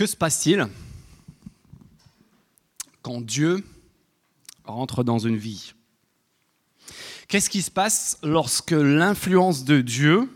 Que 0.00 0.06
se 0.06 0.16
passe-t-il 0.16 0.66
quand 3.02 3.20
Dieu 3.20 3.62
rentre 4.64 5.04
dans 5.04 5.18
une 5.18 5.36
vie? 5.36 5.74
Qu'est-ce 7.28 7.50
qui 7.50 7.60
se 7.60 7.70
passe 7.70 8.16
lorsque 8.22 8.70
l'influence 8.70 9.62
de 9.62 9.82
Dieu 9.82 10.26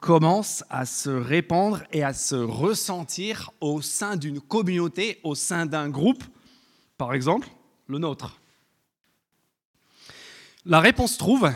commence 0.00 0.64
à 0.68 0.84
se 0.84 1.08
répandre 1.08 1.82
et 1.92 2.04
à 2.04 2.12
se 2.12 2.34
ressentir 2.34 3.52
au 3.62 3.80
sein 3.80 4.16
d'une 4.16 4.42
communauté, 4.42 5.18
au 5.22 5.34
sein 5.34 5.64
d'un 5.64 5.88
groupe, 5.88 6.22
par 6.98 7.14
exemple 7.14 7.48
le 7.86 7.96
nôtre? 7.96 8.38
La 10.66 10.80
réponse 10.80 11.16
trouve 11.16 11.50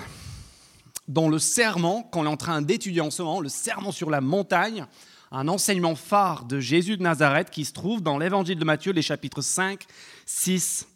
dans 1.08 1.28
le 1.28 1.38
serment 1.38 2.04
qu'on 2.04 2.24
est 2.24 2.28
en 2.28 2.38
train 2.38 2.62
d'étudier 2.62 3.02
en 3.02 3.10
ce 3.10 3.20
moment, 3.20 3.42
le 3.42 3.50
serment 3.50 3.92
sur 3.92 4.08
la 4.08 4.22
montagne, 4.22 4.86
un 5.30 5.48
enseignement 5.48 5.94
phare 5.94 6.44
de 6.44 6.60
Jésus 6.60 6.96
de 6.96 7.02
Nazareth 7.02 7.50
qui 7.50 7.64
se 7.64 7.72
trouve 7.72 8.02
dans 8.02 8.18
l'évangile 8.18 8.58
de 8.58 8.64
Matthieu, 8.64 8.92
les 8.92 9.02
chapitres 9.02 9.42
5, 9.42 9.84
6 10.26 10.86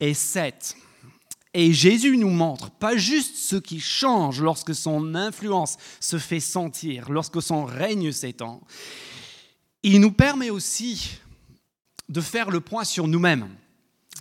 et 0.00 0.14
7. 0.14 0.76
Et 1.54 1.72
Jésus 1.72 2.16
nous 2.16 2.30
montre 2.30 2.70
pas 2.70 2.96
juste 2.96 3.36
ce 3.36 3.56
qui 3.56 3.78
change 3.80 4.40
lorsque 4.40 4.74
son 4.74 5.14
influence 5.14 5.76
se 6.00 6.18
fait 6.18 6.40
sentir, 6.40 7.10
lorsque 7.10 7.40
son 7.40 7.64
règne 7.64 8.10
s'étend, 8.10 8.60
il 9.82 10.00
nous 10.00 10.12
permet 10.12 10.50
aussi 10.50 11.18
de 12.08 12.20
faire 12.20 12.50
le 12.50 12.60
point 12.60 12.84
sur 12.84 13.06
nous-mêmes. 13.06 13.48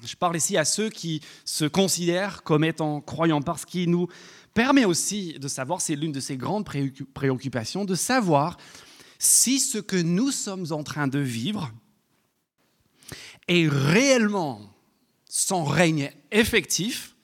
Je 0.06 0.16
parle 0.16 0.38
ici 0.38 0.58
à 0.58 0.66
ceux 0.66 0.90
qui 0.90 1.22
se 1.46 1.66
considèrent 1.66 2.44
comme 2.44 2.64
étant 2.64 3.02
croyants, 3.02 3.42
parce 3.42 3.66
qu'il 3.66 3.90
nous 3.90 4.08
permet 4.54 4.86
aussi 4.86 5.34
de 5.40 5.48
savoir, 5.48 5.82
c'est 5.82 5.96
l'une 5.96 6.12
de 6.12 6.20
ses 6.20 6.38
grandes 6.38 6.66
préoccupations, 7.14 7.86
de 7.86 7.96
savoir 7.96 8.58
si 9.24 9.60
ce 9.60 9.78
que 9.78 9.96
nous 9.96 10.32
sommes 10.32 10.68
en 10.72 10.84
train 10.84 11.08
de 11.08 11.20
vivre 11.20 11.72
est 13.48 13.68
réellement 13.68 14.74
son 15.30 15.64
règne 15.64 16.12
effectif 16.32 17.16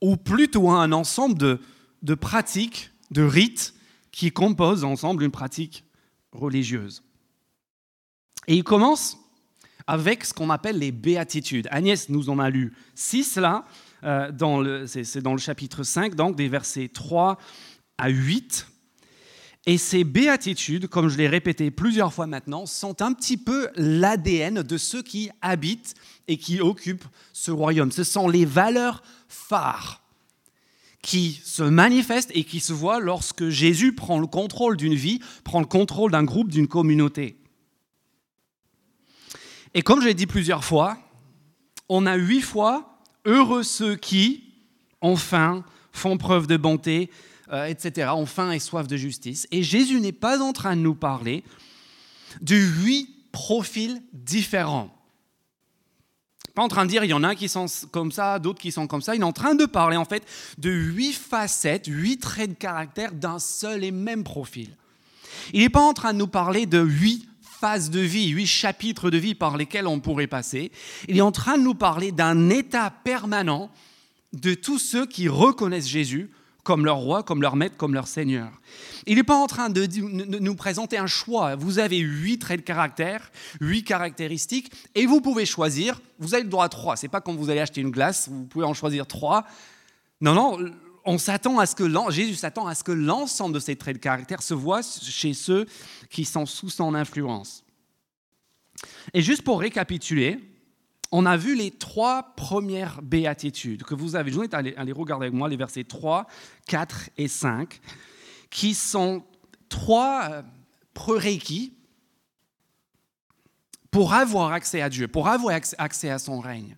ou 0.00 0.16
plutôt 0.16 0.70
un 0.70 0.92
ensemble 0.92 1.38
de, 1.38 1.60
de 2.02 2.14
pratiques, 2.14 2.90
de 3.10 3.22
rites 3.22 3.74
qui 4.12 4.30
composent 4.30 4.84
ensemble 4.84 5.22
une 5.22 5.30
pratique 5.30 5.84
religieuse. 6.32 7.02
Et 8.46 8.54
il 8.54 8.64
commence 8.64 9.18
avec 9.86 10.24
ce 10.24 10.34
qu'on 10.34 10.50
appelle 10.50 10.78
les 10.78 10.92
béatitudes. 10.92 11.68
Agnès 11.70 12.08
nous 12.08 12.28
en 12.30 12.38
a 12.38 12.50
lu 12.50 12.74
six 12.94 13.36
là, 13.36 13.64
euh, 14.04 14.86
c'est 14.86 15.20
dans 15.20 15.32
le 15.32 15.38
chapitre 15.38 15.82
5, 15.82 16.14
donc 16.14 16.36
des 16.36 16.48
versets 16.48 16.88
3 16.88 17.38
à 17.98 18.08
8. 18.08 18.66
Et 19.68 19.78
ces 19.78 20.04
béatitudes, 20.04 20.86
comme 20.86 21.08
je 21.08 21.18
l'ai 21.18 21.26
répété 21.26 21.72
plusieurs 21.72 22.14
fois 22.14 22.28
maintenant, 22.28 22.66
sont 22.66 23.02
un 23.02 23.12
petit 23.12 23.36
peu 23.36 23.68
l'ADN 23.74 24.62
de 24.62 24.78
ceux 24.78 25.02
qui 25.02 25.30
habitent 25.42 25.94
et 26.28 26.38
qui 26.38 26.60
occupent 26.60 27.06
ce 27.32 27.50
royaume. 27.50 27.90
Ce 27.90 28.04
sont 28.04 28.28
les 28.28 28.44
valeurs 28.44 29.02
phares 29.28 30.02
qui 31.02 31.40
se 31.44 31.64
manifestent 31.64 32.30
et 32.34 32.44
qui 32.44 32.60
se 32.60 32.72
voient 32.72 33.00
lorsque 33.00 33.48
Jésus 33.48 33.92
prend 33.92 34.20
le 34.20 34.26
contrôle 34.28 34.76
d'une 34.76 34.94
vie, 34.94 35.20
prend 35.44 35.60
le 35.60 35.66
contrôle 35.66 36.12
d'un 36.12 36.24
groupe, 36.24 36.48
d'une 36.48 36.68
communauté. 36.68 37.36
Et 39.74 39.82
comme 39.82 40.00
je 40.00 40.06
l'ai 40.06 40.14
dit 40.14 40.26
plusieurs 40.26 40.64
fois, 40.64 40.96
on 41.88 42.06
a 42.06 42.16
huit 42.16 42.40
fois 42.40 43.00
heureux 43.24 43.62
ceux 43.62 43.96
qui, 43.96 44.54
enfin, 45.00 45.64
font 45.92 46.16
preuve 46.18 46.46
de 46.46 46.56
bonté, 46.56 47.10
euh, 47.52 47.66
etc., 47.66 48.10
ont 48.14 48.26
faim 48.26 48.50
et 48.50 48.58
soif 48.58 48.86
de 48.86 48.96
justice. 48.96 49.46
Et 49.50 49.62
Jésus 49.62 50.00
n'est 50.00 50.12
pas 50.12 50.40
en 50.40 50.52
train 50.52 50.76
de 50.76 50.80
nous 50.80 50.94
parler 50.94 51.44
de 52.40 52.56
huit 52.56 53.08
profils 53.32 54.02
différents. 54.12 54.92
Pas 56.54 56.62
en 56.62 56.68
train 56.68 56.86
de 56.86 56.90
dire 56.90 57.04
il 57.04 57.10
y 57.10 57.14
en 57.14 57.22
a 57.22 57.34
qui 57.34 57.48
sont 57.48 57.66
comme 57.92 58.10
ça, 58.10 58.38
d'autres 58.38 58.60
qui 58.60 58.72
sont 58.72 58.86
comme 58.86 59.02
ça. 59.02 59.14
Il 59.14 59.20
est 59.20 59.24
en 59.24 59.32
train 59.32 59.54
de 59.54 59.66
parler 59.66 59.98
en 59.98 60.06
fait 60.06 60.24
de 60.56 60.70
huit 60.70 61.12
facettes, 61.12 61.86
huit 61.86 62.16
traits 62.16 62.50
de 62.50 62.54
caractère 62.54 63.12
d'un 63.12 63.38
seul 63.38 63.84
et 63.84 63.90
même 63.90 64.24
profil. 64.24 64.70
Il 65.52 65.60
n'est 65.60 65.68
pas 65.68 65.82
en 65.82 65.92
train 65.92 66.14
de 66.14 66.18
nous 66.18 66.26
parler 66.26 66.64
de 66.64 66.80
huit 66.80 67.28
phases 67.42 67.90
de 67.90 68.00
vie, 68.00 68.28
huit 68.28 68.46
chapitres 68.46 69.10
de 69.10 69.18
vie 69.18 69.34
par 69.34 69.56
lesquels 69.56 69.86
on 69.86 70.00
pourrait 70.00 70.26
passer. 70.26 70.72
Il 71.08 71.18
est 71.18 71.22
en 71.22 71.32
train 71.32 71.58
de 71.58 71.62
nous 71.62 71.74
parler 71.74 72.10
d'un 72.10 72.48
état 72.48 72.90
permanent 72.90 73.70
de 74.32 74.54
tous 74.54 74.78
ceux 74.78 75.06
qui 75.06 75.28
reconnaissent 75.28 75.88
Jésus 75.88 76.30
comme 76.66 76.84
leur 76.84 76.96
roi, 76.96 77.22
comme 77.22 77.42
leur 77.42 77.54
maître, 77.54 77.76
comme 77.76 77.94
leur 77.94 78.08
seigneur. 78.08 78.50
Il 79.06 79.18
n'est 79.18 79.22
pas 79.22 79.36
en 79.36 79.46
train 79.46 79.70
de 79.70 79.86
nous 80.40 80.56
présenter 80.56 80.98
un 80.98 81.06
choix. 81.06 81.54
Vous 81.54 81.78
avez 81.78 81.98
huit 81.98 82.40
traits 82.40 82.58
de 82.58 82.64
caractère, 82.64 83.30
huit 83.60 83.84
caractéristiques, 83.84 84.72
et 84.96 85.06
vous 85.06 85.20
pouvez 85.20 85.46
choisir. 85.46 86.00
Vous 86.18 86.34
avez 86.34 86.42
le 86.42 86.48
droit 86.48 86.64
à 86.64 86.68
trois. 86.68 86.96
C'est 86.96 87.06
pas 87.06 87.20
quand 87.20 87.36
vous 87.36 87.50
allez 87.50 87.60
acheter 87.60 87.80
une 87.80 87.92
glace, 87.92 88.28
vous 88.28 88.46
pouvez 88.46 88.64
en 88.64 88.74
choisir 88.74 89.06
trois. 89.06 89.46
Non, 90.20 90.34
non, 90.34 90.58
on 91.04 91.18
s'attend 91.18 91.60
à 91.60 91.66
ce 91.66 91.76
que 91.76 91.88
Jésus 92.10 92.34
s'attend 92.34 92.66
à 92.66 92.74
ce 92.74 92.82
que 92.82 92.90
l'ensemble 92.90 93.54
de 93.54 93.60
ces 93.60 93.76
traits 93.76 93.98
de 93.98 94.02
caractère 94.02 94.42
se 94.42 94.54
voient 94.54 94.82
chez 94.82 95.34
ceux 95.34 95.66
qui 96.10 96.24
sont 96.24 96.46
sous 96.46 96.68
son 96.68 96.96
influence. 96.96 97.62
Et 99.14 99.22
juste 99.22 99.42
pour 99.42 99.60
récapituler, 99.60 100.40
on 101.18 101.24
a 101.24 101.38
vu 101.38 101.54
les 101.56 101.70
trois 101.70 102.34
premières 102.36 103.00
béatitudes 103.00 103.84
que 103.84 103.94
vous 103.94 104.16
avez. 104.16 104.30
Je 104.30 104.36
vous 104.36 104.40
invite 104.42 104.52
à 104.52 104.58
aller, 104.58 104.92
regarder 104.92 105.24
avec 105.24 105.34
moi 105.34 105.48
les 105.48 105.56
versets 105.56 105.82
3, 105.82 106.26
4 106.66 107.08
et 107.16 107.26
5, 107.26 107.80
qui 108.50 108.74
sont 108.74 109.24
trois 109.70 110.28
euh, 110.30 110.42
prérequis 110.92 111.72
pour 113.90 114.12
avoir 114.12 114.52
accès 114.52 114.82
à 114.82 114.90
Dieu, 114.90 115.08
pour 115.08 115.28
avoir 115.28 115.58
accès 115.78 116.10
à 116.10 116.18
son 116.18 116.38
règne. 116.38 116.76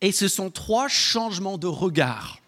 Et 0.00 0.10
ce 0.10 0.26
sont 0.26 0.50
trois 0.50 0.88
changements 0.88 1.56
de 1.56 1.68
regard. 1.68 2.40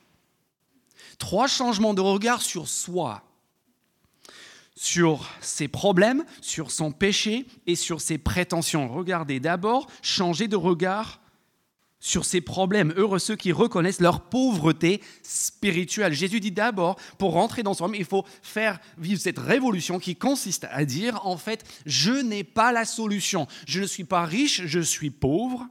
Trois 1.18 1.46
changements 1.46 1.94
de 1.94 2.00
regard 2.00 2.42
sur 2.42 2.66
soi, 2.66 3.22
sur 4.78 5.28
ses 5.40 5.66
problèmes, 5.66 6.24
sur 6.40 6.70
son 6.70 6.92
péché 6.92 7.46
et 7.66 7.74
sur 7.74 8.00
ses 8.00 8.16
prétentions. 8.16 8.88
Regardez 8.88 9.40
d'abord, 9.40 9.88
changer 10.02 10.46
de 10.46 10.54
regard 10.54 11.20
sur 11.98 12.24
ses 12.24 12.40
problèmes. 12.40 12.94
Heureux 12.96 13.18
ceux 13.18 13.34
qui 13.34 13.50
reconnaissent 13.50 14.00
leur 14.00 14.20
pauvreté 14.20 15.02
spirituelle. 15.24 16.12
Jésus 16.12 16.38
dit 16.38 16.52
d'abord, 16.52 16.94
pour 17.18 17.32
rentrer 17.32 17.64
dans 17.64 17.74
son 17.74 17.86
homme, 17.86 17.96
il 17.96 18.04
faut 18.04 18.24
faire 18.40 18.78
vivre 18.98 19.20
cette 19.20 19.40
révolution 19.40 19.98
qui 19.98 20.14
consiste 20.14 20.68
à 20.70 20.84
dire, 20.84 21.26
en 21.26 21.36
fait, 21.36 21.64
je 21.84 22.12
n'ai 22.12 22.44
pas 22.44 22.70
la 22.70 22.84
solution. 22.84 23.48
Je 23.66 23.80
ne 23.80 23.86
suis 23.86 24.04
pas 24.04 24.24
riche, 24.24 24.62
je 24.64 24.80
suis 24.80 25.10
pauvre. 25.10 25.66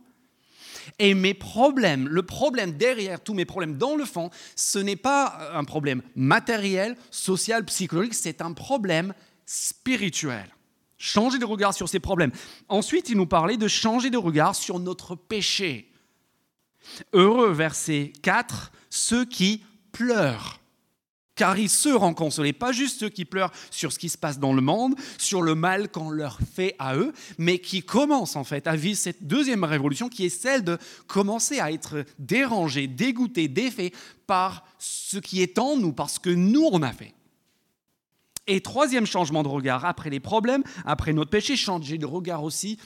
Et 1.00 1.14
mes 1.14 1.34
problèmes, 1.34 2.08
le 2.08 2.24
problème 2.24 2.74
derrière 2.74 3.22
tous 3.22 3.34
mes 3.34 3.46
problèmes 3.46 3.78
dans 3.78 3.96
le 3.96 4.06
fond, 4.06 4.30
ce 4.56 4.80
n'est 4.80 4.96
pas 4.96 5.52
un 5.54 5.64
problème 5.64 6.02
matériel, 6.16 6.96
social, 7.12 7.66
psychologique, 7.66 8.14
c'est 8.14 8.42
un 8.42 8.54
problème 8.54 9.14
spirituel. 9.46 10.48
Changer 10.98 11.38
de 11.38 11.46
regard 11.46 11.74
sur 11.74 11.88
ces 11.88 12.00
problèmes. 12.00 12.32
Ensuite, 12.70 13.10
il 13.10 13.18
nous 13.18 13.28
parlait 13.28 13.58
de 13.58 13.68
changer 13.68 14.10
de 14.10 14.18
regard 14.18 14.56
sur 14.56 14.80
notre 14.80 15.16
péché. 15.16 15.92
Heureux, 17.14 17.52
verset 17.52 18.14
4, 18.24 18.72
ceux 18.90 19.26
qui 19.26 19.64
pleurent 19.92 20.60
car 21.38 21.58
ils 21.58 21.70
seront 21.70 22.14
consolés. 22.14 22.52
Pas 22.52 22.74
juste 22.74 23.00
ceux 23.00 23.10
qui 23.10 23.24
pleurent 23.24 23.54
sur 23.72 23.94
ce 23.94 24.00
qui 24.00 24.10
se 24.10 24.18
passe 24.18 24.40
dans 24.40 24.54
le 24.54 24.62
monde, 24.62 24.96
sur 25.18 25.42
le 25.42 25.56
mal 25.56 25.90
qu'on 25.90 26.10
leur 26.10 26.40
fait 26.54 26.76
à 26.80 26.98
eux, 26.98 27.14
mais 27.38 27.60
qui 27.60 27.84
commencent 27.84 28.36
en 28.36 28.44
fait 28.44 28.68
à 28.68 28.76
vivre 28.76 28.98
cette 28.98 29.26
deuxième 29.26 29.64
révolution 29.64 30.10
qui 30.10 30.26
est 30.26 30.30
celle 30.30 30.64
de 30.64 30.78
commencer 31.08 31.60
à 31.60 31.72
être 31.72 32.04
dérangés, 32.20 32.88
dégoûtés, 32.88 33.48
défaits 33.48 33.94
par 34.26 34.66
ce 34.80 35.18
qui 35.18 35.42
est 35.42 35.58
en 35.60 35.78
nous, 35.78 35.94
parce 35.94 36.20
que 36.20 36.30
nous 36.30 36.68
on 36.72 36.82
a 36.82 36.92
fait. 36.92 37.14
Et 38.50 38.62
troisième 38.62 39.06
changement 39.06 39.44
de 39.44 39.50
regard, 39.50 39.84
après 39.84 40.10
les 40.10 40.22
problèmes, 40.22 40.64
après 40.86 41.12
notre 41.12 41.30
péché, 41.30 41.58
changer 41.58 41.98
de 41.98 42.06
regard 42.06 42.44
aussi 42.44 42.80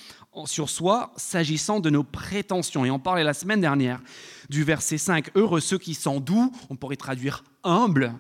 sur 0.46 0.70
soi 0.70 1.14
s'agissant 1.18 1.80
de 1.80 1.92
nos 1.92 2.04
prétentions. 2.04 2.84
Et 2.84 2.90
on 2.90 2.98
parlait 2.98 3.24
la 3.24 3.36
semaine 3.36 3.62
dernière 3.62 4.02
du 4.50 4.64
verset 4.64 4.98
5, 4.98 5.30
Heureux 5.36 5.60
ceux 5.60 5.78
qui 5.78 5.94
sont 5.94 6.20
doux, 6.20 6.52
on 6.72 6.76
pourrait 6.76 6.96
traduire 6.96 7.44
humbles, 7.64 8.14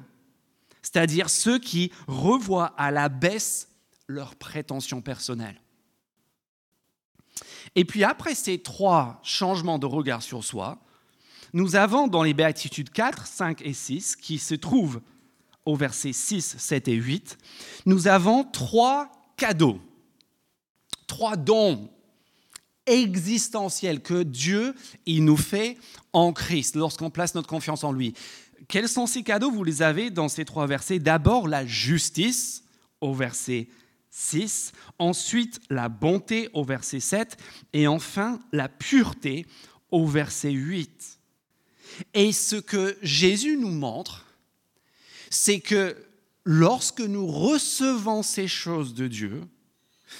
c'est-à-dire 0.81 1.29
ceux 1.29 1.59
qui 1.59 1.91
revoient 2.07 2.73
à 2.77 2.91
la 2.91 3.09
baisse 3.09 3.69
leurs 4.07 4.35
prétentions 4.35 5.01
personnelles. 5.01 5.61
Et 7.75 7.85
puis 7.85 8.03
après 8.03 8.35
ces 8.35 8.59
trois 8.59 9.19
changements 9.23 9.79
de 9.79 9.85
regard 9.85 10.21
sur 10.21 10.43
soi, 10.43 10.79
nous 11.53 11.75
avons 11.75 12.07
dans 12.07 12.23
les 12.23 12.33
béatitudes 12.33 12.91
4, 12.91 13.27
5 13.27 13.61
et 13.63 13.73
6, 13.73 14.15
qui 14.15 14.37
se 14.37 14.55
trouvent 14.55 15.01
au 15.65 15.75
verset 15.75 16.13
6, 16.13 16.55
7 16.57 16.87
et 16.87 16.93
8, 16.93 17.37
nous 17.85 18.07
avons 18.07 18.43
trois 18.43 19.11
cadeaux, 19.37 19.79
trois 21.07 21.35
dons 21.35 21.89
existentiels 22.85 24.01
que 24.01 24.23
Dieu 24.23 24.73
il 25.05 25.23
nous 25.23 25.37
fait 25.37 25.77
en 26.13 26.33
Christ 26.33 26.75
lorsqu'on 26.75 27.09
place 27.09 27.35
notre 27.35 27.47
confiance 27.47 27.83
en 27.83 27.91
lui. 27.91 28.13
Quels 28.71 28.87
sont 28.87 29.05
ces 29.05 29.21
cadeaux 29.21 29.51
Vous 29.51 29.65
les 29.65 29.81
avez 29.81 30.09
dans 30.11 30.29
ces 30.29 30.45
trois 30.45 30.65
versets? 30.65 30.97
D'abord, 30.97 31.49
la 31.49 31.65
justice 31.65 32.63
au 33.01 33.13
verset 33.13 33.67
6, 34.11 34.71
ensuite 34.97 35.59
la 35.69 35.89
bonté 35.89 36.49
au 36.53 36.63
verset 36.63 37.01
7, 37.01 37.35
et 37.73 37.85
enfin 37.85 38.39
la 38.53 38.69
pureté 38.69 39.45
au 39.91 40.07
verset 40.07 40.51
8. 40.51 41.19
Et 42.13 42.31
ce 42.31 42.55
que 42.55 42.97
Jésus 43.01 43.57
nous 43.57 43.71
montre, 43.71 44.25
c'est 45.29 45.59
que 45.59 45.97
lorsque 46.45 47.01
nous 47.01 47.27
recevons 47.27 48.23
ces 48.23 48.47
choses 48.47 48.93
de 48.93 49.09
Dieu, 49.09 49.41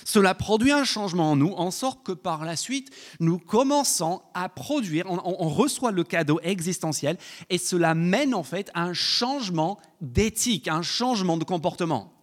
cela 0.06 0.34
produit 0.34 0.72
un 0.72 0.84
changement 0.84 1.32
en 1.32 1.36
nous, 1.36 1.54
en 1.54 1.72
sorte 1.72 2.04
que 2.04 2.12
par 2.12 2.46
la 2.46 2.56
suite, 2.56 2.90
nous 3.20 3.38
commençons 3.38 4.22
à 4.34 4.50
produire, 4.50 5.06
on, 5.10 5.50
reçoit 5.50 5.92
le 5.92 6.04
cadeau 6.04 6.40
existentiel, 6.44 7.18
et 7.50 7.58
cela 7.58 7.94
mène 7.96 8.34
en 8.34 8.44
fait 8.44 8.70
à 8.74 8.84
un 8.84 8.94
changement 8.94 9.80
d'éthique, 10.02 10.68
un 10.68 10.82
changement 10.82 11.38
de 11.38 11.44
comportement. 11.44 12.14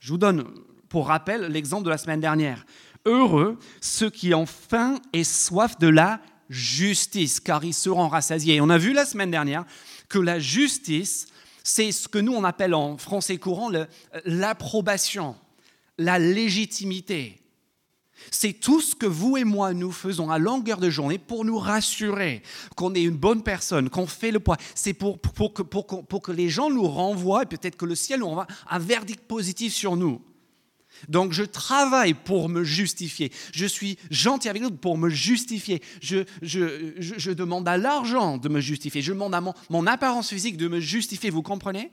Je 0.00 0.10
vous 0.10 0.18
donne 0.18 0.44
pour 0.88 1.08
rappel 1.08 1.46
l'exemple 1.46 1.84
de 1.84 1.90
la 1.90 1.98
semaine 1.98 2.20
dernière. 2.20 2.64
Heureux 3.04 3.58
ceux 3.80 4.10
qui 4.10 4.34
ont 4.34 4.46
faim 4.46 4.96
et 5.12 5.24
soif 5.24 5.78
de 5.78 5.88
la 5.88 6.20
justice, 6.48 7.40
car 7.40 7.64
ils 7.64 7.74
seront 7.74 8.08
rassasiés. 8.08 8.60
On 8.60 8.70
a 8.70 8.78
vu 8.78 8.92
la 8.92 9.04
semaine 9.04 9.30
dernière 9.30 9.64
que 10.08 10.18
la 10.18 10.38
justice, 10.38 11.26
c'est 11.64 11.92
ce 11.92 12.08
que 12.08 12.18
nous 12.18 12.32
on 12.32 12.44
appelle 12.44 12.74
en 12.74 12.96
français 12.96 13.38
courant 13.38 13.70
l'approbation 14.24 15.36
la 15.98 16.18
légitimité. 16.18 17.40
C'est 18.30 18.54
tout 18.54 18.80
ce 18.80 18.94
que 18.94 19.06
vous 19.06 19.36
et 19.36 19.44
moi 19.44 19.74
nous 19.74 19.92
faisons 19.92 20.30
à 20.30 20.38
longueur 20.38 20.78
de 20.78 20.90
journée 20.90 21.18
pour 21.18 21.44
nous 21.44 21.58
rassurer 21.58 22.42
qu'on 22.74 22.94
est 22.94 23.02
une 23.02 23.16
bonne 23.16 23.42
personne, 23.42 23.90
qu'on 23.90 24.06
fait 24.06 24.30
le 24.30 24.40
poids. 24.40 24.56
C'est 24.74 24.94
pour, 24.94 25.20
que, 25.20 26.32
les 26.32 26.48
gens 26.48 26.70
nous 26.70 26.86
renvoient 26.86 27.42
et 27.42 27.46
peut-être 27.46 27.76
que 27.76 27.84
le 27.84 27.94
ciel 27.94 28.20
nous 28.20 28.28
renvoie 28.28 28.46
un 28.68 28.78
verdict 28.78 29.24
positif 29.26 29.72
sur 29.72 29.96
nous. 29.96 30.20
Donc 31.08 31.34
je 31.34 31.42
travaille 31.42 32.14
pour 32.14 32.48
me 32.48 32.64
justifier. 32.64 33.30
Je 33.52 33.66
suis 33.66 33.98
gentil 34.10 34.48
avec 34.48 34.62
l'autre 34.62 34.78
pour 34.78 34.96
me 34.96 35.10
justifier. 35.10 35.82
Je, 36.00 37.32
demande 37.32 37.68
à 37.68 37.76
l'argent 37.76 38.38
de 38.38 38.48
me 38.48 38.60
justifier. 38.60 39.02
Je 39.02 39.12
demande 39.12 39.34
à 39.34 39.42
mon 39.68 39.86
apparence 39.86 40.30
physique 40.30 40.56
de 40.56 40.68
me 40.68 40.80
justifier. 40.80 41.28
Vous 41.28 41.42
comprenez? 41.42 41.90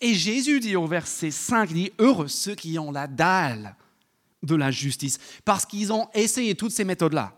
Et 0.00 0.14
Jésus 0.14 0.60
dit 0.60 0.76
au 0.76 0.86
verset 0.86 1.30
5, 1.30 1.72
dit, 1.72 1.92
heureux 1.98 2.28
ceux 2.28 2.54
qui 2.54 2.78
ont 2.78 2.92
la 2.92 3.06
dalle 3.06 3.76
de 4.42 4.54
la 4.54 4.70
justice, 4.70 5.18
parce 5.44 5.66
qu'ils 5.66 5.92
ont 5.92 6.08
essayé 6.14 6.54
toutes 6.54 6.72
ces 6.72 6.84
méthodes-là. 6.84 7.34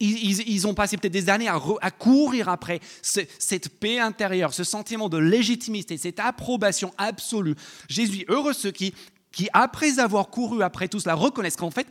Ils, 0.00 0.66
ont 0.66 0.74
passé 0.74 0.96
peut-être 0.96 1.12
des 1.12 1.30
années 1.30 1.48
à, 1.48 1.90
courir 1.92 2.48
après 2.48 2.80
cette 3.02 3.68
paix 3.78 4.00
intérieure, 4.00 4.52
ce 4.52 4.64
sentiment 4.64 5.08
de 5.08 5.18
légitimité, 5.18 5.96
cette 5.96 6.18
approbation 6.18 6.92
absolue. 6.98 7.54
Jésus, 7.88 8.24
heureux 8.28 8.52
ceux 8.52 8.72
qui, 8.72 8.94
qui, 9.30 9.48
après 9.52 10.00
avoir 10.00 10.28
couru 10.28 10.62
après 10.64 10.88
tout 10.88 10.98
cela, 10.98 11.14
reconnaissent 11.14 11.56
qu'en 11.56 11.70
fait, 11.70 11.86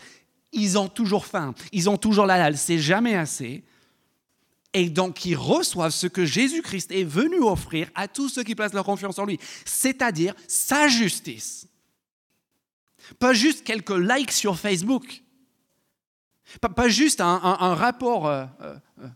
ils 0.52 0.78
ont 0.78 0.90
toujours 0.90 1.25
faim, 1.25 1.54
ils 1.72 1.90
ont 1.90 1.96
toujours 1.96 2.25
la 2.25 2.38
dalle, 2.38 2.57
c'est 2.57 2.80
jamais 2.80 3.16
assez 3.16 3.64
et 4.73 4.89
donc 4.89 5.15
qui 5.15 5.35
reçoivent 5.35 5.91
ce 5.91 6.07
que 6.07 6.25
Jésus-Christ 6.25 6.91
est 6.91 7.03
venu 7.03 7.41
offrir 7.41 7.89
à 7.95 8.07
tous 8.07 8.29
ceux 8.29 8.44
qui 8.44 8.56
placent 8.56 8.73
leur 8.73 8.85
confiance 8.85 9.19
en 9.19 9.25
lui, 9.25 9.39
c'est-à-dire 9.65 10.33
sa 10.47 10.88
justice. 10.88 11.68
Pas 13.19 13.33
juste 13.33 13.63
quelques 13.63 13.89
likes 13.89 14.31
sur 14.31 14.57
Facebook, 14.57 15.21
pas, 16.59 16.88
juste 16.89 17.21
un, 17.21 17.38
rapport 17.75 18.27
euh, 18.27 18.45
euh, 18.62 18.75
euh, 19.03 19.07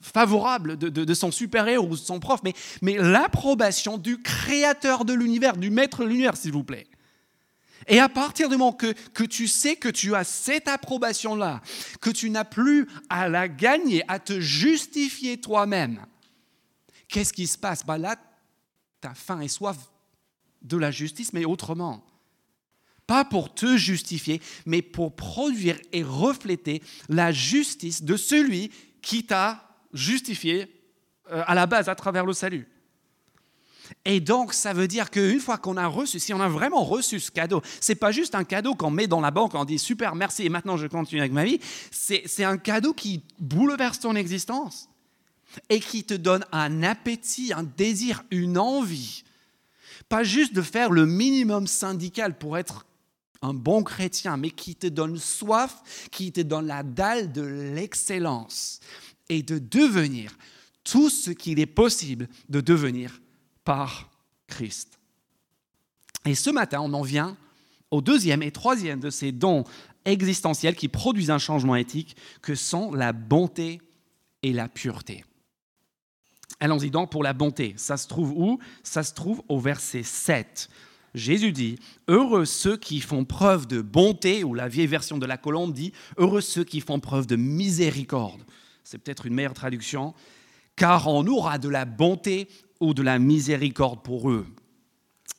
favorable 0.00 0.76
de, 0.76 1.14
son 1.14 1.30
supérieur 1.30 1.84
ou 1.84 1.90
de 1.90 1.96
son 1.96 2.18
prof, 2.18 2.40
mais, 2.44 2.54
mais 2.80 2.96
l'approbation 2.96 3.98
du 3.98 4.22
créateur 4.22 5.04
de 5.04 5.12
l'univers, 5.12 5.56
du 5.56 5.70
maître 5.70 6.02
de 6.02 6.08
l'univers, 6.08 6.36
s'il 6.36 6.52
vous 6.52 6.64
plaît. 6.64 6.86
Et 7.88 7.98
à 7.98 8.08
partir 8.08 8.48
du 8.48 8.56
moment 8.56 8.72
que, 8.72 9.24
tu 9.24 9.48
sais 9.48 9.76
que 9.76 9.88
tu 9.88 10.14
as 10.14 10.24
cette 10.24 10.68
approbation-là, 10.68 11.60
que 12.00 12.10
tu 12.10 12.30
n'as 12.30 12.44
plus 12.44 12.88
à 13.08 13.28
la 13.28 13.48
gagner, 13.48 14.02
à 14.08 14.18
te 14.18 14.40
justifier 14.40 15.40
toi-même, 15.40 16.04
qu'est-ce 17.08 17.32
qui 17.32 17.46
se 17.46 17.58
passe? 17.58 17.84
Bah 17.84 17.98
Là, 17.98 18.16
tu 19.00 19.08
as 19.08 19.14
faim 19.14 19.40
et 19.40 19.48
soif 19.48 19.76
de 20.62 20.76
la 20.76 20.90
justice, 20.90 21.32
mais 21.32 21.44
autrement. 21.44 22.04
Pas 23.06 23.24
pour 23.24 23.52
te 23.52 23.76
justifier, 23.76 24.40
mais 24.64 24.80
pour 24.80 25.16
produire 25.16 25.78
et 25.92 26.02
refléter 26.02 26.82
la 27.08 27.32
justice 27.32 28.02
de 28.02 28.16
celui 28.16 28.70
qui 29.02 29.26
t'a 29.26 29.68
justifié 29.92 30.82
euh, 31.30 31.42
à 31.46 31.54
la 31.54 31.66
base 31.66 31.88
à 31.88 31.94
travers 31.94 32.24
le 32.24 32.32
salut. 32.32 32.68
Et 34.04 34.20
donc, 34.20 34.52
ça 34.54 34.72
veut 34.72 34.88
dire 34.88 35.10
qu'une 35.10 35.40
fois 35.40 35.58
qu'on 35.58 35.76
a 35.76 35.86
reçu, 35.86 36.18
si 36.18 36.32
on 36.32 36.40
a 36.40 36.48
vraiment 36.48 36.84
reçu 36.84 37.20
ce 37.20 37.30
cadeau, 37.30 37.62
c'est 37.80 37.94
pas 37.94 38.12
juste 38.12 38.34
un 38.34 38.44
cadeau 38.44 38.74
qu'on 38.74 38.90
met 38.90 39.06
dans 39.06 39.20
la 39.20 39.30
banque, 39.30 39.54
on 39.54 39.64
dit 39.64 39.78
super, 39.78 40.14
merci, 40.14 40.44
et 40.44 40.48
maintenant 40.48 40.76
je 40.76 40.86
continue 40.86 41.20
avec 41.20 41.32
ma 41.32 41.44
vie. 41.44 41.60
C'est 41.90 42.44
un 42.44 42.58
cadeau 42.58 42.92
qui 42.94 43.22
bouleverse 43.38 44.00
ton 44.00 44.14
existence 44.14 44.88
et 45.68 45.80
qui 45.80 46.04
te 46.04 46.14
donne 46.14 46.44
un 46.52 46.82
appétit, 46.82 47.52
un 47.52 47.62
désir, 47.62 48.24
une 48.30 48.58
envie. 48.58 49.24
Pas 50.08 50.24
juste 50.24 50.54
de 50.54 50.62
faire 50.62 50.90
le 50.90 51.06
minimum 51.06 51.66
syndical 51.66 52.38
pour 52.38 52.58
être 52.58 52.86
un 53.42 53.54
bon 53.54 53.82
chrétien, 53.82 54.36
mais 54.36 54.50
qui 54.50 54.76
te 54.76 54.86
donne 54.86 55.18
soif, 55.18 56.08
qui 56.10 56.32
te 56.32 56.40
donne 56.40 56.66
la 56.66 56.82
dalle 56.82 57.32
de 57.32 57.42
l'excellence 57.42 58.80
et 59.28 59.42
de 59.42 59.58
devenir 59.58 60.36
tout 60.84 61.10
ce 61.10 61.30
qu'il 61.30 61.60
est 61.60 61.66
possible 61.66 62.28
de 62.48 62.60
devenir 62.60 63.21
par 63.64 64.10
Christ. 64.46 64.98
Et 66.24 66.34
ce 66.34 66.50
matin, 66.50 66.80
on 66.80 66.92
en 66.92 67.02
vient 67.02 67.36
au 67.90 68.00
deuxième 68.00 68.42
et 68.42 68.50
troisième 68.50 69.00
de 69.00 69.10
ces 69.10 69.32
dons 69.32 69.64
existentiels 70.04 70.74
qui 70.74 70.88
produisent 70.88 71.30
un 71.30 71.38
changement 71.38 71.76
éthique, 71.76 72.16
que 72.40 72.54
sont 72.54 72.92
la 72.92 73.12
bonté 73.12 73.80
et 74.42 74.52
la 74.52 74.68
pureté. 74.68 75.24
Allons-y 76.60 76.90
donc 76.90 77.10
pour 77.10 77.22
la 77.22 77.32
bonté. 77.32 77.74
Ça 77.76 77.96
se 77.96 78.08
trouve 78.08 78.32
où? 78.32 78.58
Ça 78.82 79.02
se 79.02 79.14
trouve 79.14 79.42
au 79.48 79.58
verset 79.58 80.02
7. 80.02 80.68
Jésus 81.14 81.52
dit, 81.52 81.78
Heureux 82.08 82.44
ceux 82.44 82.76
qui 82.76 83.00
font 83.00 83.24
preuve 83.24 83.66
de 83.66 83.82
bonté, 83.82 84.44
ou 84.44 84.54
la 84.54 84.68
vieille 84.68 84.86
version 84.86 85.18
de 85.18 85.26
la 85.26 85.36
colombe 85.36 85.72
dit, 85.72 85.92
Heureux 86.16 86.40
ceux 86.40 86.64
qui 86.64 86.80
font 86.80 87.00
preuve 87.00 87.26
de 87.26 87.36
miséricorde. 87.36 88.40
C'est 88.84 88.98
peut-être 88.98 89.26
une 89.26 89.34
meilleure 89.34 89.54
traduction, 89.54 90.14
car 90.76 91.08
on 91.08 91.26
aura 91.26 91.58
de 91.58 91.68
la 91.68 91.84
bonté 91.84 92.48
ou 92.82 92.94
de 92.94 93.02
la 93.02 93.18
miséricorde 93.18 94.02
pour 94.02 94.30
eux. 94.30 94.46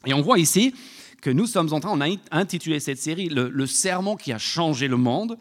Et 0.05 0.13
on 0.13 0.21
voit 0.21 0.39
ici 0.39 0.73
que 1.21 1.29
nous 1.29 1.45
sommes 1.45 1.71
en 1.73 1.79
train, 1.79 1.91
on 1.91 2.01
a 2.01 2.07
intitulé 2.31 2.79
cette 2.79 2.97
série 2.97 3.29
le, 3.29 3.65
serment 3.67 4.15
qui 4.15 4.33
a 4.33 4.37
changé 4.37 4.87
le 4.87 4.97
monde, 4.97 5.37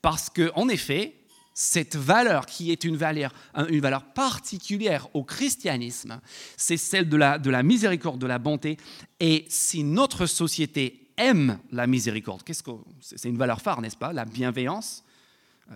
parce 0.00 0.30
que 0.30 0.50
en 0.54 0.68
effet, 0.68 1.14
cette 1.54 1.96
valeur 1.96 2.46
qui 2.46 2.70
est 2.72 2.84
une 2.84 2.96
valeur, 2.96 3.32
une 3.68 3.80
valeur 3.80 4.04
particulière 4.04 5.08
au 5.12 5.24
christianisme, 5.24 6.20
c'est 6.56 6.76
celle 6.76 7.08
de 7.08 7.16
la, 7.16 7.38
de 7.38 7.50
la 7.50 7.62
miséricorde, 7.62 8.20
de 8.20 8.26
la 8.26 8.38
bonté. 8.38 8.76
Et 9.18 9.44
si 9.48 9.84
notre 9.84 10.26
société 10.26 11.10
aime 11.16 11.58
la 11.70 11.86
miséricorde, 11.86 12.42
qu'est-ce 12.44 12.62
que 12.62 12.70
c'est 13.00 13.28
une 13.28 13.38
valeur 13.38 13.60
phare, 13.60 13.80
n'est-ce 13.80 13.96
pas? 13.96 14.12
La 14.12 14.24
bienveillance, 14.24 15.04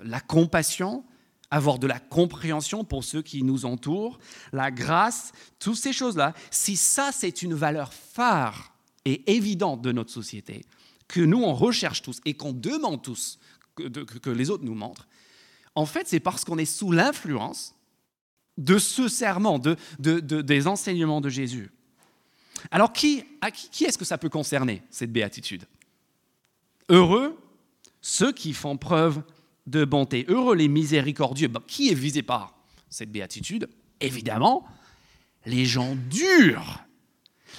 la 0.05 0.21
compassion, 0.21 1.05
avoir 1.55 1.79
de 1.79 1.87
la 1.87 2.01
compréhension 2.01 2.85
pour 2.85 3.05
ceux 3.05 3.23
qui 3.23 3.45
nous 3.45 3.65
entourent, 3.65 4.19
la 4.53 4.71
grâce, 4.71 5.33
toutes 5.61 5.77
ces 5.77 5.93
choses-là, 5.93 6.35
si 6.51 6.77
ça 6.77 7.11
c'est 7.13 7.43
une 7.43 7.55
valeur 7.55 7.93
phare 7.93 8.75
et 9.05 9.37
évidente 9.37 9.81
de 9.81 9.93
notre 9.93 10.11
société, 10.11 10.65
que 11.07 11.21
nous 11.21 11.43
on 11.43 11.55
recherche 11.55 12.03
tous 12.03 12.21
et 12.25 12.35
qu'on 12.35 12.53
demande 12.53 13.03
tous 13.03 13.39
que, 13.77 14.31
les 14.31 14.51
autres 14.51 14.65
nous 14.65 14.75
montrent, 14.75 15.07
en 15.77 15.87
fait 15.87 16.09
c'est 16.09 16.21
parce 16.21 16.45
qu'on 16.45 16.59
est 16.59 16.65
sous 16.65 16.91
l'influence 16.91 17.75
de 18.59 18.79
ce 18.79 19.09
serment, 19.09 19.59
de, 19.59 19.77
des 19.99 20.67
enseignements 20.67 21.21
de 21.21 21.29
Jésus. 21.29 21.71
Alors 22.71 22.93
qui, 22.93 23.25
qui 23.71 23.85
est-ce 23.85 23.99
que 23.99 24.05
ça 24.05 24.19
peut 24.19 24.29
concerner, 24.29 24.83
cette 24.91 25.13
béatitude? 25.13 25.67
Heureux 26.89 27.37
ceux 28.01 28.33
qui 28.33 28.53
font 28.53 28.77
preuve 28.77 29.23
de 29.67 29.85
bonté. 29.85 30.25
Heureux 30.29 30.55
les 30.55 30.69
miséricordieux. 30.69 31.51
qui 31.67 31.91
est 31.91 31.95
visé 31.95 32.23
par 32.23 32.55
cette 32.89 33.11
béatitude 33.11 33.69
Évidemment, 34.01 34.65
les 35.47 35.65
gens 35.65 35.97
durs, 36.11 36.85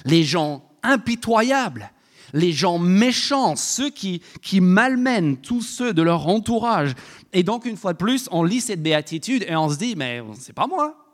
les 0.04 0.22
gens 0.22 0.68
impitoyables, 0.82 1.90
les 2.32 2.52
gens 2.52 2.78
méchants, 2.78 3.56
ceux 3.56 3.90
qui, 3.90 4.22
qui 4.42 4.60
malmènent 4.60 5.38
tous 5.38 5.62
ceux 5.62 5.94
de 5.94 6.02
leur 6.02 6.28
entourage. 6.28 6.92
Et 7.32 7.42
donc, 7.42 7.64
une 7.64 7.76
fois 7.76 7.92
de 7.92 7.98
plus, 7.98 8.28
on 8.30 8.44
lit 8.44 8.60
cette 8.60 8.82
béatitude 8.82 9.44
et 9.48 9.56
on 9.56 9.68
se 9.68 9.78
dit, 9.78 9.94
mais 9.96 10.22
c'est 10.38 10.52
pas 10.52 10.66
moi. 10.66 11.06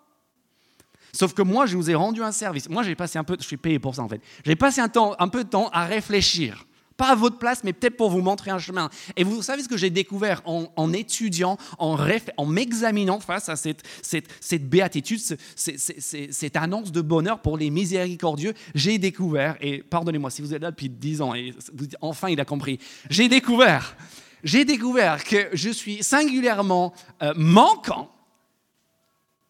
Sauf 1.13 1.35
que 1.35 1.43
moi, 1.43 1.67
je 1.67 1.77
vous 1.77 1.91
ai 1.91 1.95
rendu 1.95 2.23
un 2.23 2.33
service. 2.33 2.69
Moi, 2.69 2.83
j'ai 2.83 2.95
passé 2.95 3.19
un 3.19 3.25
peu, 3.25 3.37
je 3.39 3.45
suis 3.45 3.59
payé 3.59 3.79
pour 3.79 3.95
ça 3.95 4.03
en 4.03 4.09
fait. 4.09 4.21
J'ai 4.45 4.57
passé 4.57 4.81
un, 4.81 4.89
peu 4.89 5.45
de 5.45 5.49
temps 5.49 5.69
à 5.71 5.85
réfléchir 5.85 6.65
Pas 6.97 7.11
à 7.11 7.15
votre 7.15 7.39
place, 7.39 7.65
mais 7.65 7.73
peut-être 7.73 7.97
pour 7.97 8.11
vous 8.11 8.21
montrer 8.21 8.51
un 8.51 8.59
chemin. 8.59 8.91
Et 9.17 9.25
vous 9.25 9.43
savez 9.43 9.63
ce 9.63 9.69
que 9.69 9.77
j'ai 9.77 9.91
découvert 9.91 10.43
en, 10.45 10.93
étudiant, 10.93 11.59
en, 11.79 12.47
m'examinant 12.47 13.21
face 13.21 13.49
à 13.49 13.57
cette, 13.57 13.83
cette, 14.03 14.69
béatitude, 14.69 15.21
cette, 15.57 16.57
annonce 16.57 16.93
de 16.93 17.01
bonheur 17.01 17.41
pour 17.41 17.57
les 17.57 17.71
miséricordieux 17.71 18.55
J'ai 18.75 18.99
découvert, 18.99 19.57
et 19.61 19.83
pardonnez-moi 19.83 20.31
si 20.31 20.43
vous 20.43 20.55
êtes 20.55 20.63
là 20.63 20.71
depuis 20.71 20.89
10 20.89 21.23
ans 21.23 21.35
et 21.35 21.55
enfin 22.01 22.29
il 22.29 22.41
a 22.41 22.45
compris, 22.45 22.79
j'ai 23.11 23.29
découvert, 23.29 23.97
j'ai 24.45 24.65
découvert 24.65 25.25
que 25.25 25.49
je 25.53 25.71
suis 25.71 26.03
singulièrement 26.03 26.93
euh, 27.23 27.33
manquant 27.37 28.11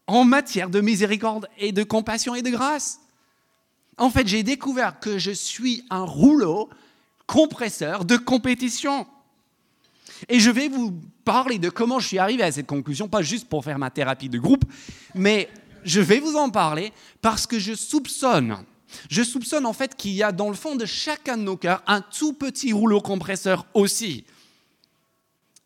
en 0.06 0.24
matière 0.24 0.68
de 0.68 0.80
miséricorde 0.80 1.48
et 1.58 1.72
de 1.72 1.82
compassion 1.82 2.34
et 2.34 2.42
de 2.42 2.50
grâce. 2.50 3.00
En 3.98 4.10
fait, 4.10 4.26
j'ai 4.26 4.42
découvert 4.42 5.00
que 5.00 5.18
je 5.18 5.30
suis 5.30 5.84
un 5.90 6.04
rouleau 6.04 6.68
compresseur 7.26 8.04
de 8.04 8.16
compétition. 8.16 9.06
Et 10.28 10.40
je 10.40 10.50
vais 10.50 10.68
vous 10.68 10.92
parler 11.24 11.58
de 11.58 11.68
comment 11.68 11.98
je 11.98 12.08
suis 12.08 12.18
arrivé 12.18 12.42
à 12.42 12.52
cette 12.52 12.66
conclusion, 12.66 13.08
pas 13.08 13.22
juste 13.22 13.48
pour 13.48 13.64
faire 13.64 13.78
ma 13.78 13.90
thérapie 13.90 14.28
de 14.28 14.38
groupe, 14.38 14.64
mais 15.14 15.48
je 15.84 16.00
vais 16.00 16.20
vous 16.20 16.36
en 16.36 16.50
parler 16.50 16.92
parce 17.20 17.46
que 17.46 17.58
je 17.58 17.74
soupçonne, 17.74 18.58
je 19.10 19.22
soupçonne 19.22 19.66
en 19.66 19.72
fait 19.72 19.96
qu'il 19.96 20.12
y 20.12 20.22
a 20.22 20.32
dans 20.32 20.48
le 20.48 20.54
fond 20.54 20.76
de 20.76 20.86
chacun 20.86 21.36
de 21.36 21.42
nos 21.42 21.56
cœurs 21.56 21.82
un 21.86 22.00
tout 22.00 22.32
petit 22.34 22.72
rouleau 22.72 23.00
compresseur 23.00 23.66
aussi. 23.74 24.24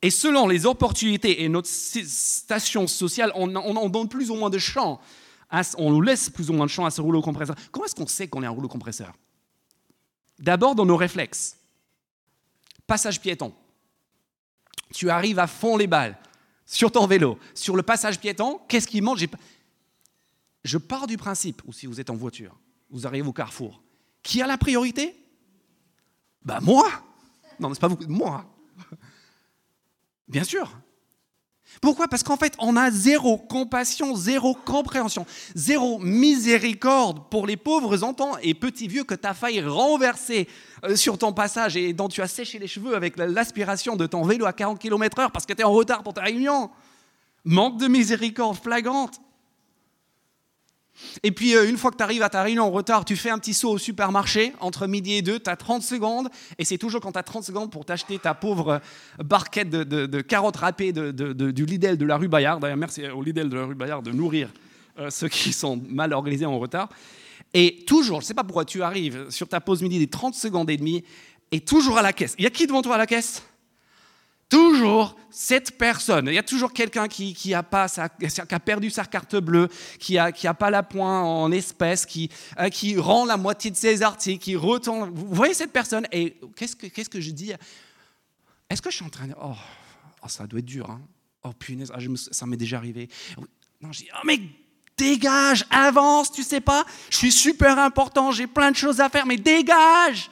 Et 0.03 0.11
selon 0.11 0.47
les 0.47 0.67
opportunités 0.67 1.43
et 1.43 1.49
notre 1.49 1.69
station 1.69 2.87
sociale, 2.87 3.33
on, 3.35 3.55
on, 3.57 3.89
donne 3.89 4.09
plus 4.09 4.31
ou 4.31 4.37
moins 4.37 4.51
de 4.51 4.59
champ, 4.59 5.01
on 5.79 5.91
nous 5.91 6.03
laisse 6.03 6.31
plus 6.31 6.51
ou 6.51 6.53
moins 6.53 6.67
de 6.67 6.71
champ 6.71 6.85
à 6.85 6.91
ce 6.91 7.01
rouleau 7.01 7.23
compresseur. 7.23 7.57
Comment 7.73 7.87
est-ce 7.87 7.95
qu'on 7.95 8.07
sait 8.07 8.29
qu'on 8.29 8.43
est 8.43 8.47
un 8.47 8.51
rouleau 8.51 8.69
compresseur? 8.69 9.13
D'abord 10.39 10.75
dans 10.75 10.87
nos 10.87 10.97
réflexes. 10.97 11.57
Passage 12.87 13.21
piéton. 13.21 13.55
Tu 14.93 15.11
arrives 15.11 15.39
à 15.39 15.47
fond 15.47 15.77
les 15.77 15.87
balles 15.87 16.17
sur 16.65 16.91
ton 16.91 17.07
vélo, 17.07 17.39
sur 17.55 17.77
le 17.77 17.83
passage 17.83 18.19
piéton, 18.19 18.61
qu'est-ce 18.69 18.89
qui 18.89 19.01
manque 19.01 19.25
Je 20.65 20.79
pars 20.79 21.07
du 21.07 21.17
principe, 21.17 21.63
ou 21.67 21.73
si 21.73 21.87
vous 21.87 22.01
êtes 22.01 22.11
en 22.11 22.17
voiture, 22.17 22.59
vous 22.91 23.07
arrivez 23.07 23.27
au 23.27 23.33
carrefour, 23.33 23.83
qui 24.23 24.43
a 24.43 24.47
la 24.47 24.59
priorité? 24.59 25.17
Ben 26.45 26.61
moi 26.61 26.89
Non, 27.61 27.73
c'est 27.73 27.81
pas 27.81 27.89
vous, 27.89 27.99
moi. 28.09 28.45
Bien 30.29 30.45
sûr. 30.45 30.77
Pourquoi? 31.81 32.09
Parce 32.09 32.23
qu'en 32.23 32.37
fait, 32.37 32.55
on 32.59 32.77
a 32.77 32.91
zéro 32.91 33.37
compassion, 33.37 34.15
zéro 34.15 34.55
compréhension, 34.55 35.27
zéro 35.55 35.99
miséricorde 35.99 37.29
pour 37.31 37.47
les 37.47 37.57
pauvres 37.57 38.03
enfants 38.03 38.37
et 38.43 38.55
petits 38.55 38.89
vieux 38.89 39.05
que 39.05 39.15
tu 39.15 39.27
as 39.27 39.35
failli 39.35 39.61
renverser 39.61 40.49
euh, 40.85 40.97
sur 40.97 41.19
ton 41.19 41.33
passage 41.33 41.77
et 41.77 41.93
dont 41.93 42.09
tu 42.09 42.23
as 42.23 42.29
séché 42.29 42.59
les 42.59 42.67
cheveux 42.67 42.95
avec 42.95 43.17
l'aspiration 43.17 43.97
de 43.97 44.07
ton 44.07 44.23
vélo 44.23 44.47
à 44.47 44.53
40 44.53 44.79
km/h 44.79 45.31
parce 45.31 45.45
que 45.45 45.53
tu 45.53 45.61
es 45.61 45.65
en 45.65 45.73
retard 45.73 46.03
pour 46.03 46.15
ta 46.15 46.23
réunion. 46.23 46.71
Manque 47.45 47.79
de 47.79 47.89
miséricorde 47.89 48.57
flagrante. 48.57 49.21
Et 51.23 51.31
puis, 51.31 51.55
euh, 51.55 51.69
une 51.69 51.77
fois 51.77 51.91
que 51.91 51.97
tu 51.97 52.03
arrives 52.03 52.23
à 52.23 52.29
ta 52.29 52.43
réunion 52.43 52.65
en 52.65 52.71
retard, 52.71 53.05
tu 53.05 53.17
fais 53.17 53.31
un 53.31 53.39
petit 53.39 53.55
saut 53.55 53.71
au 53.71 53.79
supermarché 53.79 54.53
entre 54.61 54.87
midi 54.87 55.15
et 55.15 55.23
deux, 55.23 55.39
tu 55.39 55.51
as 55.51 55.57
30 55.57 55.83
secondes, 55.83 56.29
et 56.59 56.65
c'est 56.65 56.79
toujours 56.79 57.01
quand 57.01 57.13
tu 57.13 57.19
as 57.19 57.23
30 57.23 57.45
secondes 57.45 57.71
pour 57.71 57.85
t'acheter 57.85 58.19
ta 58.19 58.35
pauvre 58.35 58.81
barquette 59.23 59.71
de, 59.71 60.21
carottes 60.21 60.57
râpées 60.57 60.93
du 60.93 61.67
Lidl 61.67 61.97
de 61.97 62.07
la 62.07 62.17
rue 62.17 62.29
Bayard. 62.29 62.61
D'ailleurs, 62.61 62.77
merci 62.77 63.07
au 63.09 63.23
Lidl 63.23 63.49
de 63.49 63.57
la 63.57 63.65
rue 63.65 63.75
Bayard 63.75 64.03
de 64.03 64.13
nourrir 64.13 64.49
euh, 64.99 65.11
ceux 65.11 65.29
qui 65.29 65.53
sont 65.53 65.83
mal 65.89 66.13
organisés 66.13 66.47
en 66.47 66.59
retard. 66.59 66.89
Et 67.53 67.85
toujours, 67.87 68.21
je 68.21 68.25
ne 68.25 68.29
sais 68.29 68.35
pas 68.35 68.45
pourquoi, 68.45 68.65
tu 68.65 68.83
arrives 68.83 69.31
sur 69.31 69.49
ta 69.49 69.61
pause 69.61 69.83
midi 69.83 69.99
des 69.99 70.09
30 70.09 70.35
secondes 70.35 70.71
et 70.71 70.77
demie, 70.77 71.05
et 71.53 71.61
toujours 71.61 71.99
à 71.99 72.03
la 72.03 72.13
caisse. 72.13 72.35
Il 72.39 72.45
y 72.45 72.47
a 72.47 72.51
qui 72.51 72.67
devant 72.67 72.83
toi 72.83 72.97
à 72.97 72.99
la 72.99 73.07
caisse? 73.07 73.43
Toujours 74.49 75.17
cette 75.31 75.77
personne. 75.77 76.29
Il 76.29 76.35
y 76.35 76.39
a 76.39 76.43
toujours 76.43 76.73
quelqu'un 76.73 77.09
qui, 77.09 77.35
qui, 77.35 77.53
a 77.53 77.65
a 77.69 78.61
perdu 78.61 78.91
sa 78.91 79.05
carte 79.05 79.37
bleue, 79.37 79.69
qui 79.99 80.15
n'a 80.15 80.33
qui 80.33 80.47
a 80.47 80.55
pas 80.55 80.71
la 80.71 80.83
pointe 80.83 81.25
en 81.25 81.51
espèces, 81.53 82.07
qui, 82.07 82.31
euh, 82.59 82.69
qui 82.69 82.97
rend 82.97 83.25
la 83.25 83.37
moitié 83.37 83.71
de 83.71 83.77
ses 83.77 84.03
articles, 84.03 84.43
qui 84.43 84.57
retourne. 84.57 85.11
Vous 85.11 85.35
voyez 85.35 85.55
cette 85.55 85.73
personne 85.73 86.07
Et 86.13 86.39
qu'est-ce 86.57 86.77
que, 86.77 86.87
qu'est-ce 86.87 87.11
que 87.11 87.21
je 87.21 87.31
dis? 87.31 87.53
Est-ce 88.71 88.83
que 88.83 88.91
je 88.91 88.97
suis 88.97 89.05
en 89.05 89.11
train 89.11 89.27
de... 89.27 89.35
Oh, 89.41 89.55
oh 90.23 90.29
ça 90.29 90.47
doit 90.47 90.61
être 90.61 90.65
dur. 90.65 90.91
Hein 90.91 91.01
oh 91.47 91.53
punaise, 91.53 91.93
ah, 91.95 91.99
ça 92.31 92.47
m'est 92.47 92.57
déjà 92.57 92.79
arrivé. 92.79 93.09
Non, 93.81 93.93
je 93.93 94.01
dis, 94.01 94.09
oh 94.15 94.25
mais 94.25 94.41
dégage, 94.97 95.65
avance, 95.71 96.33
tu 96.33 96.43
sais 96.43 96.61
pas 96.61 96.85
Je 97.11 97.19
suis 97.19 97.33
super 97.33 97.79
important, 97.79 98.33
j'ai 98.33 98.47
plein 98.47 98.71
de 98.71 98.77
choses 98.77 99.01
à 99.01 99.09
faire, 99.09 99.27
mais 99.27 99.37
dégage 99.37 100.31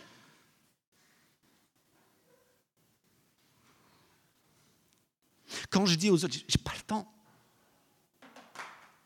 Quand 5.70 5.86
je 5.86 5.94
dis 5.94 6.10
aux 6.10 6.24
autres, 6.24 6.34
j'ai 6.34 6.58
pas 6.58 6.72
le 6.76 6.82
temps. 6.82 7.10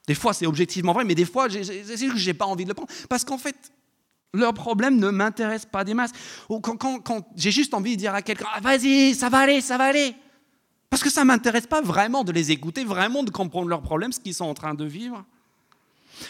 Des 0.06 0.14
fois, 0.14 0.32
c'est 0.32 0.46
objectivement 0.46 0.92
vrai, 0.92 1.04
mais 1.04 1.14
des 1.14 1.26
fois, 1.26 1.48
c'est 1.50 1.60
que 1.60 2.16
je 2.16 2.26
n'ai 2.26 2.34
pas 2.34 2.46
envie 2.46 2.64
de 2.64 2.70
le 2.70 2.74
prendre. 2.74 2.90
Parce 3.08 3.24
qu'en 3.24 3.36
fait, 3.36 3.56
leur 4.32 4.54
problème 4.54 4.96
ne 4.96 5.10
m'intéresse 5.10 5.66
pas 5.66 5.84
des 5.84 5.94
masses. 5.94 6.12
Ou 6.48 6.60
quand, 6.60 7.28
j'ai 7.36 7.50
juste 7.50 7.74
envie 7.74 7.94
de 7.94 8.00
dire 8.00 8.14
à 8.14 8.22
quelqu'un, 8.22 8.46
ah, 8.54 8.60
vas-y, 8.60 9.14
ça 9.14 9.28
va 9.28 9.40
aller, 9.40 9.60
ça 9.60 9.76
va 9.76 9.84
aller. 9.84 10.14
Parce 10.90 11.02
que 11.02 11.10
ça 11.10 11.20
ne 11.20 11.26
m'intéresse 11.26 11.66
pas 11.66 11.82
vraiment 11.82 12.24
de 12.24 12.32
les 12.32 12.50
écouter, 12.50 12.84
vraiment 12.84 13.22
de 13.22 13.30
comprendre 13.30 13.68
leurs 13.68 13.82
problèmes, 13.82 14.12
ce 14.12 14.20
qu'ils 14.20 14.34
sont 14.34 14.46
en 14.46 14.54
train 14.54 14.74
de 14.74 14.84
vivre. 14.84 15.24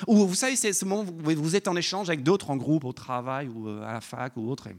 Ou 0.06 0.26
vous 0.26 0.34
savez, 0.34 0.56
c'est 0.56 0.72
ce 0.72 0.84
moment 0.84 1.08
où 1.08 1.30
vous 1.36 1.56
êtes 1.56 1.68
en 1.68 1.76
échange 1.76 2.08
avec 2.08 2.22
d'autres 2.22 2.50
en 2.50 2.56
groupe, 2.56 2.84
au 2.84 2.92
travail 2.92 3.48
ou 3.48 3.68
euh, 3.68 3.82
à 3.86 3.92
la 3.92 4.00
fac 4.00 4.36
ou 4.36 4.50
autre. 4.50 4.66
Et 4.66 4.76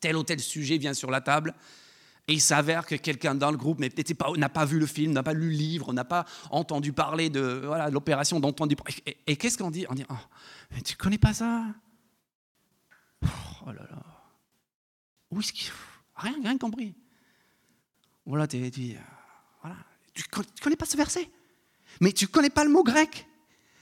tel 0.00 0.16
ou 0.16 0.22
tel 0.22 0.40
sujet 0.40 0.78
vient 0.78 0.94
sur 0.94 1.10
la 1.10 1.20
table. 1.20 1.54
Et 2.28 2.34
il 2.34 2.40
s'avère 2.42 2.84
que 2.84 2.94
quelqu'un 2.94 3.34
dans 3.34 3.50
le 3.50 3.56
groupe 3.56 3.80
n'a 3.80 4.48
pas, 4.50 4.64
vu 4.66 4.78
le 4.78 4.84
film, 4.84 5.12
n'a 5.12 5.22
pas 5.22 5.32
lu 5.32 5.48
le 5.48 5.56
livre, 5.56 5.94
n'a 5.94 6.04
pas 6.04 6.26
entendu 6.50 6.92
parler 6.92 7.30
de 7.30 7.66
l'opération 7.90 8.38
d'entendu. 8.38 8.76
Et, 9.06 9.16
et 9.26 9.36
qu'est-ce 9.36 9.56
qu'on 9.56 9.70
dit? 9.70 9.86
On 9.88 9.94
dit 9.94 10.04
oh, 10.10 10.14
Mais 10.70 10.82
tu 10.82 10.94
connais 10.94 11.16
pas 11.16 11.32
ça? 11.32 11.64
Oh 13.22 13.72
là 13.72 13.82
là. 13.90 14.02
Où 15.30 15.40
est-ce 15.40 15.52
qu'il. 15.52 15.70
Rien, 16.16 16.34
rien 16.42 16.58
compris. 16.58 16.94
Voilà, 18.26 18.46
tu 18.46 18.58
dis. 18.70 18.94
Euh, 18.94 19.00
voilà. 19.62 19.76
Tu 20.12 20.24
ne 20.36 20.60
connais 20.62 20.76
pas 20.76 20.86
ce 20.86 20.96
verset? 20.96 21.30
Mais 22.00 22.12
tu 22.12 22.28
connais 22.28 22.50
pas 22.50 22.64
le 22.64 22.70
mot 22.70 22.82
grec? 22.82 23.26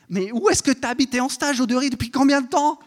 Mais 0.09 0.31
où 0.31 0.49
est-ce 0.51 0.63
que 0.63 0.71
tu 0.71 0.87
habité 0.87 1.21
en 1.21 1.29
stage 1.29 1.61
au 1.61 1.67
Deri 1.67 1.91
depuis 1.91 2.11
combien 2.11 2.41
de 2.43 2.49
temps? 2.49 2.79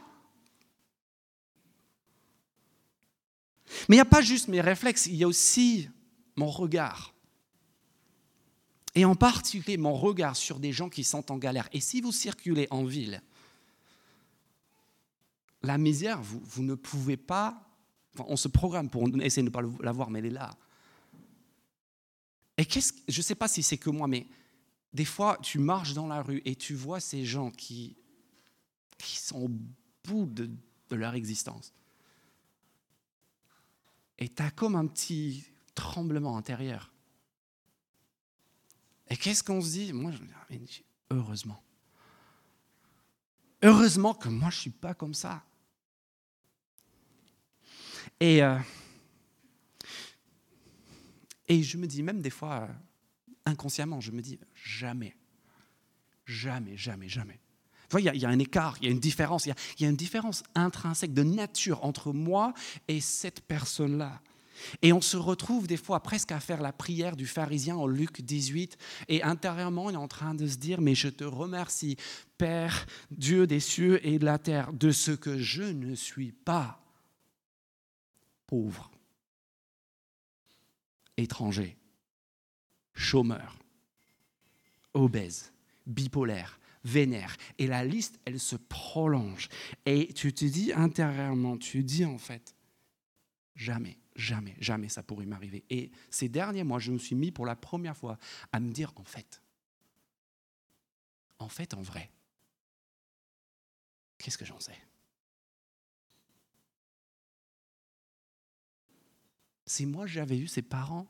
Mais 3.89 3.95
il 3.95 3.97
n'y 3.97 4.01
a 4.01 4.05
pas 4.05 4.21
juste 4.21 4.47
mes 4.47 4.61
réflexes, 4.61 5.07
il 5.07 5.15
y 5.15 5.23
a 5.23 5.27
aussi 5.27 5.89
mon 6.35 6.51
regard. 6.51 7.15
Et 8.93 9.03
en 9.03 9.15
particulier 9.15 9.77
mon 9.77 9.95
regard 9.95 10.35
sur 10.35 10.59
des 10.59 10.71
gens 10.71 10.89
qui 10.89 11.03
sont 11.03 11.31
en 11.31 11.37
galère. 11.37 11.67
Et 11.73 11.79
si 11.79 11.99
vous 11.99 12.11
circulez 12.11 12.67
en 12.69 12.83
ville, 12.83 13.21
la 15.63 15.79
misère, 15.79 16.21
vous, 16.21 16.61
ne 16.61 16.75
pouvez 16.75 17.17
pas... 17.17 17.67
on 18.19 18.37
se 18.37 18.47
programme 18.47 18.91
pour 18.91 19.07
essayer 19.21 19.41
de 19.41 19.49
ne 19.49 19.53
pas 19.53 19.63
la 19.81 19.91
voir, 19.91 20.11
mais 20.11 20.19
elle 20.19 20.27
est 20.27 20.29
là. 20.29 20.51
Et 22.57 22.65
qu'est-ce, 22.65 22.93
je 23.07 23.17
ne 23.17 23.23
sais 23.23 23.35
pas 23.35 23.47
si 23.47 23.63
c'est 23.63 23.77
que 23.77 23.89
moi, 23.89 24.07
mais 24.07 24.27
des 24.93 25.05
fois, 25.05 25.39
tu 25.41 25.57
marches 25.57 25.93
dans 25.93 26.07
la 26.07 26.21
rue 26.21 26.43
et 26.45 26.55
tu 26.55 26.75
vois 26.75 26.99
ces 26.99 27.25
gens 27.25 27.49
qui 27.49 27.97
sont 29.01 29.41
au 29.41 29.49
bout 30.03 30.27
de 30.27 30.95
leur 30.95 31.15
existence. 31.15 31.73
Et 34.19 34.27
tu 34.27 34.43
as 34.43 34.51
comme 34.51 34.75
un 34.75 34.85
petit 34.85 35.45
tremblement 35.73 36.37
intérieur. 36.37 36.91
Et 39.09 39.17
qu'est-ce 39.17 39.43
qu'on 39.43 39.61
se 39.61 39.71
dit? 39.71 39.93
Moi, 39.93 40.11
je 40.11 40.21
me 40.21 40.27
dis, 40.59 40.83
heureusement. 41.09 41.63
Heureusement 43.63 44.13
que 44.13 44.29
moi, 44.29 44.49
je 44.49 44.57
ne 44.57 44.61
suis 44.61 44.69
pas 44.69 44.93
comme 44.93 45.13
ça. 45.13 45.43
Et, 48.19 48.43
euh, 48.43 48.59
et 51.47 51.63
je 51.63 51.77
me 51.77 51.87
dis 51.87 52.03
même 52.03 52.21
des 52.21 52.29
fois, 52.29 52.67
euh, 52.69 52.73
inconsciemment, 53.45 54.01
je 54.01 54.11
me 54.11 54.21
dis, 54.21 54.37
jamais, 54.53 55.15
jamais, 56.25 56.75
jamais, 56.75 57.07
jamais. 57.07 57.39
Il 57.97 58.05
y, 58.05 58.25
a 58.25 58.29
un 58.29 58.39
écart, 58.39 58.77
il 58.81 58.85
y 58.85 58.87
a 58.87 58.91
une 58.91 58.99
différence, 58.99 59.45
il 59.47 59.55
y 59.79 59.85
a, 59.85 59.89
une 59.89 59.95
différence 59.95 60.43
intrinsèque 60.53 61.13
de 61.13 61.23
nature 61.23 61.83
entre 61.83 62.13
moi 62.13 62.53
et 62.87 63.01
cette 63.01 63.41
personne-là. 63.41 64.21
Et 64.81 64.93
on 64.93 65.01
se 65.01 65.17
retrouve 65.17 65.67
des 65.67 65.77
fois 65.77 66.01
presque 66.01 66.31
à 66.31 66.39
faire 66.39 66.61
la 66.61 66.73
prière 66.73 67.15
du 67.15 67.25
pharisien 67.25 67.75
en 67.75 67.87
Luc 67.87 68.21
18, 68.21 68.77
et 69.07 69.23
intérieurement, 69.23 69.89
il 69.89 69.93
est 69.93 69.97
en 69.97 70.07
train 70.07 70.35
de 70.35 70.47
se 70.47 70.57
dire, 70.57 70.81
mais 70.81 70.95
je 70.95 71.07
te 71.07 71.23
remercie, 71.23 71.97
Père, 72.37 72.85
Dieu 73.09 73.47
des 73.47 73.59
cieux 73.59 74.05
et 74.05 74.19
de 74.19 74.25
la 74.25 74.37
terre, 74.37 74.73
de 74.73 74.91
ce 74.91 75.11
que 75.11 75.37
je 75.37 75.63
ne 75.63 75.95
suis 75.95 76.31
pas 76.31 76.83
pauvre, 78.47 78.91
étranger, 81.17 81.77
chômeur, 82.93 83.57
obèse, 84.93 85.51
bipolaire, 85.85 86.58
vénère. 86.83 87.35
Et 87.57 87.67
la 87.67 87.83
liste, 87.83 88.19
elle 88.25 88.39
se 88.39 88.55
prolonge. 88.55 89.49
Et 89.85 90.13
tu 90.13 90.33
te 90.33 90.45
dis 90.45 90.71
intérieurement, 90.73 91.57
tu 91.57 91.83
dis 91.83 92.05
en 92.05 92.17
fait, 92.17 92.55
jamais, 93.55 93.97
jamais, 94.15 94.55
jamais 94.59 94.89
ça 94.89 95.03
pourrait 95.03 95.25
m'arriver. 95.25 95.65
Et 95.69 95.91
ces 96.09 96.29
derniers 96.29 96.63
mois, 96.63 96.79
je 96.79 96.91
me 96.91 96.97
suis 96.97 97.15
mis 97.15 97.31
pour 97.31 97.45
la 97.45 97.55
première 97.55 97.97
fois 97.97 98.17
à 98.51 98.59
me 98.59 98.71
dire, 98.71 98.93
en 98.95 99.03
fait, 99.03 99.41
en 101.39 101.49
fait, 101.49 101.73
en 101.73 101.81
vrai, 101.81 102.11
qu'est-ce 104.17 104.37
que 104.37 104.45
j'en 104.45 104.59
sais? 104.59 104.77
Si 109.65 109.85
moi 109.85 110.07
j'avais 110.07 110.37
eu 110.37 110.47
ses 110.47 110.63
parents, 110.63 111.07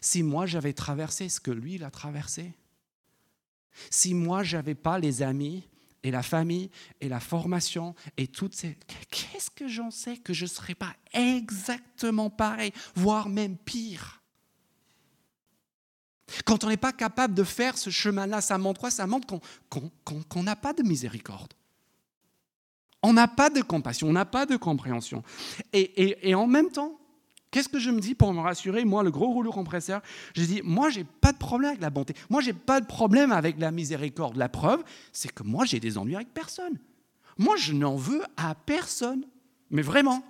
si 0.00 0.22
moi 0.22 0.46
j'avais 0.46 0.72
traversé 0.72 1.28
ce 1.28 1.40
que 1.40 1.50
lui 1.50 1.74
il 1.74 1.84
a 1.84 1.90
traversé, 1.90 2.54
si 3.90 4.14
moi 4.14 4.42
j'avais 4.42 4.74
pas 4.74 4.98
les 4.98 5.22
amis 5.22 5.68
et 6.02 6.10
la 6.10 6.22
famille 6.22 6.70
et 7.00 7.08
la 7.08 7.20
formation 7.20 7.94
et 8.16 8.28
toutes 8.28 8.54
ces 8.54 8.78
qu'est-ce 9.10 9.50
que 9.50 9.68
j'en 9.68 9.90
sais 9.90 10.16
que 10.16 10.32
je 10.32 10.44
ne 10.44 10.50
serais 10.50 10.74
pas 10.74 10.94
exactement 11.12 12.30
pareil, 12.30 12.72
voire 12.94 13.28
même 13.28 13.56
pire? 13.56 14.22
Quand 16.44 16.64
on 16.64 16.68
n'est 16.68 16.76
pas 16.76 16.92
capable 16.92 17.34
de 17.34 17.44
faire 17.44 17.78
ce 17.78 17.90
chemin-là, 17.90 18.40
ça 18.40 18.58
montre 18.58 18.80
quoi? 18.80 18.90
Ça 18.90 19.06
montre 19.06 19.40
qu'on 19.68 20.42
n'a 20.42 20.56
pas 20.56 20.72
de 20.72 20.82
miséricorde. 20.82 21.54
On 23.02 23.12
n'a 23.12 23.28
pas 23.28 23.50
de 23.50 23.62
compassion, 23.62 24.08
on 24.08 24.12
n'a 24.12 24.24
pas 24.24 24.46
de 24.46 24.56
compréhension. 24.56 25.22
Et, 25.72 26.34
en 26.34 26.48
même 26.48 26.70
temps, 26.70 26.98
qu'est-ce 27.50 27.68
que 27.68 27.78
je 27.78 27.90
me 27.90 28.00
dis 28.00 28.14
pour 28.14 28.32
me 28.32 28.40
rassurer? 28.40 28.84
Moi, 28.84 29.02
le 29.02 29.10
gros 29.10 29.32
rouleau 29.32 29.52
compresseur, 29.52 30.02
je 30.34 30.42
dis, 30.42 30.60
moi, 30.64 30.90
j'ai 30.90 31.04
pas 31.04 31.32
de 31.32 31.38
problème 31.38 31.70
avec 31.70 31.82
la 31.82 31.90
bonté. 31.90 32.14
Moi, 32.30 32.40
j'ai 32.40 32.52
pas 32.52 32.80
de 32.80 32.86
problème 32.86 33.32
avec 33.32 33.58
la 33.58 33.70
miséricorde. 33.70 34.36
La 34.36 34.48
preuve, 34.48 34.84
c'est 35.12 35.32
que 35.32 35.42
moi, 35.42 35.64
j'ai 35.64 35.80
des 35.80 35.98
ennuis 35.98 36.16
avec 36.16 36.32
personne. 36.32 36.78
Moi, 37.38 37.56
je 37.56 37.72
n'en 37.72 37.96
veux 37.96 38.22
à 38.36 38.54
personne. 38.54 39.24
Mais 39.70 39.82
vraiment. 39.82 40.22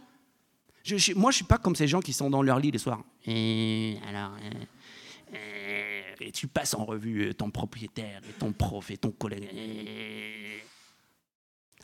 moi, 1.16 1.30
je 1.30 1.36
suis 1.36 1.44
pas 1.44 1.58
comme 1.58 1.76
ces 1.76 1.88
gens 1.88 2.00
qui 2.00 2.12
sont 2.12 2.30
dans 2.30 2.42
leur 2.42 2.58
lit 2.58 2.70
les 2.70 2.78
soirs. 2.78 3.02
Et 3.26 3.98
alors, 4.08 4.32
euh, 4.42 5.34
euh, 5.34 6.02
et 6.20 6.32
tu 6.32 6.46
passes 6.46 6.74
en 6.74 6.84
revue 6.84 7.34
ton 7.34 7.50
propriétaire, 7.50 8.22
et 8.28 8.32
ton 8.38 8.52
prof, 8.52 8.90
et 8.90 8.96
ton 8.96 9.10
collègue. 9.10 9.48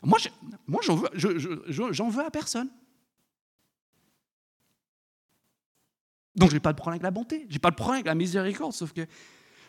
Moi, 0.03 0.19
moi 0.67 0.81
j'en 0.83 0.95
veux, 0.95 1.09
j'en 1.91 2.09
veux 2.09 2.25
à 2.25 2.31
personne. 2.31 2.69
Donc, 6.35 6.49
je 6.49 6.55
n'ai 6.55 6.59
pas 6.59 6.73
de 6.73 6.77
problème 6.77 6.95
avec 6.95 7.03
la 7.03 7.11
bonté, 7.11 7.45
je 7.49 7.53
n'ai 7.53 7.59
pas 7.59 7.69
de 7.69 7.75
problème 7.75 7.95
avec 7.95 8.07
la 8.07 8.15
miséricorde, 8.15 8.73
sauf 8.73 8.91
que 8.91 9.05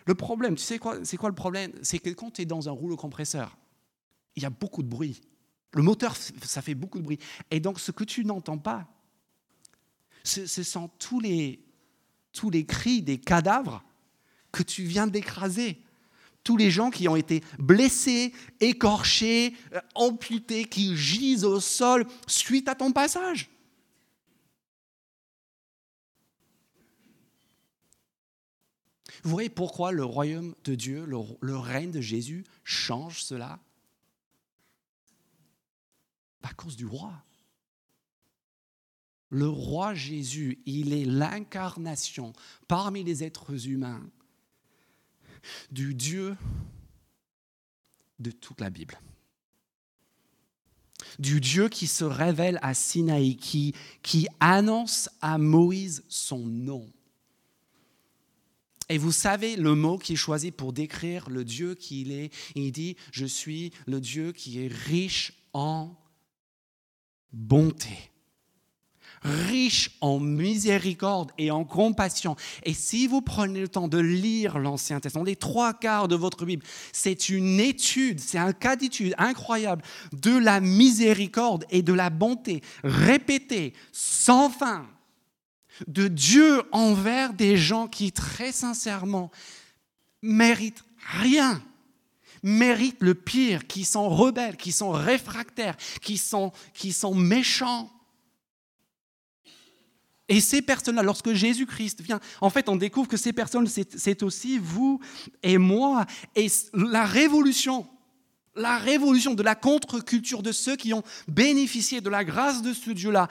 le 0.07 0.15
problème, 0.15 0.55
tu 0.55 0.63
sais 0.63 0.79
quoi, 0.79 0.99
c'est 1.05 1.17
quoi 1.17 1.29
le 1.29 1.35
problème? 1.35 1.73
C'est 1.83 1.99
que 1.99 2.11
quand 2.11 2.33
tu 2.33 2.43
es 2.43 2.45
dans 2.45 2.69
un 2.69 2.73
rouleau 2.73 2.97
compresseur, 2.97 3.57
il 4.37 4.43
y 4.43 4.47
a 4.47 4.51
beaucoup 4.51 4.83
de 4.83 4.89
bruit. 4.89 5.21
Le 5.73 5.83
moteur, 5.83 6.17
ça 6.43 6.63
fait 6.63 6.75
beaucoup 6.75 6.99
de 6.99 7.05
bruit. 7.05 7.19
Et 7.51 7.61
donc, 7.61 7.81
ce 7.81 7.91
que 7.91 8.05
tu 8.05 8.25
n'entends 8.25 8.59
pas, 8.59 8.87
ce, 10.23 10.47
ce 10.47 10.63
sont 10.63 10.89
tous 10.99 11.21
les, 11.21 11.65
tous 12.33 12.51
les 12.51 12.65
cris 12.65 13.03
des 13.03 13.19
cadavres 13.19 13.83
que 14.53 14.63
tu 14.63 14.85
viens 14.85 15.07
d'écraser 15.07 15.85
tous 16.45 16.59
les 16.59 16.71
gens 16.71 16.91
qui 16.91 17.09
ont 17.09 17.17
été 17.17 17.43
blessés, 17.59 18.33
écorchés, 18.61 19.57
euh, 19.73 19.81
amputés, 19.95 20.67
qui 20.67 20.95
gisent 20.97 21.45
au 21.45 21.59
sol 21.59 22.07
suite 22.27 22.69
à 22.69 22.75
ton 22.75 22.93
passage. 22.93 23.51
Vous 29.25 29.31
voyez 29.31 29.49
pourquoi 29.49 29.91
le 29.91 30.05
royaume 30.05 30.55
de 30.65 30.75
Dieu, 30.75 31.07
le, 31.07 31.57
règne 31.57 31.91
de 31.91 32.03
Jésus 32.03 32.45
change 32.63 33.23
cela? 33.23 33.59
À 36.43 36.53
cause 36.53 36.77
du 36.77 36.85
roi. 36.85 37.11
Le 39.31 39.49
roi 39.49 39.95
Jésus, 39.95 40.63
il 40.67 40.93
est 40.93 41.07
l'incarnation 41.07 42.35
parmi 42.69 43.03
les 43.03 43.25
êtres 43.25 43.67
humains 43.67 44.07
du 45.71 45.95
Dieu 45.95 46.37
de 48.19 48.31
toute 48.31 48.61
la 48.61 48.69
Bible. 48.69 49.01
Du 51.19 51.41
Dieu 51.41 51.71
qui 51.71 51.87
se 51.87 52.05
révèle 52.05 52.59
à 52.61 52.75
Sinaï, 52.75 53.37
qui, 53.37 53.75
qui 54.03 54.29
annonce 54.39 55.09
à 55.23 55.39
Moïse 55.39 56.05
son 56.09 56.41
nom. 56.41 56.93
Et 58.89 58.99
vous 58.99 59.13
savez 59.13 59.57
le 59.57 59.75
mot 59.75 59.99
qui 59.99 60.13
est 60.13 60.17
choisi 60.17 60.51
pour 60.51 60.73
décrire 60.73 61.31
le 61.31 61.45
Dieu 61.45 61.75
qu'il 61.75 62.13
est. 62.13 62.31
Il 62.55 62.71
dit, 62.73 62.97
je 63.13 63.27
suis 63.27 63.73
le 63.87 64.01
Dieu 64.01 64.33
qui 64.33 64.65
est 64.65 64.73
riche 64.73 65.33
en 65.53 65.97
bonté 67.33 68.11
riche 69.25 69.91
en 70.01 70.21
miséricorde 70.21 71.33
et 71.39 71.51
en 71.51 71.65
compassion. 71.65 72.37
Et 72.65 72.75
si 72.75 73.07
vous 73.07 73.23
prenez 73.23 73.61
le 73.61 73.69
temps 73.69 73.89
de 73.89 73.99
lire 73.99 74.59
l'Ancien 74.59 75.01
Testament, 75.01 75.25
les 75.25 75.37
trois 75.37 75.73
quarts 75.73 76.09
de 76.09 76.15
votre 76.15 76.45
Bible, 76.45 76.65
c'est 76.93 77.29
une 77.29 77.59
étude, 77.59 78.21
c'est 78.21 78.39
un 78.39 78.53
cas 78.53 78.77
d'étude 78.77 79.15
incroyable 79.19 79.83
de 80.13 80.37
la 80.37 80.61
miséricorde 80.61 81.65
et 81.71 81.83
de 81.83 81.93
la 81.93 82.11
bonté 82.11 82.63
répétée 82.83 83.73
sans 83.93 84.51
fin 84.51 84.87
de 85.87 86.09
Dieu 86.09 86.63
envers 86.73 87.33
des 87.33 87.57
gens 87.57 87.89
qui 87.89 88.13
très 88.13 88.53
sincèrement 88.53 89.31
méritent 90.23 90.85
rien 91.19 91.63
méritent 92.45 93.03
le 93.03 93.15
pire, 93.15 93.67
qui 93.67 93.85
sont 93.85 94.09
rebelles, 94.09 94.57
qui 94.57 94.71
sont 94.71 94.91
réfractaires, 94.91 95.77
qui 96.03 96.19
sont, 96.19 96.53
qui 96.75 96.93
sont 96.93 97.15
méchants. 97.15 97.91
Et 100.29 100.41
ces 100.41 100.63
personnes-là, 100.63 101.03
lorsque 101.03 101.33
Jésus-Christ 101.33 102.03
vient, 102.03 102.21
en 102.43 102.51
fait, 102.51 102.69
on 102.69 102.77
découvre 102.77 103.09
que 103.09 103.17
ces 103.17 103.33
personnes, 103.33 103.67
c'est 103.67 104.23
aussi 104.23 104.59
vous 104.59 105.01
et 105.43 105.57
moi. 105.57 106.05
Et 106.37 106.49
la 106.75 107.07
révolution, 107.07 107.89
la 108.55 108.77
révolution 108.77 109.35
de 109.35 109.43
la 109.43 109.55
contre-culture 109.55 110.43
de 110.43 110.53
ceux 110.53 110.77
qui 110.77 110.93
ont 110.93 111.03
bénéficié 111.27 112.03
de 112.03 112.11
la 112.11 112.25
grâce 112.25 112.61
de 112.61 112.75
ce 112.75 112.91
Dieu-là 112.91 113.29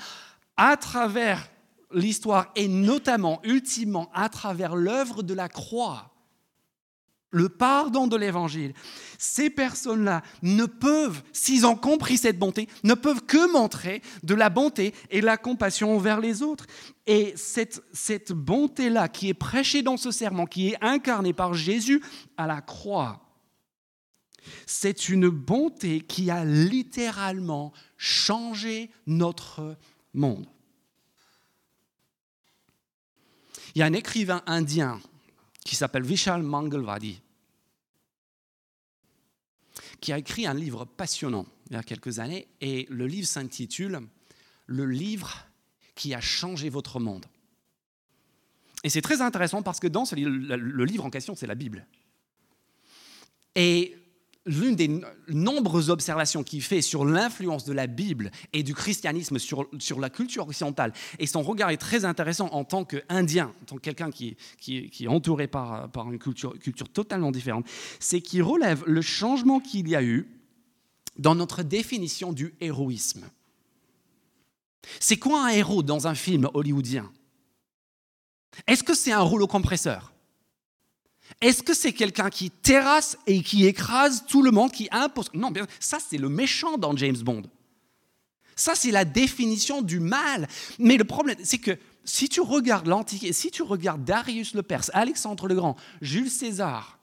à 0.58 0.76
travers 0.76 1.50
l'histoire 1.94 2.52
et 2.56 2.68
notamment, 2.68 3.40
ultimement, 3.44 4.10
à 4.14 4.30
travers 4.30 4.76
l'œuvre 4.76 5.24
de 5.24 5.34
la 5.34 5.50
croix, 5.50 6.14
le 7.34 7.50
pardon 7.50 8.06
de 8.06 8.16
l'évangile, 8.16 8.74
ces 9.18 9.50
personnes-là 9.50 10.22
ne 10.44 10.66
peuvent, 10.66 11.24
s'ils 11.34 11.66
ont 11.66 11.76
compris 11.76 12.18
cette 12.18 12.38
bonté, 12.38 12.70
ne 12.84 12.94
peuvent 12.94 13.26
que 13.26 13.52
montrer 13.52 14.04
de 14.22 14.36
la 14.36 14.52
bonté 14.52 14.94
et 15.10 15.20
la 15.20 15.38
compassion 15.38 15.96
envers 15.96 16.20
les 16.20 16.44
autres. 16.44 16.68
Et 17.08 17.34
cette, 17.36 17.84
cette 17.92 18.34
bonté-là 18.34 19.10
qui 19.10 19.30
est 19.30 19.34
prêchée 19.34 19.82
dans 19.82 19.98
ce 19.98 20.12
serment, 20.12 20.46
qui 20.46 20.70
est 20.70 20.78
incarnée 20.82 21.34
par 21.34 21.56
Jésus 21.56 22.04
à 22.38 22.46
la 22.46 22.62
croix, 22.62 23.24
c'est 24.68 25.10
une 25.10 25.30
bonté 25.30 26.02
qui 26.02 26.30
a 26.30 26.46
littéralement 26.46 27.74
changé 27.98 28.92
notre 29.08 29.76
monde. 30.14 30.46
Il 33.76 33.80
y 33.80 33.82
a 33.82 33.86
un 33.86 33.94
écrivain 33.94 34.44
indien 34.46 35.02
qui 35.66 35.76
s'appelle 35.76 36.04
Vishal 36.04 36.44
Mangalwadi, 36.44 37.22
qui 40.00 40.14
a 40.14 40.18
écrit 40.18 40.46
un 40.46 40.54
livre 40.54 40.86
passionnant 40.86 41.46
il 41.70 41.74
y 41.74 41.80
a 41.80 41.84
quelques 41.84 42.20
années, 42.20 42.48
et 42.62 42.86
le 42.90 43.08
livre 43.08 43.28
s'intitule 43.28 44.02
Le 44.66 44.86
livre 44.86 45.48
qui 45.96 46.14
a 46.14 46.22
changé 46.22 46.70
votre 46.70 47.00
monde. 47.00 47.26
Et 48.84 48.90
c'est 48.90 49.02
très 49.02 49.22
intéressant 49.22 49.64
parce 49.64 49.80
que 49.80 49.88
dans 49.88 50.06
ce 50.06 50.16
livre, 50.16 50.30
le 50.30 50.86
livre 50.86 51.06
en 51.06 51.10
question, 51.10 51.36
c'est 51.36 51.48
la 51.48 51.56
Bible. 51.56 51.88
Et 53.56 53.96
l'une 54.46 54.76
des 54.76 55.02
nombreuses 55.30 55.90
observations 55.90 56.44
qu'il 56.44 56.62
fait 56.62 56.82
sur 56.82 57.06
l'influence 57.06 57.64
de 57.64 57.74
la 57.74 57.88
Bible 57.88 58.32
et 58.52 58.64
du 58.64 58.74
christianisme 58.74 59.40
sur, 59.40 59.70
sur, 59.80 60.00
la 60.00 60.10
culture 60.10 60.48
occidentale, 60.48 60.94
et 61.20 61.28
son 61.28 61.42
regard 61.42 61.70
est 61.70 61.78
très 61.78 62.06
intéressant 62.06 62.48
en 62.48 62.64
tant 62.64 62.84
qu'Indien, 62.84 63.54
en 63.62 63.66
tant 63.66 63.76
que 63.76 63.82
quelqu'un 63.82 64.12
qui, 64.12 64.36
qui, 64.58 64.92
est 65.00 65.08
entouré 65.08 65.48
par, 65.48 65.90
par 65.92 66.12
une 66.12 66.20
culture, 66.20 66.58
culture 66.60 66.90
totalement 66.90 67.32
différente, 67.32 67.66
c'est 68.00 68.22
qu'il 68.22 68.44
relève 68.44 68.84
le 68.86 69.02
changement 69.02 69.60
qu'il 69.60 69.88
y 69.88 69.96
a 69.96 70.04
eu 70.04 70.28
dans 71.18 71.36
notre 71.36 71.64
définition 71.64 72.34
du 72.34 72.54
héroïsme. 72.60 73.26
C'est 75.00 75.18
quoi 75.18 75.46
un 75.46 75.50
héros 75.50 75.84
dans 75.84 76.08
un 76.08 76.16
film 76.16 76.50
hollywoodien? 76.54 77.10
Est-ce 78.68 78.84
que 78.84 78.94
c'est 78.94 79.12
un 79.12 79.22
rouleau 79.22 79.48
compresseur? 79.48 80.13
Est-ce 81.42 81.64
que 81.64 81.74
c'est 81.74 81.94
quelqu'un 81.94 82.30
qui 82.30 82.50
terrasse 82.50 83.18
et 83.28 83.42
qui 83.42 83.66
écrase 83.66 84.26
tout 84.28 84.42
le 84.42 84.52
monde, 84.52 84.72
qui 84.72 84.88
impose? 84.92 85.30
Non, 85.34 85.52
ça 85.80 85.98
c'est 86.00 86.18
le 86.18 86.30
méchant 86.30 86.78
dans 86.78 86.96
James 86.96 87.18
Bond. 87.18 87.44
Ça 88.56 88.76
c'est 88.76 88.92
la 88.92 89.06
définition 89.06 89.82
du 89.82 90.00
mal. 90.00 90.48
Mais 90.80 90.98
le 90.98 91.04
problème, 91.04 91.38
c'est 91.44 91.58
que 91.58 91.78
si 92.06 92.30
tu 92.30 92.42
regardes 92.42 92.88
l'Antiquité, 92.88 93.34
si 93.34 93.52
tu 93.52 93.64
regardes 93.64 94.04
Darius 94.04 94.54
le 94.54 94.64
Perse, 94.64 94.92
Alexandre 94.94 95.48
le 95.48 95.56
Grand, 95.56 95.76
Jules 96.02 96.30
César, 96.30 97.00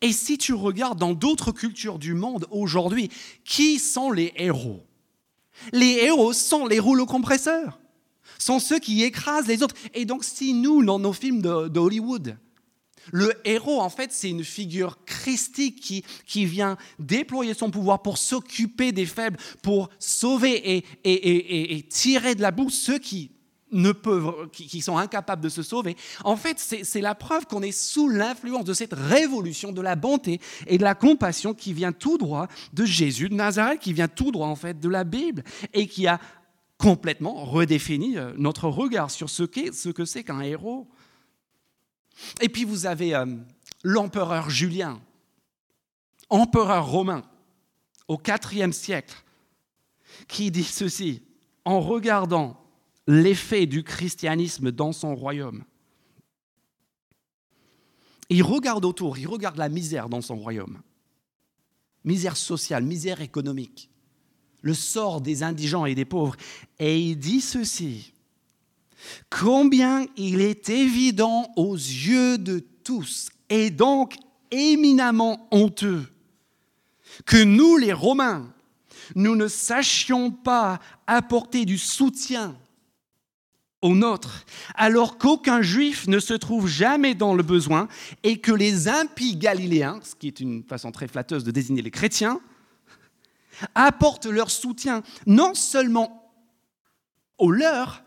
et 0.00 0.12
si 0.12 0.38
tu 0.38 0.52
regardes 0.52 0.98
dans 0.98 1.14
d'autres 1.14 1.52
cultures 1.52 1.98
du 1.98 2.14
monde 2.14 2.46
aujourd'hui, 2.50 3.10
qui 3.44 3.78
sont 3.78 4.10
les 4.10 4.32
héros? 4.36 4.84
Les 5.72 5.98
héros 6.04 6.32
sont 6.32 6.66
les 6.66 6.80
rouleaux 6.80 7.06
compresseurs, 7.06 7.78
sont 8.38 8.58
ceux 8.58 8.78
qui 8.78 9.02
écrasent 9.02 9.46
les 9.46 9.62
autres. 9.62 9.76
Et 9.94 10.04
donc 10.04 10.24
si 10.24 10.54
nous, 10.54 10.84
dans 10.84 10.98
nos 10.98 11.12
films 11.12 11.42
de, 11.42 11.78
Hollywood, 11.78 12.36
le 13.12 13.32
héros, 13.44 13.80
en 13.80 13.90
fait, 13.90 14.12
c'est 14.12 14.30
une 14.30 14.44
figure 14.44 15.04
christique 15.04 16.04
qui, 16.26 16.44
vient 16.44 16.76
déployer 16.98 17.54
son 17.54 17.70
pouvoir 17.70 18.02
pour 18.02 18.18
s'occuper 18.18 18.92
des 18.92 19.06
faibles, 19.06 19.38
pour 19.62 19.88
sauver 19.98 20.84
et, 21.04 21.82
tirer 21.88 22.34
de 22.34 22.42
la 22.42 22.50
boue 22.50 22.70
ceux 22.70 22.98
qui 22.98 23.30
ne 23.72 23.92
peuvent, 23.92 24.50
qui, 24.52 24.80
sont 24.80 24.98
incapables 24.98 25.42
de 25.42 25.48
se 25.48 25.62
sauver, 25.62 25.96
en 26.22 26.36
fait, 26.36 26.58
c'est 26.58 27.00
la 27.00 27.14
preuve 27.14 27.46
qu'on 27.46 27.62
est 27.62 27.72
sous 27.72 28.08
l'influence 28.08 28.64
de 28.64 28.74
cette 28.74 28.92
révolution 28.92 29.72
de 29.72 29.80
la 29.80 29.96
bonté 29.96 30.40
et 30.66 30.78
de 30.78 30.84
la 30.84 30.94
compassion 30.94 31.54
qui 31.54 31.72
vient 31.72 31.92
tout 31.92 32.18
droit 32.18 32.46
de 32.72 32.84
Jésus 32.84 33.28
de 33.28 33.34
Nazareth, 33.34 33.80
qui 33.80 33.92
vient 33.92 34.08
tout 34.08 34.30
droit 34.30 34.48
en 34.48 34.56
fait 34.56 34.78
de 34.78 34.88
la 34.88 35.02
Bible 35.02 35.42
et 35.72 35.88
qui 35.88 36.06
a 36.06 36.20
complètement 36.78 37.44
redéfini 37.44 38.18
euh, 38.18 38.32
notre 38.36 38.68
regard 38.68 39.10
sur 39.10 39.30
ce 39.30 39.42
que 39.42 40.04
c'est 40.04 40.24
qu'un 40.24 40.40
héros. 40.40 40.88
Et 42.40 42.48
puis 42.48 42.64
vous 42.64 42.86
avez 42.86 43.14
euh, 43.14 43.26
l'empereur 43.82 44.50
Julien, 44.50 45.00
empereur 46.30 46.86
romain 46.86 47.24
au 48.08 48.20
IVe 48.26 48.72
siècle, 48.72 49.14
qui 50.28 50.50
dit 50.50 50.64
ceci 50.64 51.22
en 51.64 51.80
regardant 51.80 52.60
l'effet 53.06 53.66
du 53.66 53.82
christianisme 53.82 54.70
dans 54.70 54.92
son 54.92 55.14
royaume. 55.14 55.64
Il 58.30 58.42
regarde 58.42 58.84
autour, 58.84 59.18
il 59.18 59.26
regarde 59.26 59.58
la 59.58 59.68
misère 59.68 60.08
dans 60.08 60.22
son 60.22 60.36
royaume. 60.36 60.80
Misère 62.04 62.36
sociale, 62.36 62.84
misère 62.84 63.20
économique, 63.20 63.90
le 64.62 64.74
sort 64.74 65.20
des 65.20 65.42
indigents 65.42 65.86
et 65.86 65.94
des 65.94 66.04
pauvres. 66.04 66.36
Et 66.78 66.98
il 66.98 67.18
dit 67.18 67.40
ceci, 67.40 68.13
combien 69.30 70.06
il 70.16 70.40
est 70.40 70.68
évident 70.68 71.50
aux 71.56 71.74
yeux 71.74 72.38
de 72.38 72.64
tous, 72.84 73.28
et 73.48 73.70
donc 73.70 74.16
éminemment 74.50 75.48
honteux, 75.50 76.06
que 77.26 77.42
nous 77.42 77.76
les 77.76 77.92
Romains, 77.92 78.52
nous 79.14 79.36
ne 79.36 79.48
sachions 79.48 80.30
pas 80.30 80.80
apporter 81.06 81.64
du 81.64 81.78
soutien 81.78 82.56
au 83.82 83.94
nôtre, 83.94 84.46
alors 84.74 85.18
qu'aucun 85.18 85.60
juif 85.60 86.08
ne 86.08 86.18
se 86.18 86.32
trouve 86.32 86.66
jamais 86.66 87.14
dans 87.14 87.34
le 87.34 87.42
besoin 87.42 87.86
et 88.22 88.38
que 88.38 88.52
les 88.52 88.88
impies 88.88 89.36
galiléens, 89.36 90.00
ce 90.02 90.14
qui 90.14 90.26
est 90.26 90.40
une 90.40 90.64
façon 90.64 90.90
très 90.90 91.06
flatteuse 91.06 91.44
de 91.44 91.50
désigner 91.50 91.82
les 91.82 91.90
chrétiens, 91.90 92.40
apportent 93.74 94.26
leur 94.26 94.50
soutien 94.50 95.02
non 95.26 95.52
seulement 95.54 96.32
aux 97.36 97.50
leurs, 97.50 98.03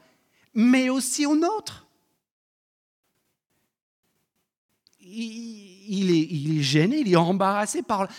mais 0.58 0.90
aussi 0.90 1.28
aux 1.28 1.36
nôtres. 1.36 1.86
Il 5.00 6.12
est, 6.12 6.62
gêné, 6.62 7.00
il 7.00 7.14
est 7.14 7.16
embarrassé 7.16 7.82
par, 7.84 8.10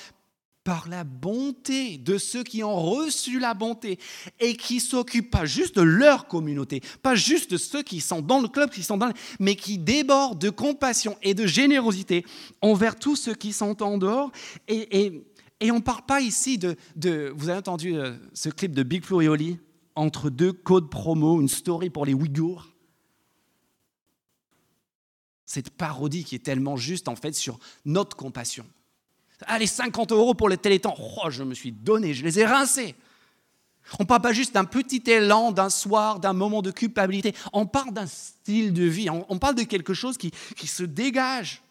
la 0.87 1.03
bonté 1.03 1.97
de 1.97 2.19
ceux 2.19 2.45
qui 2.45 2.63
ont 2.63 2.77
reçu 2.77 3.39
la 3.39 3.55
bonté 3.55 3.99
et 4.39 4.55
qui 4.55 4.81
s'occupent 4.81 5.31
pas 5.31 5.47
juste 5.47 5.77
de 5.77 5.83
leur 5.83 6.29
communauté, 6.29 6.83
pas 7.03 7.15
juste 7.15 7.51
de 7.51 7.57
ceux 7.57 7.83
qui 7.83 8.01
sont 8.01 8.21
dans 8.21 8.41
le 8.41 8.49
club, 8.49 8.69
qui 8.69 8.83
sont 8.83 8.99
dans 8.99 9.11
mais 9.41 9.57
qui 9.57 9.79
débordent 9.79 10.39
de 10.39 10.51
compassion 10.51 11.17
et 11.23 11.33
de 11.33 11.47
générosité 11.47 12.25
envers 12.61 12.97
tous 12.97 13.17
ceux 13.17 13.35
qui 13.35 13.55
sont 13.55 13.83
en 13.83 13.97
dehors. 13.97 14.31
Et, 14.69 15.25
on 15.63 15.77
ne 15.77 15.81
parle 15.81 16.05
pas 16.07 16.21
ici 16.21 16.59
de, 16.59 16.77
de, 16.97 17.33
Vous 17.35 17.49
avez 17.49 17.59
entendu 17.59 17.97
euh, 17.97 18.13
ce 18.35 18.51
clip 18.51 18.73
de 18.73 18.83
Big 18.83 19.05
Flo 19.05 19.23
et 19.23 19.29
Oli? 19.29 19.59
Entre 19.99 20.31
deux 20.31 20.53
codes 20.53 20.91
promo, 20.91 21.41
une 21.41 21.49
story 21.49 21.91
pour 21.91 22.07
les 22.07 22.15
Ouïghours 22.15 22.69
cette 25.49 25.71
parodie 25.71 26.25
qui 26.25 26.35
est 26.35 26.45
tellement 26.45 26.77
juste 26.77 27.09
en 27.09 27.17
fait 27.17 27.33
sur 27.33 27.59
notre 27.87 28.17
compassion. 28.17 28.67
Allez, 29.47 29.67
50 29.67 30.13
euros 30.13 30.35
pour 30.35 30.49
le 30.49 30.59
téléthon. 30.59 30.95
Oh, 30.99 31.31
je 31.31 31.43
me 31.43 31.55
suis 31.55 31.73
donné, 31.73 32.13
je 32.13 32.23
les 32.23 32.39
ai 32.39 32.45
rincés. 32.45 32.95
On 33.99 34.05
parle 34.05 34.21
pas 34.21 34.35
juste 34.35 34.53
d'un 34.53 34.67
petit 34.67 35.03
élan, 35.07 35.51
d'un 35.51 35.71
soir, 35.71 36.21
d'un 36.21 36.35
moment 36.35 36.61
de 36.61 36.71
culpabilité. 36.71 37.35
On 37.55 37.65
parle 37.65 37.95
d'un 37.95 38.07
style 38.07 38.75
de 38.75 38.85
vie. 38.85 39.09
On, 39.09 39.39
parle 39.39 39.55
de 39.55 39.63
quelque 39.63 39.95
chose 39.95 40.19
qui, 40.19 40.33
qui 40.55 40.67
se 40.67 40.83
dégage 40.83 41.63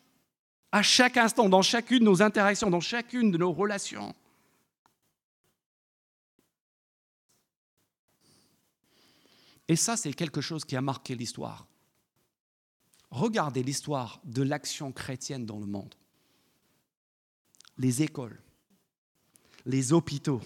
à 0.71 0.81
chaque 0.81 1.17
instant, 1.17 1.47
dans 1.47 1.61
chacune 1.61 1.99
de 1.99 2.05
nos 2.05 2.23
interactions, 2.23 2.71
dans 2.71 2.79
chacune 2.79 3.29
de 3.29 3.37
nos 3.37 3.51
relations. 3.51 4.15
Et 9.67 9.75
ça, 9.75 9.97
c'est 9.97 10.13
quelque 10.13 10.41
chose 10.41 10.65
qui 10.65 10.75
a 10.75 10.81
marqué 10.81 11.15
l'histoire. 11.15 11.67
Regardez 13.09 13.63
l'histoire 13.63 14.21
de 14.25 14.43
l'action 14.43 14.91
chrétienne 14.91 15.45
dans 15.45 15.59
le 15.59 15.65
monde 15.65 15.95
les 17.77 18.01
écoles, 18.01 18.39
les 19.65 19.93
hôpitaux, 19.93 20.41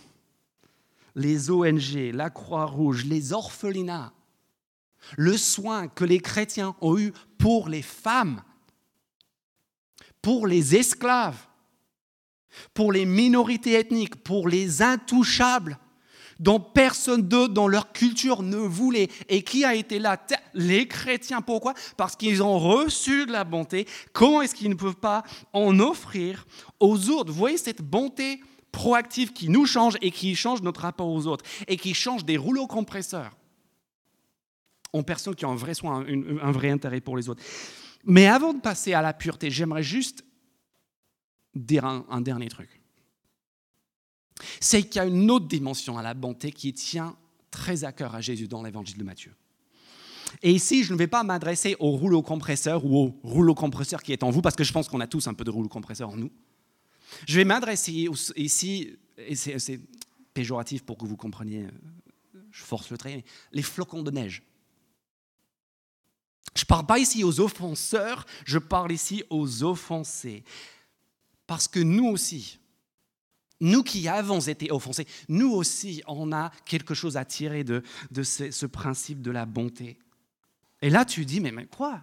les 1.16 1.50
ONG, 1.50 2.12
la 2.14 2.30
Croix-Rouge, 2.30 3.06
les 3.06 3.34
orphelinats, 3.34 4.14
le 5.18 5.38
soin 5.38 5.88
que 5.88 6.06
les 6.06 6.20
chrétiens 6.20 6.76
ont 6.82 6.98
eu 6.98 7.14
pour 7.38 7.70
les 7.70 7.82
femmes, 7.82 8.44
pour 10.22 10.46
les 10.46 10.76
esclaves, 10.76 11.48
pour 12.74 12.92
les 12.92 13.06
minorités 13.06 13.74
ethniques, 13.74 14.24
pour 14.24 14.48
les 14.48 14.82
intouchables, 14.82 15.80
dont 16.42 16.60
personne 16.60 17.22
d'autre 17.22 17.54
dans 17.54 17.68
leur 17.68 17.94
culture 17.94 18.42
ne 18.42 18.58
voulait. 18.58 19.08
Et 19.30 19.44
qui 19.44 19.64
a 19.64 19.76
été 19.76 20.00
là? 20.00 20.20
Les 20.54 20.88
chrétiens. 20.88 21.42
Pourquoi? 21.42 21.76
Parce 21.96 22.16
qu'ils 22.16 22.42
ont 22.44 22.60
reçu 22.60 23.28
de 23.28 23.32
la 23.32 23.44
bonté. 23.44 23.88
Comment 24.12 24.42
est-ce 24.42 24.56
qu'ils 24.56 24.70
ne 24.70 24.76
peuvent 24.76 24.96
pas 24.96 25.24
en 25.54 25.80
offrir 25.80 26.46
aux 26.80 27.10
autres? 27.10 27.32
Vous 27.32 27.38
voyez 27.38 27.58
cette 27.58 27.84
bonté 27.84 28.42
proactive 28.72 29.34
qui 29.34 29.50
nous 29.50 29.68
change 29.68 29.98
et 30.02 30.10
qui 30.10 30.36
change 30.36 30.62
notre 30.64 30.82
rapport 30.82 31.10
aux 31.10 31.28
autres 31.28 31.46
et 31.68 31.78
qui 31.78 31.94
change 31.94 32.26
des 32.26 32.38
rouleaux 32.38 32.68
compresseurs 32.68 33.38
en 34.94 35.04
personnes 35.04 35.36
qui 35.36 35.46
ont 35.46 35.52
un 35.52 35.56
vrai 35.56 35.76
soin, 35.76 36.04
un 36.42 36.52
vrai 36.52 36.72
intérêt 36.72 37.02
pour 37.02 37.18
les 37.18 37.30
autres. 37.30 37.44
Mais 38.04 38.26
avant 38.26 38.54
de 38.54 38.60
passer 38.60 38.94
à 38.94 39.02
la 39.04 39.14
pureté, 39.14 39.52
j'aimerais 39.52 39.84
juste 39.84 40.24
dire 41.54 41.86
un 41.86 42.22
dernier 42.22 42.48
truc 42.48 42.81
c'est 44.60 44.84
qu'il 44.84 44.98
y 44.98 45.00
a 45.00 45.06
une 45.06 45.30
autre 45.32 45.48
dimension 45.48 45.98
à 45.98 46.02
la 46.02 46.14
bonté 46.14 46.52
qui 46.52 46.74
tient 46.74 47.16
très 47.50 47.84
à 47.84 47.92
cœur 47.92 48.16
à 48.16 48.22
Jésus 48.22 48.48
dans 48.48 48.64
l'évangile 48.64 48.98
de 48.98 49.04
Matthieu. 49.04 49.34
Et 50.42 50.52
ici, 50.52 50.84
je 50.84 50.94
ne 50.94 50.98
vais 50.98 51.08
pas 51.08 51.24
m'adresser 51.24 51.76
au 51.80 51.92
rouleau 51.92 52.22
compresseur 52.22 52.86
ou 52.86 52.98
au 52.98 53.16
rouleau 53.24 53.54
compresseur 53.54 54.02
qui 54.02 54.14
est 54.14 54.24
en 54.24 54.30
vous, 54.30 54.42
parce 54.42 54.56
que 54.56 54.64
je 54.64 54.72
pense 54.72 54.88
qu'on 54.88 55.02
a 55.02 55.08
tous 55.08 55.28
un 55.28 55.34
peu 55.34 55.44
de 55.44 55.50
rouleau 55.50 55.68
compresseur 55.68 56.10
en 56.10 56.16
nous. 56.16 56.32
Je 57.28 57.36
vais 57.36 57.44
m'adresser 57.44 58.08
ici, 58.38 58.96
et 59.18 59.36
c'est 59.36 59.80
péjoratif 60.34 60.84
pour 60.84 60.98
que 60.98 61.06
vous 61.06 61.18
compreniez, 61.18 61.68
je 62.52 62.64
force 62.64 62.90
le 62.90 62.98
trait, 62.98 63.26
les 63.52 63.62
flocons 63.62 64.04
de 64.04 64.12
neige. 64.12 64.44
Je 66.56 66.64
ne 66.64 66.68
parle 66.68 66.86
pas 66.86 67.00
ici 67.00 67.26
aux 67.26 67.42
offenseurs, 67.42 68.26
je 68.46 68.58
parle 68.58 68.94
ici 68.94 69.24
aux 69.30 69.64
offensés. 69.64 70.46
Parce 71.46 71.68
que 71.68 71.82
nous 71.82 72.08
aussi, 72.08 72.60
nous 73.62 73.84
qui 73.84 74.08
avons 74.08 74.40
été 74.40 74.72
offensés, 74.72 75.08
nous 75.30 75.52
aussi, 75.52 76.04
on 76.08 76.34
a 76.34 76.52
quelque 76.66 76.94
chose 76.94 77.16
à 77.16 77.24
tirer 77.24 77.64
de, 77.64 77.84
ce, 78.24 78.66
principe 78.66 79.22
de 79.22 79.32
la 79.32 79.46
bonté. 79.46 79.98
Et 80.82 80.90
là, 80.90 81.06
tu 81.06 81.24
dis, 81.26 81.40
mais, 81.40 81.52
mais 81.52 81.68
quoi? 81.68 82.02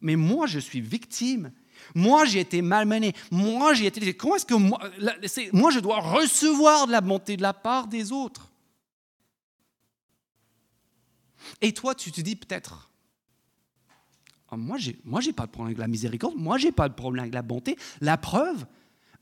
Mais 0.00 0.16
moi, 0.16 0.46
je 0.46 0.58
suis 0.58 0.80
victime. 0.80 1.50
Moi, 1.94 2.26
j'ai 2.26 2.40
été 2.40 2.60
malmené. 2.60 3.14
Moi, 3.30 3.72
j'ai 3.74 3.86
été. 3.86 4.14
Comment 4.14 4.36
est-ce 4.36 4.46
que 4.46 4.54
moi, 4.54 5.70
je 5.70 5.80
dois 5.80 6.00
recevoir 6.00 6.86
de 6.86 6.92
la 6.92 7.00
bonté 7.00 7.36
de 7.36 7.42
la 7.42 7.54
part 7.54 7.88
des 7.88 8.12
autres? 8.12 8.52
Et 11.60 11.72
toi, 11.72 11.94
tu 11.94 12.12
te 12.12 12.20
dis 12.20 12.36
peut-être, 12.36 12.90
oh, 14.50 14.56
moi, 14.56 14.76
j'ai, 14.76 14.98
moi, 15.04 15.20
j'ai 15.20 15.32
pas 15.32 15.46
de 15.46 15.50
problème 15.50 15.68
avec 15.68 15.78
la 15.78 15.88
miséricorde. 15.88 16.34
Moi, 16.36 16.58
j'ai 16.58 16.72
pas 16.72 16.88
de 16.88 16.94
problème 16.94 17.22
avec 17.22 17.34
la 17.34 17.42
bonté. 17.42 17.76
La 18.00 18.16
preuve, 18.16 18.66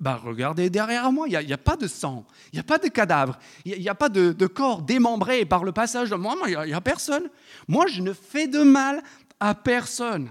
bah, 0.01 0.17
regardez 0.17 0.71
derrière 0.71 1.13
moi, 1.13 1.29
il 1.29 1.47
n'y 1.47 1.53
a, 1.53 1.59
pas 1.59 1.77
de 1.77 1.87
sang, 1.87 2.27
il 2.53 2.57
n'y 2.57 2.61
a 2.61 2.65
pas 2.65 2.79
de 2.79 2.89
cadavre, 2.89 3.39
il 3.67 3.79
n'y 3.79 3.89
a, 3.89 3.95
pas 3.95 4.09
de, 4.09 4.47
corps 4.47 4.81
démembré 4.81 5.45
par 5.45 5.63
le 5.63 5.73
passage 5.73 6.09
de 6.09 6.15
moi, 6.17 6.37
il 6.47 6.59
n'y 6.59 6.73
a, 6.73 6.77
a 6.77 6.81
personne. 6.81 7.29
Moi, 7.69 7.87
je 7.87 8.01
ne 8.01 8.15
fais 8.15 8.49
de 8.49 8.63
mal 8.63 9.03
à 9.39 9.55
personne. 9.55 10.31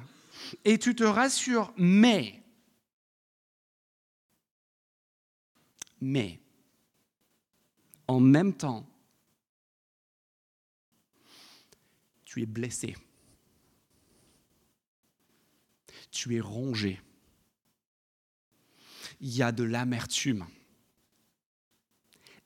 Et 0.65 0.79
tu 0.79 0.95
te 0.95 1.03
rassures, 1.03 1.71
mais, 1.77 2.41
mais, 6.01 6.39
en 8.08 8.19
même 8.19 8.53
temps, 8.53 8.88
tu 12.25 12.41
es 12.41 12.47
blessé, 12.47 12.97
tu 16.10 16.36
es 16.36 16.41
rongé 16.41 16.99
il 19.19 19.36
y 19.36 19.43
a 19.43 19.51
de 19.51 19.63
l'amertume. 19.63 20.45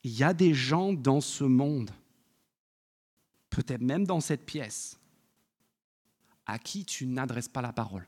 Il 0.03 0.11
y 0.11 0.23
a 0.23 0.33
des 0.33 0.53
gens 0.53 0.93
dans 0.93 1.21
ce 1.21 1.43
monde 1.43 1.91
peut-être 3.53 3.81
même 3.81 4.05
dans 4.05 4.19
cette 4.19 4.45
pièce, 4.45 4.97
à 6.45 6.59
qui 6.59 6.85
tu 6.85 7.05
n'adresses 7.05 7.47
pas 7.47 7.61
la 7.61 7.71
parole. 7.71 8.07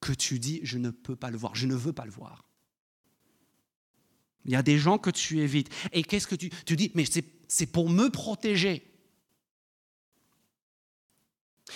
Que 0.00 0.12
tu 0.12 0.38
dis, 0.38 0.60
je 0.62 0.78
ne 0.78 0.90
peux 0.90 1.16
pas 1.16 1.30
le 1.30 1.38
voir, 1.38 1.54
je 1.54 1.66
ne 1.66 1.74
veux 1.74 1.92
pas 1.92 2.04
le 2.04 2.10
voir. 2.10 2.44
Il 4.44 4.52
y 4.52 4.56
a 4.56 4.62
des 4.62 4.78
gens 4.78 4.98
que 4.98 5.10
tu 5.10 5.40
évites. 5.40 5.68
Et 5.92 6.02
qu'est-ce 6.02 6.26
que 6.26 6.34
tu, 6.34 6.50
tu 6.64 6.76
dis 6.76 6.92
Mais 6.94 7.04
c'est 7.48 7.66
pour 7.66 7.90
me 7.90 8.08
protéger. 8.08 8.84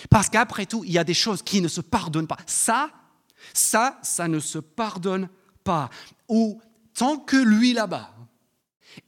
Parce 0.09 0.29
qu'après 0.29 0.65
tout, 0.65 0.83
il 0.83 0.91
y 0.91 0.97
a 0.97 1.03
des 1.03 1.13
choses 1.13 1.43
qui 1.43 1.61
ne 1.61 1.67
se 1.67 1.81
pardonnent 1.81 2.27
pas. 2.27 2.39
Ça, 2.47 2.91
ça, 3.53 3.99
ça 4.03 4.27
ne 4.27 4.39
se 4.39 4.59
pardonne 4.59 5.29
pas. 5.63 5.89
Ou 6.29 6.61
tant 6.93 7.17
que 7.17 7.37
lui 7.37 7.73
là-bas, 7.73 8.13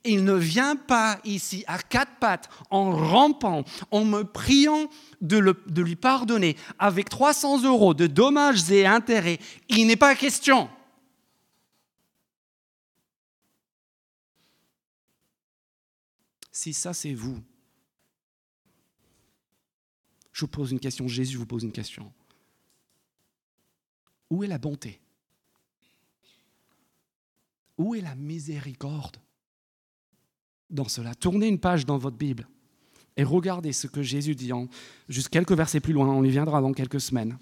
il 0.04 0.24
ne 0.24 0.34
vient 0.34 0.76
pas 0.76 1.20
ici 1.24 1.64
à 1.68 1.78
quatre 1.78 2.18
pattes 2.20 2.50
en 2.70 2.92
rampant, 2.92 3.64
en 3.92 4.06
me 4.06 4.24
priant 4.24 4.90
de, 5.22 5.56
de 5.68 5.82
lui 5.82 5.96
pardonner 5.96 6.58
avec 6.80 7.10
300 7.10 7.64
euros 7.64 7.94
de 7.94 8.08
dommages 8.08 8.72
et 8.72 8.86
intérêts. 8.86 9.40
Il 9.70 9.88
n'est 9.88 9.96
pas 9.96 10.16
question. 10.16 10.70
Si 16.52 16.74
ça 16.74 16.94
c'est 16.94 17.14
vous, 17.14 17.44
je 20.32 20.42
vous 20.42 20.48
pose 20.48 20.72
une 20.72 20.80
question, 20.80 21.08
Jésus 21.08 21.38
vous 21.38 21.46
pose 21.46 21.64
une 21.64 21.72
question. 21.72 22.12
Où 24.30 24.44
est 24.44 24.48
la 24.48 24.58
bonté? 24.58 25.02
Où 27.78 27.96
est 27.96 28.02
la 28.02 28.16
miséricorde? 28.16 29.18
Dans 30.70 30.88
cela 30.88 31.14
Tournez 31.14 31.48
une 31.48 31.60
page 31.60 31.86
dans 31.86 31.98
votre 31.98 32.18
Bible 32.18 32.48
et 33.18 33.24
regardez 33.24 33.72
ce 33.72 33.88
que 33.88 34.02
Jésus 34.02 34.36
dit, 34.36 34.52
en, 34.52 34.68
juste 35.08 35.30
quelques 35.30 35.54
versets 35.54 35.80
plus 35.80 35.94
loin, 35.94 36.08
on 36.08 36.24
y 36.24 36.30
viendra 36.30 36.62
dans 36.62 36.74
quelques 36.74 37.00
semaines. 37.00 37.38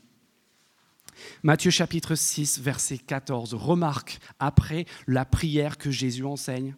Matthieu 1.41 1.71
chapitre 1.71 2.15
6, 2.15 2.59
verset 2.59 2.97
14. 2.97 3.53
Remarque 3.53 4.19
après 4.39 4.85
la 5.07 5.25
prière 5.25 5.77
que 5.77 5.91
Jésus 5.91 6.25
enseigne. 6.25 6.75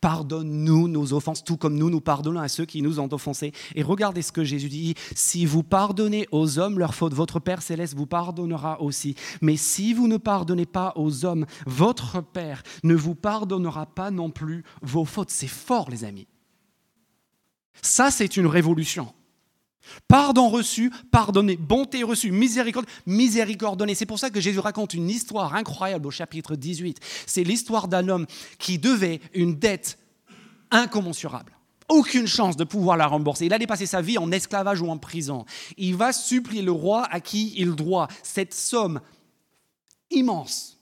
Pardonne-nous 0.00 0.88
nos 0.88 1.12
offenses, 1.12 1.44
tout 1.44 1.56
comme 1.56 1.76
nous 1.76 1.90
nous 1.90 2.00
pardonnons 2.00 2.40
à 2.40 2.48
ceux 2.48 2.64
qui 2.64 2.82
nous 2.82 3.00
ont 3.00 3.12
offensés. 3.12 3.52
Et 3.74 3.82
regardez 3.82 4.22
ce 4.22 4.32
que 4.32 4.44
Jésus 4.44 4.68
dit. 4.68 4.94
Si 5.14 5.46
vous 5.46 5.62
pardonnez 5.62 6.26
aux 6.32 6.58
hommes 6.58 6.78
leurs 6.78 6.94
fautes, 6.94 7.14
votre 7.14 7.40
Père 7.40 7.62
céleste 7.62 7.94
vous 7.94 8.06
pardonnera 8.06 8.80
aussi. 8.80 9.14
Mais 9.40 9.56
si 9.56 9.94
vous 9.94 10.08
ne 10.08 10.16
pardonnez 10.16 10.66
pas 10.66 10.92
aux 10.96 11.24
hommes, 11.24 11.46
votre 11.66 12.20
Père 12.20 12.62
ne 12.82 12.94
vous 12.94 13.14
pardonnera 13.14 13.86
pas 13.86 14.10
non 14.10 14.30
plus 14.30 14.64
vos 14.82 15.04
fautes. 15.04 15.30
C'est 15.30 15.46
fort, 15.46 15.90
les 15.90 16.04
amis. 16.04 16.26
Ça, 17.82 18.10
c'est 18.10 18.36
une 18.36 18.46
révolution. 18.46 19.12
Pardon 20.08 20.48
reçu, 20.48 20.92
pardonné, 21.10 21.56
bonté 21.56 22.02
reçue, 22.02 22.32
miséricorde, 22.32 22.86
miséricorde 23.06 23.78
donnée. 23.78 23.94
C'est 23.94 24.06
pour 24.06 24.18
ça 24.18 24.30
que 24.30 24.40
Jésus 24.40 24.58
raconte 24.58 24.94
une 24.94 25.08
histoire 25.08 25.54
incroyable 25.54 26.06
au 26.06 26.10
chapitre 26.10 26.56
18. 26.56 26.98
C'est 27.26 27.44
l'histoire 27.44 27.88
d'un 27.88 28.08
homme 28.08 28.26
qui 28.58 28.78
devait 28.78 29.20
une 29.34 29.56
dette 29.56 29.98
incommensurable. 30.70 31.52
Aucune 31.88 32.26
chance 32.26 32.56
de 32.56 32.64
pouvoir 32.64 32.96
la 32.96 33.06
rembourser. 33.06 33.46
Il 33.46 33.52
allait 33.52 33.66
passer 33.66 33.86
sa 33.86 34.00
vie 34.00 34.18
en 34.18 34.32
esclavage 34.32 34.80
ou 34.80 34.88
en 34.88 34.98
prison. 34.98 35.44
Il 35.76 35.94
va 35.94 36.12
supplier 36.12 36.62
le 36.62 36.72
roi 36.72 37.06
à 37.10 37.20
qui 37.20 37.54
il 37.56 37.74
doit 37.74 38.08
cette 38.22 38.54
somme 38.54 39.00
immense 40.10 40.75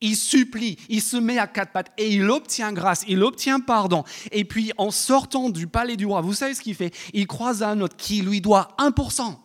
il 0.00 0.16
supplie, 0.16 0.78
il 0.88 1.02
se 1.02 1.16
met 1.16 1.38
à 1.38 1.46
quatre 1.46 1.72
pattes 1.72 1.92
et 1.98 2.10
il 2.10 2.28
obtient 2.30 2.72
grâce, 2.72 3.04
il 3.06 3.22
obtient 3.22 3.60
pardon. 3.60 4.04
Et 4.32 4.44
puis 4.44 4.72
en 4.78 4.90
sortant 4.90 5.50
du 5.50 5.66
palais 5.66 5.96
du 5.96 6.06
roi, 6.06 6.20
vous 6.20 6.34
savez 6.34 6.54
ce 6.54 6.60
qu'il 6.60 6.74
fait? 6.74 6.94
Il 7.12 7.26
croise 7.26 7.62
un 7.62 7.80
autre 7.80 7.96
qui 7.96 8.22
lui 8.22 8.40
doit 8.40 8.68
1%. 8.78 9.36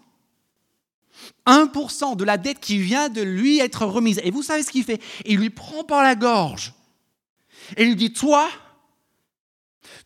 1% 1.47 2.15
de 2.15 2.23
la 2.23 2.37
dette 2.37 2.59
qui 2.59 2.77
vient 2.77 3.09
de 3.09 3.21
lui 3.21 3.59
être 3.59 3.85
remise. 3.85 4.19
Et 4.23 4.31
vous 4.31 4.43
savez 4.43 4.63
ce 4.63 4.71
qu'il 4.71 4.83
fait? 4.83 5.01
Il 5.25 5.37
lui 5.37 5.49
prend 5.49 5.83
par 5.83 6.03
la 6.03 6.15
gorge 6.15 6.73
et 7.77 7.85
lui 7.85 7.95
dit, 7.95 8.13
toi, 8.13 8.47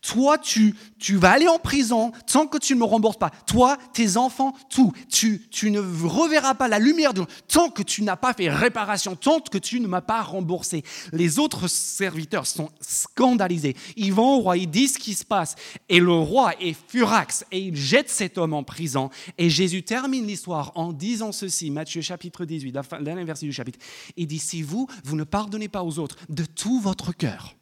toi, 0.02 0.38
tu, 0.38 0.74
tu 0.98 1.16
vas 1.16 1.32
aller 1.32 1.48
en 1.48 1.58
prison 1.58 2.12
tant 2.30 2.46
que 2.46 2.58
tu 2.58 2.74
ne 2.74 2.80
me 2.80 2.84
rembourses 2.84 3.18
pas. 3.18 3.30
Toi, 3.46 3.76
tes 3.92 4.16
enfants, 4.16 4.54
tout. 4.68 4.92
Tu, 5.08 5.46
tu 5.50 5.70
ne 5.70 5.80
reverras 5.80 6.54
pas 6.54 6.68
la 6.68 6.78
lumière 6.78 7.14
de 7.14 7.24
tant 7.48 7.70
que 7.70 7.82
tu 7.82 8.02
n'as 8.02 8.16
pas 8.16 8.32
fait 8.34 8.50
réparation, 8.50 9.16
tant 9.16 9.40
que 9.40 9.58
tu 9.58 9.80
ne 9.80 9.86
m'as 9.86 10.00
pas 10.00 10.22
remboursé. 10.22 10.84
Les 11.12 11.38
autres 11.38 11.68
serviteurs 11.68 12.46
sont 12.46 12.70
scandalisés. 12.80 13.76
Ils 13.96 14.12
vont 14.12 14.36
au 14.36 14.40
roi, 14.40 14.56
ils 14.56 14.70
disent 14.70 14.94
ce 14.94 14.98
qui 14.98 15.14
se 15.14 15.24
passe. 15.24 15.54
Et 15.88 16.00
le 16.00 16.12
roi 16.12 16.52
est 16.60 16.76
furax 16.88 17.44
et 17.50 17.58
il 17.58 17.76
jette 17.76 18.10
cet 18.10 18.38
homme 18.38 18.54
en 18.54 18.62
prison. 18.62 19.10
Et 19.38 19.50
Jésus 19.50 19.82
termine 19.82 20.26
l'histoire 20.26 20.72
en 20.74 20.92
disant 20.92 21.32
ceci, 21.32 21.70
Matthieu 21.70 22.02
chapitre 22.02 22.44
18, 22.44 22.72
la 22.72 22.82
dernière 23.00 23.24
verset 23.24 23.46
du 23.46 23.52
chapitre. 23.52 23.78
Il 24.16 24.26
dit, 24.26 24.38
si 24.38 24.62
vous, 24.62 24.86
vous 25.04 25.16
ne 25.16 25.24
pardonnez 25.24 25.68
pas 25.68 25.82
aux 25.82 25.98
autres 25.98 26.16
de 26.28 26.44
tout 26.44 26.80
votre 26.80 27.12
cœur, 27.12 27.54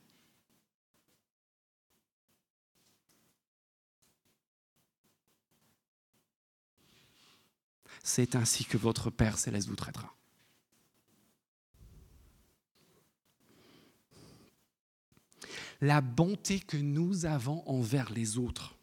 c'est 8.08 8.34
ainsi 8.34 8.64
que 8.64 8.78
votre 8.78 9.10
Père 9.10 9.38
céleste 9.38 9.68
vous 9.68 9.76
traitera. 9.76 10.14
La 15.82 16.00
bonté 16.00 16.58
que 16.58 16.78
nous 16.78 17.26
avons 17.26 17.62
envers 17.68 18.10
les 18.10 18.38
autres, 18.38 18.76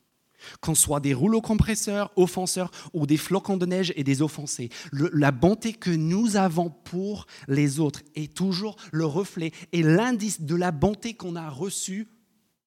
qu'on 0.62 0.76
soit 0.76 1.00
des 1.00 1.16
rouleaux 1.16 1.42
compresseurs, 1.42 2.12
offenseurs 2.16 2.70
ou 2.94 3.08
des 3.08 3.18
flocons 3.18 3.58
de 3.58 3.66
neige 3.66 3.92
et 3.96 4.04
des 4.04 4.22
offensés, 4.22 4.70
la 4.92 5.32
bonté 5.32 5.74
que 5.74 5.90
nous 5.90 6.36
avons 6.36 6.70
pour 6.70 7.26
les 7.48 7.80
autres 7.80 8.04
est 8.14 8.34
toujours 8.34 8.78
le 8.92 9.06
reflet 9.06 9.52
et 9.72 9.82
l'indice 9.82 10.42
de 10.42 10.56
la 10.56 10.72
bonté 10.72 11.16
qu'on 11.16 11.36
a 11.36 11.50
reçue 11.50 12.08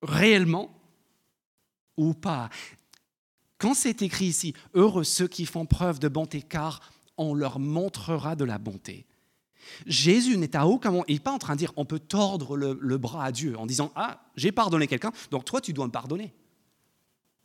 réellement 0.02 0.74
ou 1.96 2.14
pas. 2.14 2.50
Quand 3.58 3.74
c'est 3.74 4.02
écrit 4.02 4.26
ici, 4.26 4.54
heureux 4.74 5.04
ceux 5.04 5.28
qui 5.28 5.44
font 5.44 5.66
preuve 5.66 5.98
de 5.98 6.08
bonté, 6.08 6.42
car 6.42 6.80
on 7.16 7.34
leur 7.34 7.58
montrera 7.58 8.36
de 8.36 8.44
la 8.44 8.58
bonté. 8.58 9.04
Jésus 9.86 10.38
n'est 10.38 10.56
à 10.56 10.66
aucun 10.66 10.90
moment, 10.90 11.04
il 11.08 11.14
n'est 11.14 11.20
pas 11.20 11.32
en 11.32 11.38
train 11.38 11.54
de 11.54 11.58
dire 11.58 11.72
on 11.76 11.84
peut 11.84 11.98
tordre 11.98 12.56
le, 12.56 12.98
bras 12.98 13.24
à 13.24 13.32
Dieu 13.32 13.58
en 13.58 13.66
disant 13.66 13.92
Ah, 13.96 14.22
j'ai 14.36 14.52
pardonné 14.52 14.86
quelqu'un, 14.86 15.12
donc 15.30 15.44
toi 15.44 15.60
tu 15.60 15.72
dois 15.72 15.86
me 15.86 15.92
pardonner. 15.92 16.32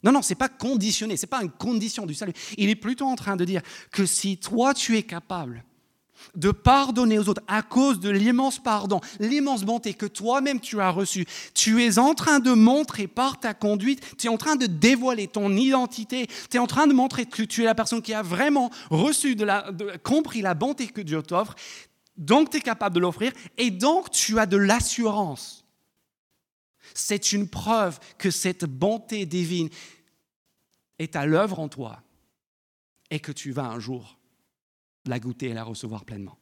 Non, 0.04 0.12
non, 0.12 0.22
ce 0.22 0.30
n'est 0.30 0.38
pas 0.38 0.50
conditionné, 0.50 1.18
ce 1.18 1.26
n'est 1.26 1.30
pas 1.30 1.42
une 1.42 1.52
condition 1.52 2.06
du 2.06 2.14
salut. 2.14 2.34
Il 2.58 2.70
est 2.70 2.76
plutôt 2.76 3.08
en 3.08 3.16
train 3.16 3.36
de 3.36 3.46
dire 3.46 3.62
que 3.92 4.06
si 4.06 4.38
toi 4.38 4.74
tu 4.74 4.98
es 4.98 5.04
capable 5.04 5.64
de 6.36 6.52
pardonner 6.52 7.20
aux 7.20 7.30
autres 7.30 7.44
à 7.48 7.62
cause 7.62 8.00
de 8.00 8.10
l'immense 8.10 8.62
pardon, 8.62 9.02
l'immense 9.20 9.64
bonté 9.64 9.94
que 9.94 10.06
toi-même 10.06 10.60
tu 10.60 10.80
as 10.80 10.90
reçue. 10.90 11.26
Tu 11.54 11.84
es 11.84 12.00
en 12.00 12.14
train 12.14 12.40
de 12.40 12.52
montrer 12.52 13.08
par 13.08 13.40
ta 13.40 13.54
conduite, 13.54 14.18
tu 14.18 14.28
es 14.28 14.30
en 14.30 14.38
train 14.38 14.56
de 14.56 14.66
dévoiler 14.66 15.28
ton 15.28 15.56
identité, 15.56 16.28
tu 16.50 16.58
es 16.58 16.60
en 16.60 16.68
train 16.68 16.88
de 16.88 16.94
montrer 16.94 17.26
que 17.26 17.44
tu 17.44 17.62
es 17.62 17.66
la 17.66 17.76
personne 17.76 18.02
qui 18.02 18.14
a 18.14 18.22
vraiment 18.22 18.70
reçu, 18.90 19.36
de 19.36 19.46
la, 19.46 19.70
compris 20.04 20.42
la 20.42 20.54
bonté 20.54 20.88
que 20.88 21.02
Dieu 21.02 21.22
t'offre, 21.22 21.56
donc 22.18 22.50
tu 22.50 22.58
es 22.58 22.62
capable 22.62 22.96
de 22.96 23.00
l'offrir 23.00 23.32
et 23.58 23.72
donc 23.72 24.12
tu 24.12 24.40
as 24.40 24.46
de 24.46 24.58
l'assurance. 24.58 25.66
C'est 26.94 27.32
une 27.32 27.50
preuve 27.50 28.00
que 28.18 28.30
cette 28.30 28.66
bonté 28.66 29.26
divine 29.26 29.70
est 31.00 31.16
à 31.16 31.26
l'œuvre 31.26 31.60
en 31.60 31.70
toi 31.70 32.02
et 33.10 33.20
que 33.20 33.32
tu 33.32 33.52
vas 33.52 33.66
un 33.66 33.80
jour 33.80 34.20
la 35.06 35.20
goûter 35.20 35.50
et 35.50 35.54
la 35.54 35.64
recevoir 35.64 36.06
pleinement. 36.06 36.38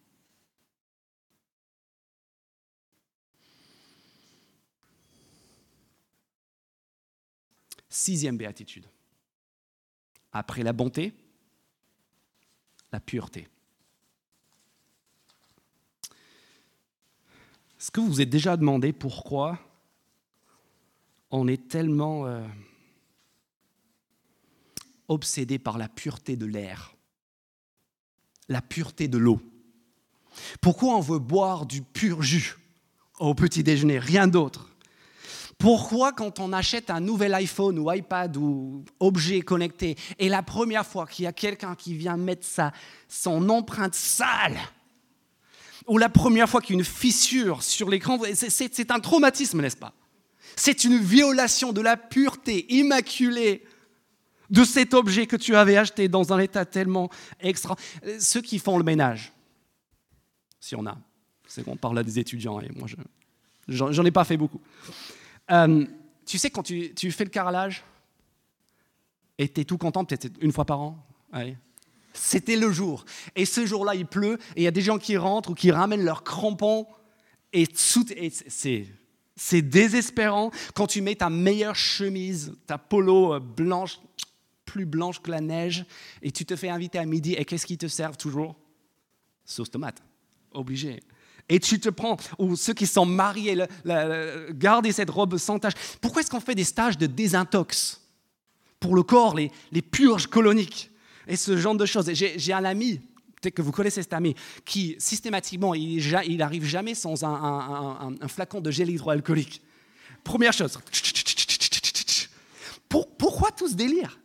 Sixième 7.89 8.37
béatitude. 8.37 8.87
Après 10.31 10.63
la 10.63 10.71
bonté, 10.71 11.13
la 12.91 12.99
pureté. 12.99 13.47
Est-ce 17.77 17.91
que 17.91 17.99
vous 17.99 18.07
vous 18.07 18.21
êtes 18.21 18.29
déjà 18.29 18.55
demandé 18.55 18.93
pourquoi 18.93 19.59
on 21.31 21.47
est 21.47 21.67
tellement 21.67 22.27
euh, 22.27 22.47
obsédé 25.07 25.57
par 25.59 25.77
la 25.77 25.89
pureté 25.89 26.37
de 26.37 26.45
l'air? 26.45 26.95
La 28.51 28.61
pureté 28.61 29.07
de 29.07 29.17
l'eau. 29.17 29.39
Pourquoi 30.61 30.95
on 30.95 31.01
veut 31.01 31.19
boire 31.19 31.65
du 31.65 31.81
pur 31.81 32.21
jus 32.21 32.55
au 33.19 33.35
petit 33.35 33.63
déjeuner, 33.63 33.99
rien 33.99 34.27
d'autre. 34.27 34.67
Pourquoi 35.57 36.11
quand 36.11 36.39
on 36.39 36.53
achète 36.53 36.89
un 36.89 36.99
nouvel 36.99 37.35
iPhone 37.35 37.77
ou 37.77 37.91
iPad 37.91 38.35
ou 38.35 38.83
objet 38.99 39.41
connecté, 39.41 39.95
et 40.17 40.27
la 40.27 40.41
première 40.41 40.85
fois 40.85 41.05
qu'il 41.05 41.25
y 41.25 41.27
a 41.27 41.33
quelqu'un 41.33 41.75
qui 41.75 41.93
vient 41.93 42.17
mettre 42.17 42.45
sa, 42.45 42.71
son 43.07 43.47
empreinte 43.49 43.93
sale, 43.93 44.57
ou 45.87 45.99
la 45.99 46.09
première 46.09 46.49
fois 46.49 46.61
qu'il 46.61 46.75
y 46.75 46.77
a 46.77 46.79
une 46.79 46.85
fissure 46.85 47.61
sur 47.61 47.89
l'écran, 47.89 48.19
c'est 48.33 48.91
un 48.91 48.99
traumatisme, 48.99 49.61
n'est-ce 49.61 49.77
pas? 49.77 49.93
C'est 50.55 50.83
une 50.83 50.97
violation 50.97 51.73
de 51.73 51.81
la 51.81 51.95
pureté 51.95 52.65
immaculée 52.73 53.63
de 54.51 54.63
cet 54.63 54.93
objet 54.93 55.25
que 55.25 55.37
tu 55.37 55.55
avais 55.55 55.77
acheté 55.77 56.07
dans 56.07 56.33
un 56.33 56.39
état 56.39 56.65
tellement 56.65 57.09
extra. 57.39 57.75
Ceux 58.19 58.41
qui 58.41 58.59
font 58.59 58.77
le 58.77 58.83
ménage, 58.83 59.31
si 60.59 60.75
on 60.75 60.85
a, 60.85 60.97
c'est 61.47 61.63
qu'on 61.63 61.77
parle 61.77 61.97
à 61.97 62.03
des 62.03 62.19
étudiants 62.19 62.59
et 62.59 62.69
moi, 62.75 62.87
je, 62.87 62.95
j'en 63.67 64.05
ai 64.05 64.11
pas 64.11 64.25
fait 64.25 64.37
beaucoup. 64.37 64.61
Euh, 65.51 65.85
tu 66.25 66.37
sais, 66.37 66.49
quand 66.49 66.63
tu, 66.63 67.11
fais 67.11 67.23
le 67.23 67.29
carrelage 67.29 67.83
et 69.37 69.49
tu 69.49 69.61
es 69.61 69.65
tout 69.65 69.77
content, 69.77 70.05
peut-être 70.05 70.29
une 70.41 70.51
fois 70.51 70.65
par 70.65 70.81
an, 70.81 71.05
c'était 72.13 72.57
le 72.57 72.71
jour. 72.71 73.05
Et 73.35 73.45
ce 73.45 73.65
jour-là, 73.65 73.95
il 73.95 74.05
pleut 74.05 74.37
et 74.55 74.61
il 74.61 74.63
y 74.63 74.67
a 74.67 74.71
des 74.71 74.81
gens 74.81 74.97
qui 74.97 75.17
rentrent 75.17 75.51
ou 75.51 75.55
qui 75.55 75.71
ramènent 75.71 76.03
leurs 76.03 76.23
crampons 76.23 76.87
et, 77.53 77.67
c'est 77.73 78.87
c'est 79.35 79.61
désespérant 79.61 80.51
quand 80.75 80.87
tu 80.87 81.01
mets 81.01 81.15
ta 81.15 81.29
meilleure 81.29 81.75
chemise, 81.75 82.53
ta 82.67 82.77
polo 82.77 83.33
euh, 83.33 83.39
blanche, 83.39 83.99
plus 84.71 84.85
blanche 84.85 85.19
que 85.21 85.31
la 85.31 85.41
neige, 85.41 85.85
et 86.21 86.31
tu 86.31 86.45
te 86.45 86.55
fais 86.55 86.69
inviter 86.69 86.97
à 86.97 87.05
midi, 87.05 87.33
et 87.33 87.43
qu'est-ce 87.43 87.65
qu'ils 87.65 87.77
te 87.77 87.87
servent 87.87 88.15
toujours? 88.15 88.55
Sauce 89.43 89.69
tomate, 89.69 90.01
obligé. 90.53 91.01
Et 91.49 91.59
tu 91.59 91.77
te 91.79 91.89
prends, 91.89 92.15
ou 92.37 92.55
ceux 92.55 92.73
qui 92.73 92.87
sont 92.87 93.05
mariés, 93.05 93.65
garder 94.51 94.93
cette 94.93 95.09
robe 95.09 95.37
sans 95.37 95.59
tache. 95.59 95.73
Pourquoi 95.99 96.21
est-ce 96.21 96.31
qu'on 96.31 96.39
fait 96.39 96.55
des 96.55 96.63
stages 96.63 96.97
de 96.97 97.05
désintox 97.05 97.99
pour 98.79 98.95
le 98.95 99.03
corps, 99.03 99.35
les, 99.35 99.51
les 99.73 99.81
purges 99.81 100.27
coloniques 100.27 100.89
et 101.27 101.35
ce 101.35 101.57
genre 101.57 101.75
de 101.75 101.85
choses? 101.85 102.09
J'ai 102.13 102.53
un 102.53 102.63
ami, 102.63 103.01
peut-être 103.41 103.55
que 103.55 103.61
vous 103.61 103.73
connaissez 103.73 104.01
cet 104.01 104.13
ami, 104.13 104.35
qui 104.63 104.95
systématiquement, 104.99 105.73
il, 105.73 105.99
il 106.27 106.41
arrive 106.41 106.63
jamais 106.63 106.95
sans 106.95 107.25
un, 107.25 108.15
un 108.21 108.27
flacon 108.29 108.61
de 108.61 108.71
gel 108.71 108.89
hydroalcoolique. 108.89 109.61
Première 110.23 110.53
chose. 110.53 110.79
pourquoi 113.17 113.51
tout 113.51 113.67
ce 113.67 113.75
délire? 113.75 114.19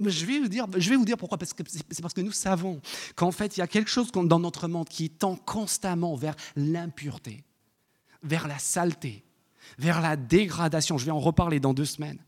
Je 0.00 0.26
vais, 0.26 0.40
vous 0.40 0.48
dire, 0.48 0.66
je 0.76 0.90
vais 0.90 0.96
vous 0.96 1.04
dire 1.04 1.16
pourquoi, 1.16 1.38
parce 1.38 1.52
que 1.52 1.62
c'est 1.68 2.02
parce 2.02 2.14
que 2.14 2.20
nous 2.20 2.32
savons 2.32 2.80
qu'en 3.14 3.30
fait, 3.30 3.56
il 3.56 3.60
y 3.60 3.62
a 3.62 3.66
quelque 3.66 3.90
chose 3.90 4.10
dans 4.12 4.40
notre 4.40 4.68
monde 4.68 4.88
qui 4.88 5.10
tend 5.10 5.36
constamment 5.36 6.16
vers 6.16 6.34
l'impureté, 6.56 7.44
vers 8.22 8.48
la 8.48 8.58
saleté, 8.58 9.24
vers 9.78 10.00
la 10.00 10.16
dégradation. 10.16 10.98
Je 10.98 11.04
vais 11.04 11.12
en 11.12 11.20
reparler 11.20 11.60
dans 11.60 11.74
deux 11.74 11.84
semaines. 11.84 12.18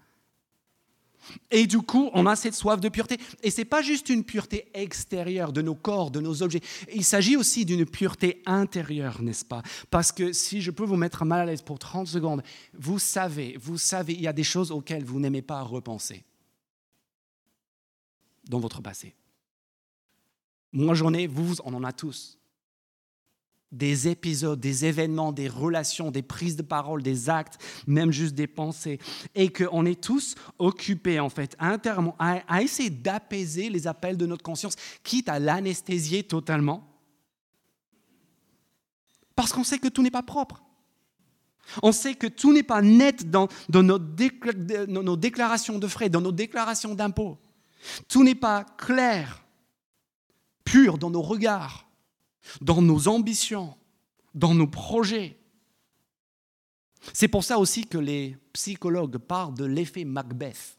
Et 1.51 1.67
du 1.67 1.79
coup, 1.79 2.09
on 2.15 2.25
a 2.27 2.37
cette 2.37 2.55
soif 2.55 2.81
de 2.81 2.89
pureté. 2.89 3.19
Et 3.43 3.51
ce 3.51 3.61
n'est 3.61 3.65
pas 3.65 3.83
juste 3.83 4.11
une 4.11 4.23
pureté 4.23 4.69
extérieure 4.75 5.53
de 5.53 5.61
nos 5.61 5.75
corps, 5.75 6.13
de 6.13 6.21
nos 6.21 6.43
objets. 6.45 6.61
Il 6.95 7.03
s'agit 7.03 7.37
aussi 7.37 7.65
d'une 7.65 7.85
pureté 7.85 8.43
intérieure, 8.47 9.23
n'est-ce 9.23 9.45
pas? 9.45 9.63
Parce 9.91 10.13
que 10.13 10.33
si 10.33 10.63
je 10.63 10.71
peux 10.71 10.85
vous 10.85 10.95
mettre 10.95 11.25
mal 11.25 11.41
à 11.41 11.47
l'aise 11.47 11.63
pour 11.63 11.81
30 11.81 12.07
secondes, 12.07 12.43
vous 12.75 13.01
savez, 13.01 13.57
vous 13.61 13.77
savez, 13.77 14.13
il 14.13 14.21
y 14.21 14.29
a 14.29 14.33
des 14.33 14.45
choses 14.45 14.71
auxquelles 14.71 15.05
vous 15.05 15.19
n'aimez 15.19 15.43
pas 15.43 15.63
repenser 15.63 16.25
dans 18.49 18.59
votre 18.59 18.83
passé. 18.83 19.15
Moi, 20.73 20.95
j'en 20.95 21.13
ai, 21.15 21.27
vous, 21.27 21.55
on 21.65 21.75
en 21.75 21.85
a 21.85 21.93
tous. 21.93 22.39
Des 23.73 24.09
épisodes, 24.09 24.61
des 24.61 24.85
événements, 24.85 25.33
des 25.33 25.49
relations, 25.49 26.11
des 26.11 26.23
prises 26.23 26.57
de 26.57 26.63
parole, 26.63 27.03
des 27.03 27.29
actes, 27.29 27.59
même 27.87 28.13
juste 28.13 28.35
des 28.35 28.47
pensées. 28.47 28.99
Et 29.35 29.53
qu'on 29.53 29.85
est 29.85 30.01
tous 30.01 30.35
occupés, 30.59 31.19
en 31.19 31.31
fait, 31.31 31.57
intérieurement, 31.59 32.15
à, 32.19 32.43
à 32.47 32.63
essayer 32.63 32.91
d'apaiser 32.91 33.69
les 33.69 33.87
appels 33.87 34.17
de 34.17 34.27
notre 34.27 34.43
conscience, 34.43 34.77
quitte 35.03 35.29
à 35.29 35.39
l'anesthésier 35.39 36.23
totalement. 36.23 36.89
Parce 39.35 39.53
qu'on 39.53 39.65
sait 39.65 39.79
que 39.79 39.89
tout 39.89 40.03
n'est 40.03 40.11
pas 40.11 40.23
propre. 40.23 40.63
On 41.83 41.93
sait 41.93 42.15
que 42.15 42.27
tout 42.27 42.53
n'est 42.53 42.63
pas 42.63 42.83
net 42.83 43.31
dans, 43.31 43.49
nos 43.69 45.17
déclarations 45.17 45.79
de 45.79 45.87
frais, 45.87 46.09
dans 46.09 46.21
nos 46.21 46.33
déclarations 46.33 46.95
d'impôts. 46.95 47.39
Tout 48.09 48.25
n'est 48.25 48.35
pas 48.35 48.65
clair, 48.65 49.45
pur 50.65 50.99
dans 50.99 51.11
nos 51.11 51.23
regards, 51.23 51.89
dans 52.61 52.83
nos 52.83 53.09
ambitions, 53.09 53.77
dans 54.35 54.55
nos 54.55 54.67
projets. 54.67 55.39
C'est 57.13 57.29
pour 57.29 57.45
ça 57.45 57.59
aussi 57.59 57.87
que 57.87 57.99
les 57.99 58.37
psychologues 58.53 59.19
parlent 59.19 59.55
de 59.55 59.65
l'effet 59.65 60.05
Macbeth. 60.05 60.77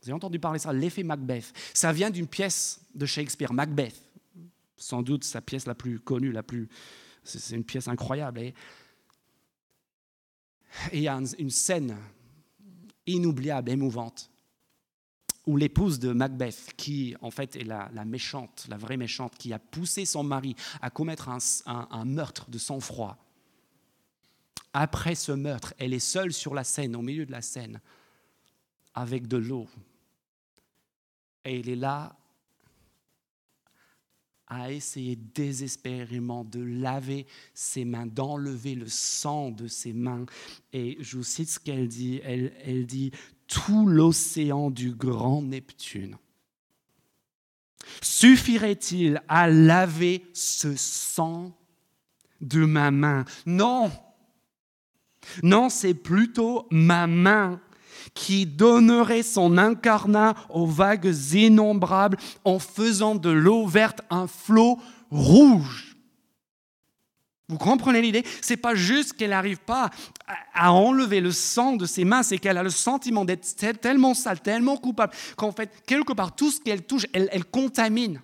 Vous 0.00 0.08
avez 0.08 0.14
entendu 0.14 0.38
parler 0.38 0.58
de 0.58 0.62
ça, 0.62 0.72
l'effet 0.72 1.02
Macbeth. 1.02 1.52
Ça 1.74 1.92
vient 1.92 2.10
d'une 2.10 2.26
pièce 2.26 2.80
de 2.94 3.04
Shakespeare, 3.04 3.52
Macbeth. 3.52 4.02
Sans 4.76 5.02
doute 5.02 5.24
sa 5.24 5.42
pièce 5.42 5.66
la 5.66 5.74
plus 5.74 6.00
connue, 6.00 6.32
la 6.32 6.42
plus. 6.42 6.68
C'est 7.22 7.54
une 7.54 7.64
pièce 7.64 7.86
incroyable. 7.86 8.40
Et 8.40 8.54
il 10.92 11.00
y 11.00 11.08
a 11.08 11.20
une 11.38 11.50
scène 11.50 11.96
inoubliable, 13.06 13.70
émouvante, 13.70 14.30
ou 15.46 15.56
l'épouse 15.56 15.98
de 15.98 16.12
Macbeth, 16.12 16.74
qui 16.76 17.14
en 17.20 17.30
fait 17.30 17.56
est 17.56 17.64
la, 17.64 17.88
méchante, 18.04 18.66
la 18.68 18.76
vraie 18.76 18.96
méchante, 18.96 19.36
qui 19.38 19.52
a 19.52 19.58
poussé 19.58 20.04
son 20.04 20.22
mari 20.22 20.54
à 20.82 20.90
commettre 20.90 21.28
un, 21.66 22.04
meurtre 22.04 22.50
de 22.50 22.58
sang-froid. 22.58 23.16
Après 24.72 25.14
ce 25.14 25.32
meurtre, 25.32 25.74
elle 25.78 25.94
est 25.94 25.98
seule 25.98 26.32
sur 26.32 26.54
la 26.54 26.64
scène, 26.64 26.94
au 26.94 27.02
milieu 27.02 27.26
de 27.26 27.32
la 27.32 27.42
scène, 27.42 27.80
avec 28.94 29.26
de 29.26 29.36
l'eau. 29.36 29.66
Et 31.44 31.60
elle 31.60 31.68
est 31.68 31.76
là 31.76 32.16
à 34.46 34.72
essayer 34.72 35.16
désespérément 35.16 36.44
de 36.44 36.60
laver 36.60 37.26
ses 37.54 37.84
mains, 37.84 38.06
d'enlever 38.06 38.74
le 38.74 38.88
sang 38.88 39.50
de 39.50 39.68
ses 39.68 39.92
mains. 39.92 40.26
Et 40.72 40.96
je 41.00 41.16
vous 41.16 41.24
cite 41.24 41.48
ce 41.48 41.60
qu'elle 41.60 41.86
dit. 41.86 42.20
Elle, 42.24 42.52
elle 42.64 42.84
dit, 42.84 43.12
tout 43.50 43.86
l'océan 43.86 44.70
du 44.70 44.92
grand 44.92 45.42
Neptune. 45.42 46.16
Suffirait-il 48.00 49.20
à 49.28 49.48
laver 49.48 50.24
ce 50.32 50.74
sang 50.76 51.52
de 52.40 52.64
ma 52.64 52.90
main? 52.90 53.24
Non. 53.44 53.90
Non, 55.42 55.68
c'est 55.68 55.94
plutôt 55.94 56.66
ma 56.70 57.06
main 57.06 57.60
qui 58.14 58.46
donnerait 58.46 59.22
son 59.22 59.58
incarnat 59.58 60.34
aux 60.48 60.66
vagues 60.66 61.14
innombrables 61.32 62.16
en 62.44 62.58
faisant 62.58 63.14
de 63.14 63.30
l'eau 63.30 63.66
verte 63.66 64.00
un 64.10 64.26
flot 64.26 64.78
rouge. 65.10 65.89
Vous 67.50 67.58
comprenez 67.58 68.00
l'idée? 68.00 68.24
C'est 68.40 68.56
pas 68.56 68.76
juste 68.76 69.14
qu'elle 69.14 69.30
n'arrive 69.30 69.58
pas 69.58 69.90
à 70.54 70.72
enlever 70.72 71.20
le 71.20 71.32
sang 71.32 71.74
de 71.74 71.84
ses 71.84 72.04
mains, 72.04 72.22
c'est 72.22 72.38
qu'elle 72.38 72.56
a 72.56 72.62
le 72.62 72.70
sentiment 72.70 73.24
d'être 73.24 73.44
tellement 73.80 74.14
sale, 74.14 74.40
tellement 74.40 74.76
coupable, 74.76 75.12
qu'en 75.36 75.50
fait, 75.50 75.70
quelque 75.84 76.12
part, 76.12 76.34
tout 76.36 76.52
ce 76.52 76.60
qu'elle 76.60 76.86
touche, 76.86 77.06
elle, 77.12 77.28
elle, 77.32 77.44
contamine. 77.44 78.22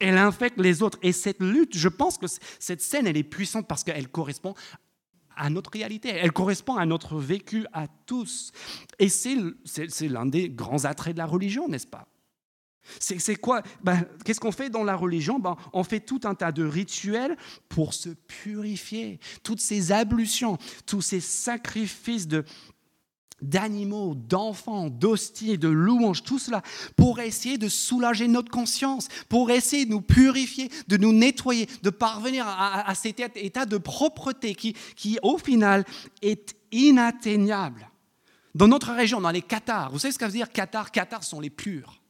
Elle 0.00 0.18
infecte 0.18 0.58
les 0.58 0.82
autres. 0.82 0.98
Et 1.02 1.12
cette 1.12 1.40
lutte, 1.40 1.76
je 1.76 1.88
pense 1.88 2.18
que 2.18 2.26
cette 2.58 2.82
scène, 2.82 3.06
elle 3.06 3.16
est 3.16 3.22
puissante 3.22 3.68
parce 3.68 3.84
qu'elle 3.84 4.08
correspond 4.08 4.54
à 5.36 5.48
notre 5.48 5.70
réalité. 5.70 6.08
Elle 6.08 6.32
correspond 6.32 6.76
à 6.76 6.84
notre 6.84 7.16
vécu 7.18 7.66
à 7.72 7.86
tous. 8.06 8.50
Et 8.98 9.08
c'est 9.08 9.36
l'un 10.08 10.26
des 10.26 10.50
grands 10.50 10.84
attraits 10.86 11.14
de 11.14 11.18
la 11.18 11.26
religion, 11.26 11.68
n'est-ce 11.68 11.86
pas? 11.86 12.08
C'est 12.98 13.36
quoi? 13.36 13.62
Ben, 13.82 14.04
Qu'est-ce 14.24 14.40
qu'on 14.40 14.52
fait 14.52 14.70
dans 14.70 14.84
la 14.84 14.96
religion? 14.96 15.38
Ben, 15.38 15.56
On 15.72 15.84
fait 15.84 16.00
tout 16.00 16.20
un 16.24 16.34
tas 16.34 16.52
de 16.52 16.64
rituels 16.64 17.36
pour 17.68 17.94
se 17.94 18.10
purifier. 18.10 19.20
Toutes 19.42 19.60
ces 19.60 19.92
ablutions, 19.92 20.58
tous 20.86 21.00
ces 21.00 21.20
sacrifices 21.20 22.26
de, 22.26 22.44
d'animaux, 23.42 24.14
d'enfants, 24.14 24.88
d'hosties, 24.88 25.58
de 25.58 25.68
louanges, 25.68 26.22
tout 26.22 26.38
cela, 26.38 26.62
pour 26.96 27.20
essayer 27.20 27.58
de 27.58 27.68
soulager 27.68 28.28
notre 28.28 28.50
conscience, 28.50 29.08
pour 29.28 29.50
essayer 29.50 29.84
de 29.84 29.90
nous 29.90 30.00
purifier, 30.00 30.70
de 30.88 30.96
nous 30.96 31.12
nettoyer, 31.12 31.68
de 31.82 31.90
parvenir 31.90 32.46
à, 32.46 32.94
cet 32.94 33.20
état 33.36 33.66
de 33.66 33.78
propreté 33.78 34.54
qui, 34.54 34.74
qui, 34.96 35.18
au 35.22 35.38
final, 35.38 35.84
est 36.22 36.56
inatteignable. 36.70 37.88
Dans 38.54 38.68
notre 38.68 38.92
région, 38.92 39.20
dans 39.20 39.30
les 39.30 39.42
Qatars, 39.42 39.90
vous 39.90 39.98
savez 39.98 40.12
ce 40.12 40.18
que 40.18 40.24
veut 40.24 40.32
dire? 40.32 40.50
Qatar 40.52 40.90
Qatar 40.90 41.24
sont 41.24 41.40
les 41.40 41.50
purs 41.50 42.01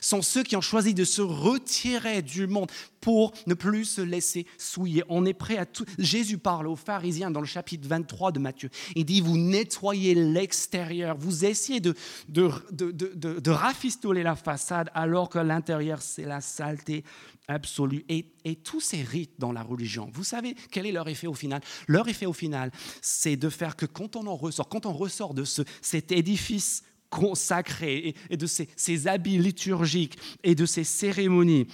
sont 0.00 0.22
ceux 0.22 0.42
qui 0.42 0.56
ont 0.56 0.60
choisi 0.60 0.94
de 0.94 1.04
se 1.04 1.22
retirer 1.22 2.22
du 2.22 2.46
monde 2.46 2.70
pour 3.00 3.32
ne 3.46 3.54
plus 3.54 3.84
se 3.84 4.00
laisser 4.00 4.46
souiller. 4.58 5.02
On 5.08 5.24
est 5.24 5.34
prêt 5.34 5.56
à 5.56 5.66
tout. 5.66 5.84
Jésus 5.98 6.38
parle 6.38 6.66
aux 6.66 6.76
pharisiens 6.76 7.30
dans 7.30 7.40
le 7.40 7.46
chapitre 7.46 7.88
23 7.88 8.32
de 8.32 8.38
Matthieu. 8.38 8.70
Il 8.94 9.04
dit, 9.04 9.20
vous 9.20 9.38
nettoyez 9.38 10.14
l'extérieur, 10.14 11.16
vous 11.18 11.44
essayez 11.44 11.80
de, 11.80 11.94
de, 12.28 13.50
rafistoler 13.50 14.22
la 14.22 14.36
façade 14.36 14.90
alors 14.94 15.28
que 15.28 15.38
l'intérieur, 15.38 16.02
c'est 16.02 16.24
la 16.24 16.40
saleté 16.40 17.04
absolue. 17.48 18.04
Et, 18.08 18.26
et, 18.44 18.56
tous 18.56 18.80
ces 18.80 19.02
rites 19.02 19.34
dans 19.38 19.52
la 19.52 19.62
religion, 19.62 20.10
vous 20.12 20.24
savez 20.24 20.54
quel 20.70 20.86
est 20.86 20.92
leur 20.92 21.08
effet 21.08 21.26
au 21.26 21.34
final? 21.34 21.60
Leur 21.88 22.08
effet 22.08 22.26
au 22.26 22.32
final, 22.32 22.70
c'est 23.00 23.36
de 23.36 23.48
faire 23.48 23.76
que 23.76 23.86
quand 23.86 24.16
on 24.16 24.26
en 24.26 24.36
ressort, 24.36 24.68
quand 24.68 24.86
on 24.86 24.92
ressort 24.92 25.34
de 25.34 25.44
ce, 25.44 25.62
cet 25.82 26.12
édifice 26.12 26.84
consacrés 27.10 28.14
et 28.30 28.36
de 28.36 28.46
ces, 28.46 29.06
habits 29.06 29.38
liturgiques 29.38 30.18
et 30.42 30.54
de 30.54 30.64
ces 30.64 30.84
cérémonies. 30.84 31.66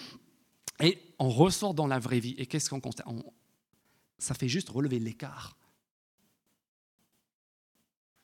Et 0.80 0.98
on 1.18 1.30
ressort 1.30 1.74
dans 1.74 1.86
la 1.86 1.98
vraie 1.98 2.20
vie. 2.20 2.34
Et 2.38 2.46
qu'est-ce 2.46 2.70
qu'on 2.70 2.80
constate? 2.80 3.06
Ça 4.18 4.34
fait 4.34 4.48
juste 4.48 4.70
relever 4.70 4.98
l'écart. 4.98 5.56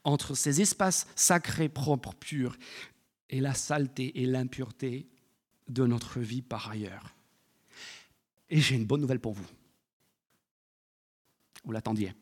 entre 0.04 0.34
ces 0.34 0.60
espaces 0.60 1.06
sacrés, 1.14 1.68
propres, 1.68 2.12
purs, 2.14 2.56
et 3.30 3.40
la 3.40 3.54
saleté 3.54 4.20
et 4.20 4.26
l'impureté 4.26 5.08
de 5.68 5.86
notre 5.86 6.18
vie 6.18 6.42
par 6.42 6.68
ailleurs. 6.70 7.14
Et 8.50 8.60
j'ai 8.60 8.74
une 8.74 8.84
bonne 8.84 9.00
nouvelle 9.00 9.20
pour 9.20 9.32
vous. 9.32 9.46
Vous 11.64 11.72
l'attendiez. 11.72 12.12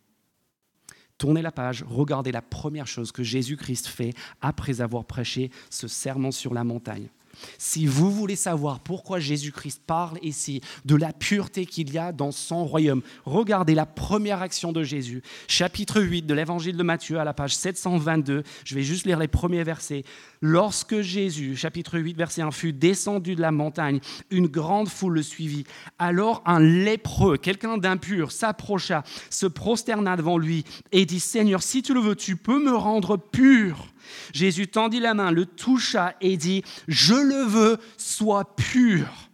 Tournez 1.21 1.43
la 1.43 1.53
page, 1.53 1.85
regardez 1.87 2.33
la 2.33 2.41
première 2.41 2.87
chose 2.87 3.12
que 3.12 3.23
Jésus-Christ 3.23 3.89
fait 3.89 4.14
après 4.41 4.81
avoir 4.81 5.05
prêché 5.05 5.51
ce 5.68 5.87
serment 5.87 6.31
sur 6.31 6.55
la 6.55 6.64
montagne. 6.64 7.11
Si 7.59 7.87
vous 7.87 8.11
voulez 8.11 8.37
savoir 8.37 8.81
pourquoi 8.81 9.18
Jésus-Christ 9.18 9.83
parle 9.87 10.18
ici 10.22 10.61
de 10.85 10.97
la 10.97 11.12
pureté 11.12 11.66
qu'il 11.66 11.93
y 11.93 11.99
a 11.99 12.12
dans 12.12 12.33
son 12.33 12.64
royaume, 12.64 13.03
regardez 13.24 13.74
la 13.74 13.87
première 13.87 14.43
action 14.43 14.72
de 14.72 14.83
Jésus, 14.83 15.22
chapitre 15.49 16.01
8 16.01 16.22
de 16.22 16.35
l'évangile 16.35 16.76
de 16.76 16.83
Matthieu 16.83 17.18
à 17.18 17.24
la 17.24 17.33
page 17.35 17.55
722. 17.57 18.43
Je 18.64 18.74
vais 18.74 18.83
juste 18.83 19.07
lire 19.07 19.18
les 19.18 19.28
premiers 19.28 19.64
versets. 19.64 20.05
Lorsque 20.41 21.01
Jésus, 21.01 21.57
chapitre 21.57 21.99
8, 21.99 22.16
verset 22.16 22.43
1, 22.43 22.51
fut 22.51 22.72
descendu 22.72 23.35
de 23.35 23.41
la 23.41 23.53
montagne, 23.53 24.01
une 24.31 24.47
grande 24.47 24.89
foule 24.89 25.14
le 25.14 25.22
suivit. 25.22 25.64
Alors 25.99 26.43
un 26.47 26.61
lépreux, 26.61 27.37
quelqu'un 27.37 27.78
d'impur, 27.78 28.33
s'approcha, 28.33 29.05
se 29.28 29.47
prosterna 29.47 30.16
devant 30.16 30.39
lui 30.39 30.64
et 30.93 31.07
dit, 31.07 31.20
Seigneur, 31.20 31.62
si 31.62 31.83
tu 31.83 31.95
le 31.95 32.01
veux, 32.01 32.16
tu 32.16 32.37
peux 32.37 32.62
me 32.62 32.74
rendre 32.74 33.16
pur. 33.16 33.87
Jésus 34.33 34.69
tendit 34.69 35.01
la 35.01 35.15
main, 35.15 35.31
le 35.31 35.47
toucha 35.47 36.15
et 36.21 36.37
dit, 36.37 36.63
Je 36.89 37.15
le 37.15 37.43
veux, 37.45 37.79
sois 37.97 38.55
pur. 38.57 39.31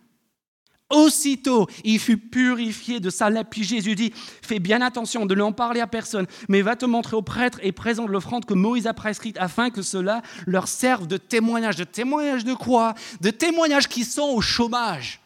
Aussitôt, 0.90 1.66
il 1.82 1.98
fut 1.98 2.16
purifié 2.16 3.00
de 3.00 3.10
sa. 3.10 3.28
Puis 3.44 3.64
Jésus 3.64 3.96
dit, 3.96 4.12
fais 4.14 4.60
bien 4.60 4.80
attention 4.80 5.26
de 5.26 5.34
ne 5.34 5.42
en 5.42 5.50
parler 5.50 5.80
à 5.80 5.88
personne, 5.88 6.26
mais 6.48 6.62
va 6.62 6.76
te 6.76 6.86
montrer 6.86 7.16
au 7.16 7.22
prêtre 7.22 7.58
et 7.62 7.72
présente 7.72 8.08
l'offrande 8.08 8.44
que 8.44 8.54
Moïse 8.54 8.86
a 8.86 8.94
prescrite 8.94 9.36
afin 9.38 9.70
que 9.70 9.82
cela 9.82 10.22
leur 10.46 10.68
serve 10.68 11.08
de 11.08 11.16
témoignage. 11.16 11.74
De 11.74 11.82
témoignage 11.82 12.44
de 12.44 12.54
quoi? 12.54 12.94
De 13.20 13.30
témoignage 13.30 13.88
qui 13.88 14.04
sont 14.04 14.28
au 14.28 14.40
chômage 14.40 15.20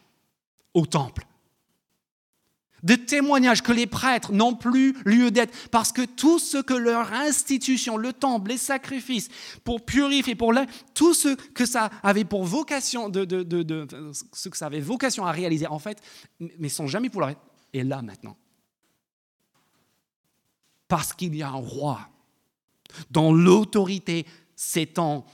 au 0.73 0.87
temple 0.87 1.27
de 2.83 2.95
témoignages 2.95 3.62
que 3.62 3.72
les 3.72 3.87
prêtres 3.87 4.33
n'ont 4.33 4.55
plus 4.55 4.97
lieu 5.05 5.31
d'être, 5.31 5.70
parce 5.70 5.93
que 5.93 6.03
tout 6.03 6.39
ce 6.39 6.59
que 6.59 6.74
leur 6.74 7.12
institution, 7.12 7.97
le 7.97 8.12
temple, 8.12 8.51
les 8.51 8.59
sacrifices, 8.59 9.28
pour 9.64 9.85
purifier, 9.85 10.35
pour 10.35 10.55
tout 10.95 11.14
ce 11.14 11.35
que 11.35 11.66
ça 11.66 11.91
avait 12.03 12.24
pour 12.24 12.45
vocation, 12.45 13.09
de, 13.09 13.26
ce 14.33 14.49
que 14.49 14.57
ça 14.57 14.66
avait 14.66 14.81
vocation 14.81 15.26
à 15.26 15.33
réaliser, 15.33 15.66
en 15.66 15.78
fait, 15.78 16.01
mais 16.59 16.68
sans 16.68 16.87
jamais 16.87 17.11
pouvoir 17.11 17.31
être, 17.31 17.41
est 17.72 17.85
là 17.85 18.03
maintenant. 18.03 18.37
Parce 20.89 21.12
qu'il 21.12 21.35
y 21.37 21.43
a 21.43 21.49
un 21.49 21.53
roi 21.53 22.09
dont 23.11 23.33
l'autorité 23.33 24.26
s'étend 24.57 25.24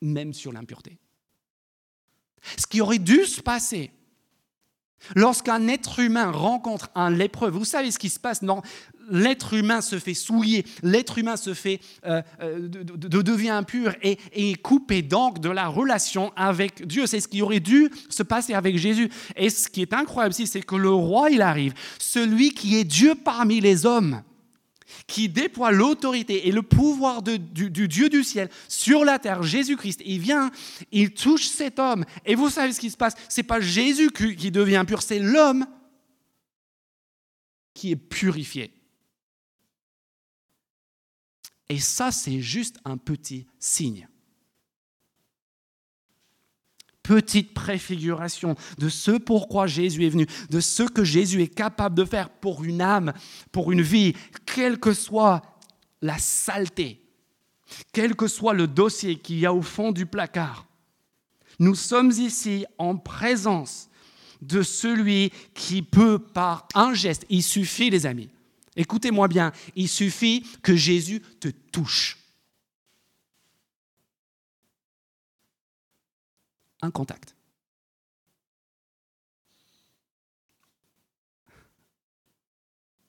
même 0.00 0.32
sur 0.32 0.52
l'impureté. 0.52 0.98
Ce 2.58 2.66
qui 2.66 2.80
aurait 2.80 2.98
dû 2.98 3.24
se 3.24 3.40
passer 3.40 3.90
Lorsqu'un 5.14 5.68
être 5.68 6.00
humain 6.00 6.30
rencontre 6.30 6.90
un 6.94 7.10
lépreux, 7.10 7.50
vous 7.50 7.64
savez 7.64 7.90
ce 7.90 7.98
qui 7.98 8.08
se 8.08 8.20
passe 8.20 8.42
l'être 9.10 9.54
humain 9.54 9.80
se 9.80 9.98
fait 9.98 10.14
souiller, 10.14 10.64
l'être 10.82 11.18
humain 11.18 11.36
se 11.36 11.54
fait 11.54 11.80
euh, 12.06 12.22
euh, 12.40 12.68
de, 12.68 13.22
devient 13.22 13.50
impur 13.50 13.94
et, 14.02 14.18
et 14.32 14.54
coupé 14.54 15.02
donc 15.02 15.40
de 15.40 15.50
la 15.50 15.66
relation 15.68 16.32
avec 16.36 16.86
Dieu. 16.86 17.06
C'est 17.06 17.20
ce 17.20 17.28
qui 17.28 17.42
aurait 17.42 17.60
dû 17.60 17.90
se 18.08 18.22
passer 18.22 18.54
avec 18.54 18.78
Jésus. 18.78 19.10
Et 19.36 19.50
ce 19.50 19.68
qui 19.68 19.82
est 19.82 19.92
incroyable 19.92 20.32
aussi, 20.32 20.46
c'est 20.46 20.62
que 20.62 20.76
le 20.76 20.90
roi 20.90 21.30
il 21.30 21.42
arrive, 21.42 21.74
celui 21.98 22.52
qui 22.52 22.76
est 22.76 22.84
Dieu 22.84 23.14
parmi 23.14 23.60
les 23.60 23.86
hommes 23.86 24.22
qui 25.06 25.28
déploie 25.28 25.72
l'autorité 25.72 26.48
et 26.48 26.52
le 26.52 26.62
pouvoir 26.62 27.22
du, 27.22 27.38
Dieu 27.38 28.08
du 28.08 28.24
ciel 28.24 28.50
sur 28.68 29.04
la 29.04 29.18
terre, 29.18 29.42
Jésus-Christ, 29.42 30.02
il 30.04 30.20
vient, 30.20 30.50
il 30.92 31.12
touche 31.12 31.46
cet 31.46 31.78
homme. 31.78 32.04
Et 32.24 32.34
vous 32.34 32.50
savez 32.50 32.72
ce 32.72 32.80
qui 32.80 32.90
se 32.90 32.96
passe? 32.96 33.14
Ce 33.28 33.40
n'est 33.40 33.46
pas 33.46 33.60
Jésus 33.60 34.10
qui 34.10 34.50
devient 34.50 34.84
pur, 34.86 35.02
c'est 35.02 35.18
l'homme 35.18 35.66
qui 37.74 37.90
est 37.90 37.96
purifié. 37.96 38.72
Et 41.68 41.80
ça, 41.80 42.12
c'est 42.12 42.40
juste 42.40 42.78
un 42.84 42.96
petit 42.96 43.46
signe 43.58 44.08
petite 47.04 47.54
préfiguration 47.54 48.56
de 48.78 48.88
ce 48.88 49.12
pourquoi 49.12 49.68
Jésus 49.68 50.06
est 50.06 50.08
venu, 50.08 50.26
de 50.50 50.58
ce 50.58 50.82
que 50.82 51.04
Jésus 51.04 51.42
est 51.42 51.54
capable 51.54 51.94
de 51.94 52.04
faire 52.04 52.30
pour 52.30 52.64
une 52.64 52.80
âme, 52.80 53.12
pour 53.52 53.70
une 53.70 53.82
vie, 53.82 54.14
quelle 54.46 54.80
que 54.80 54.92
soit 54.92 55.42
la 56.02 56.18
saleté, 56.18 57.00
quel 57.92 58.16
que 58.16 58.26
soit 58.26 58.54
le 58.54 58.66
dossier 58.66 59.16
qu'il 59.16 59.38
y 59.38 59.46
a 59.46 59.54
au 59.54 59.62
fond 59.62 59.92
du 59.92 60.06
placard. 60.06 60.66
Nous 61.60 61.74
sommes 61.74 62.10
ici 62.10 62.64
en 62.78 62.96
présence 62.96 63.88
de 64.42 64.62
celui 64.62 65.30
qui 65.54 65.82
peut 65.82 66.18
par 66.18 66.66
un 66.74 66.94
geste, 66.94 67.26
il 67.28 67.42
suffit 67.42 67.90
les 67.90 68.06
amis, 68.06 68.30
écoutez-moi 68.76 69.28
bien, 69.28 69.52
il 69.76 69.88
suffit 69.88 70.44
que 70.62 70.74
Jésus 70.74 71.20
te 71.38 71.48
touche. 71.70 72.23
Un 76.84 76.90
contact. 76.90 77.34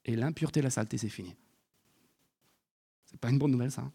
Et 0.06 0.16
l'impureté, 0.16 0.62
la 0.62 0.70
saleté, 0.70 0.98
c'est 0.98 1.10
fini. 1.10 1.36
C'est 3.06 3.20
pas 3.20 3.30
une 3.30 3.40
bonne 3.40 3.52
nouvelle, 3.52 3.72
ça. 3.72 3.82
Hein. 3.82 3.92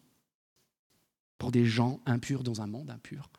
Pour 1.38 1.52
des 1.52 1.64
gens 1.64 2.00
impurs 2.04 2.42
dans 2.42 2.60
un 2.60 2.66
monde 2.66 2.90
impur. 2.90 3.30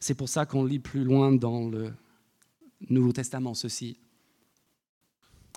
C'est 0.00 0.14
pour 0.14 0.28
ça 0.28 0.46
qu'on 0.46 0.64
lit 0.64 0.78
plus 0.78 1.04
loin 1.04 1.32
dans 1.32 1.68
le 1.68 1.92
Nouveau 2.88 3.12
Testament 3.12 3.54
ceci. 3.54 3.98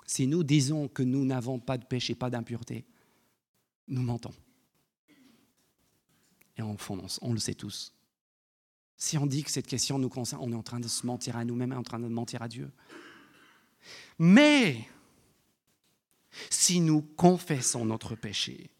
Si 0.06 0.26
nous 0.26 0.42
disons 0.42 0.88
que 0.88 1.02
nous 1.02 1.24
n'avons 1.24 1.58
pas 1.58 1.78
de 1.78 1.84
péché, 1.84 2.14
pas 2.14 2.30
d'impureté, 2.30 2.84
nous 3.88 4.02
mentons. 4.02 4.34
Et 6.56 6.62
en 6.62 6.76
fond, 6.76 7.04
on 7.22 7.32
le 7.32 7.38
sait 7.38 7.54
tous. 7.54 7.94
Si 8.96 9.18
on 9.18 9.26
dit 9.26 9.42
que 9.42 9.50
cette 9.50 9.66
question 9.66 9.98
nous 9.98 10.08
concerne, 10.08 10.42
on 10.42 10.52
est 10.52 10.56
en 10.56 10.62
train 10.62 10.80
de 10.80 10.88
se 10.88 11.06
mentir 11.06 11.36
à 11.36 11.44
nous-mêmes, 11.44 11.72
en 11.72 11.82
train 11.82 11.98
de 11.98 12.06
mentir 12.06 12.42
à 12.42 12.48
Dieu. 12.48 12.70
Mais 14.18 14.88
si 16.50 16.80
nous 16.80 17.02
confessons 17.02 17.84
notre 17.84 18.14
péché, 18.14 18.70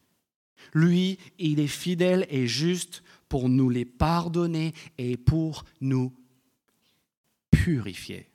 lui, 0.73 1.19
il 1.39 1.59
est 1.59 1.67
fidèle 1.67 2.25
et 2.29 2.47
juste 2.47 3.03
pour 3.27 3.49
nous 3.49 3.69
les 3.69 3.85
pardonner 3.85 4.73
et 4.97 5.17
pour 5.17 5.65
nous 5.81 6.13
purifier 7.51 8.29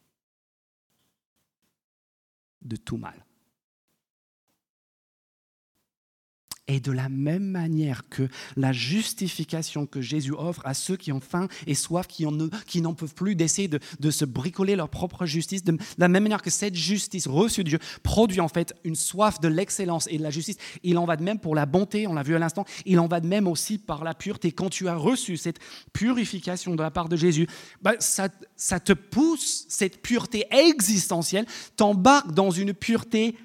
de 2.63 2.77
tout 2.77 2.97
mal. 2.97 3.25
Et 6.69 6.81
de 6.81 6.93
la 6.93 7.09
même 7.09 7.45
manière 7.45 8.09
que 8.09 8.29
la 8.57 8.73
justification 8.73 9.87
que 9.87 10.03
Jésus 10.03 10.33
offre 10.33 10.63
à 10.65 10.75
ceux 10.75 10.97
qui 10.97 11.13
ont 11.13 11.21
faim 11.21 11.49
et 11.67 11.75
soif, 11.75 12.07
qui, 12.07 12.27
n'en 12.83 12.95
peuvent 12.95 13.15
plus 13.15 13.35
d'essayer 13.35 13.69
de, 13.69 14.11
se 14.11 14.25
bricoler 14.25 14.77
leur 14.77 14.89
propre 14.89 15.27
justice, 15.27 15.65
de 15.65 15.77
la 15.97 16.09
même 16.09 16.25
manière 16.25 16.43
que 16.43 16.51
cette 16.51 16.75
justice 16.75 17.27
reçue 17.27 17.65
de 17.65 17.71
Dieu 17.71 17.79
produit 18.03 18.41
en 18.41 18.49
fait 18.49 18.75
une 18.85 18.95
soif 18.95 19.41
de 19.41 19.49
l'excellence 19.49 20.09
et 20.11 20.19
de 20.19 20.23
la 20.23 20.31
justice, 20.31 20.57
il 20.83 20.99
en 20.99 21.07
va 21.07 21.17
de 21.17 21.23
même 21.23 21.39
pour 21.39 21.55
la 21.55 21.67
bonté, 21.67 22.07
on 22.07 22.15
l'a 22.15 22.23
vu 22.23 22.35
à 22.35 22.39
l'instant, 22.39 22.65
il 22.85 23.01
en 23.01 23.07
va 23.07 23.21
de 23.21 23.27
même 23.27 23.49
aussi 23.49 23.79
par 23.79 24.05
la 24.05 24.15
pureté. 24.15 24.53
Quand 24.53 24.69
tu 24.69 24.89
as 24.89 24.97
reçu 24.97 25.37
cette 25.37 25.59
purification 25.93 26.75
de 26.75 26.83
la 26.83 26.91
part 26.91 27.09
de 27.09 27.17
Jésus, 27.17 27.49
bah, 27.83 27.95
ça, 27.99 28.29
ça 28.57 28.79
te 28.79 28.93
pousse, 28.93 29.65
cette 29.69 30.03
pureté 30.03 30.45
existentielle, 30.51 31.47
t'embarque 31.77 32.33
dans 32.33 32.51
une 32.51 32.75
pureté 32.75 33.37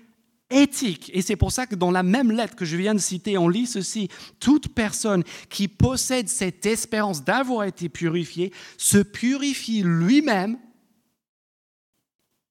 éthique. 0.54 1.10
Et 1.14 1.22
c'est 1.22 1.36
pour 1.36 1.51
ça 1.51 1.66
que 1.66 1.76
dans 1.76 1.91
la 1.91 2.04
même 2.04 2.32
lettre 2.32 2.56
que 2.56 2.66
je 2.66 2.78
viens 2.78 2.93
de 2.93 2.99
citer, 2.99 3.38
on 3.38 3.49
lit 3.49 3.68
ceci. 3.68 4.10
Toute 4.39 4.74
personne 4.74 5.24
qui 5.49 5.68
possède 5.68 6.30
cette 6.30 6.66
espérance 6.66 7.24
d'avoir 7.24 7.66
été 7.66 7.89
purifiée 7.89 8.54
se 8.78 8.99
purifie 8.99 9.82
lui-même, 9.84 10.58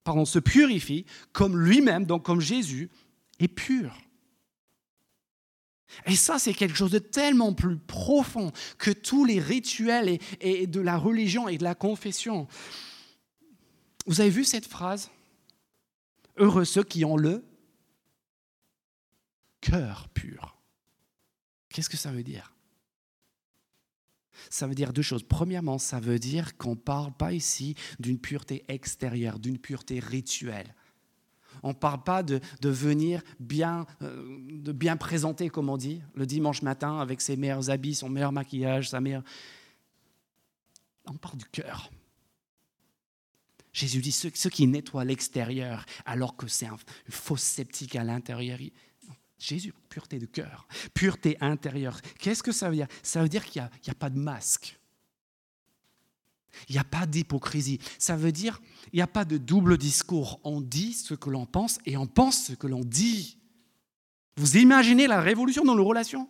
pardon, 0.05 0.24
se 0.24 0.38
purifie 0.38 1.07
comme 1.32 1.59
lui-même, 1.59 2.05
donc 2.05 2.24
comme 2.24 2.40
Jésus, 2.40 2.90
est 3.38 3.48
pur. 3.48 3.96
Et 6.07 6.16
ça, 6.16 6.38
c'est 6.38 6.55
quelque 6.55 6.76
chose 6.76 6.90
de 6.90 6.98
tellement 6.98 7.53
plus 7.53 7.76
profond 7.76 8.50
que 8.78 8.90
tous 8.90 9.24
les 9.24 9.38
rituels 9.40 10.18
et 10.40 10.66
de 10.66 10.80
la 10.80 10.96
religion 10.96 11.48
et 11.48 11.59
de 11.59 11.64
la 11.64 11.74
confession. 11.74 12.48
Vous 14.07 14.20
avez 14.20 14.30
vu 14.30 14.44
cette 14.44 14.66
phrase? 14.66 15.11
Heureux 16.38 16.64
ceux 16.64 16.82
qui 16.82 17.05
ont 17.05 17.16
le 17.16 17.44
cœur 19.62 20.10
pur. 20.10 20.58
Qu'est-ce 21.70 21.88
que 21.88 21.96
ça 21.96 22.12
veut 22.12 22.22
dire? 22.22 22.52
Ça 24.50 24.66
veut 24.66 24.74
dire 24.74 24.92
deux 24.92 25.02
choses. 25.02 25.22
Premièrement, 25.22 25.78
ça 25.78 26.00
veut 26.00 26.18
dire 26.18 26.56
qu'on 26.58 26.70
ne 26.70 26.80
parle 26.80 27.12
pas 27.12 27.32
ici 27.32 27.74
d'une 27.98 28.18
pureté 28.18 28.64
extérieure, 28.68 29.38
d'une 29.38 29.58
pureté 29.58 29.98
rituelle. 30.00 30.74
On 31.62 31.68
ne 31.68 31.74
parle 31.74 32.02
pas 32.02 32.22
de, 32.22 32.40
venir 32.62 33.22
bien, 33.38 33.86
euh, 34.02 34.38
de 34.58 34.72
bien 34.72 34.96
présenter, 34.96 35.48
comme 35.48 35.68
on 35.68 35.76
dit, 35.76 36.02
le 36.14 36.26
dimanche 36.26 36.62
matin 36.62 36.98
avec 36.98 37.20
ses 37.20 37.36
meilleurs 37.36 37.70
habits, 37.70 37.94
son 37.94 38.08
meilleur 38.08 38.32
maquillage, 38.32 38.90
sa 38.90 39.00
meilleure... 39.00 39.22
On 41.06 41.14
parle 41.14 41.36
du 41.36 41.46
cœur. 41.46 41.90
Jésus 43.72 44.00
dit 44.00 44.12
ceux, 44.12 44.30
qui 44.30 44.66
nettoient 44.66 45.04
l'extérieur 45.04 45.86
alors 46.04 46.36
que 46.36 46.46
c'est 46.46 46.66
un 46.66 46.76
faux 47.08 47.36
sceptique 47.36 47.96
à 47.96 48.04
l'intérieur. 48.04 48.58
Jésus, 49.43 49.74
pureté 49.88 50.20
de 50.20 50.26
cœur, 50.26 50.68
pureté 50.95 51.36
intérieure. 51.40 52.01
Qu'est-ce 52.20 52.45
que 52.45 52.53
ça 52.53 52.70
veut 52.70 52.76
dire? 52.76 52.86
Ça 53.03 53.22
veut 53.22 53.28
dire 53.28 53.45
qu'il 53.45 53.61
n'y 53.61 53.90
a, 53.90 53.95
pas 53.95 54.09
de 54.09 54.18
masque. 54.18 54.78
Il 56.68 56.74
n'y 56.74 56.78
a 56.78 56.84
pas 56.84 57.07
d'hypocrisie. 57.07 57.80
Ça 57.99 58.14
veut 58.14 58.30
dire 58.30 58.61
il 58.93 58.97
n'y 58.97 59.03
a 59.03 59.09
pas 59.09 59.24
de 59.24 59.38
double 59.38 59.78
discours. 59.78 60.38
On 60.45 60.61
dit 60.61 60.93
ce 60.93 61.14
que 61.14 61.28
l'on 61.28 61.45
pense 61.45 61.80
et 61.86 61.97
on 61.97 62.07
pense 62.07 62.45
ce 62.45 62.53
que 62.53 62.68
l'on 62.68 62.84
dit. 62.84 63.36
Vous 64.36 64.59
imaginez 64.59 65.09
la 65.09 65.20
révolution 65.20 65.64
dans 65.64 65.74
nos 65.74 65.84
relations? 65.84 66.28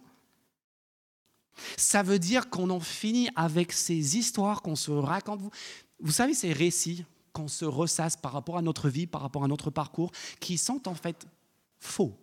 Ça 1.77 2.03
veut 2.03 2.19
dire 2.19 2.49
qu'on 2.49 2.71
en 2.71 2.81
finit 2.81 3.29
avec 3.37 3.73
ces 3.73 4.17
histoires 4.17 4.63
qu'on 4.63 4.75
se 4.75 4.91
raconte. 4.91 5.43
Vous, 5.43 5.51
vous 6.01 6.13
savez, 6.13 6.33
ces 6.33 6.55
récits 6.55 7.05
qu'on 7.35 7.49
se 7.49 7.67
ressasse 7.67 8.17
par 8.17 8.33
rapport 8.33 8.57
à 8.57 8.63
notre 8.63 8.89
vie, 8.89 9.07
par 9.07 9.21
rapport 9.21 9.45
à 9.45 9.49
notre 9.49 9.71
parcours, 9.71 10.13
qui 10.41 10.57
sont 10.57 10.89
en 10.89 10.95
fait 10.95 11.27
faux. 11.79 12.19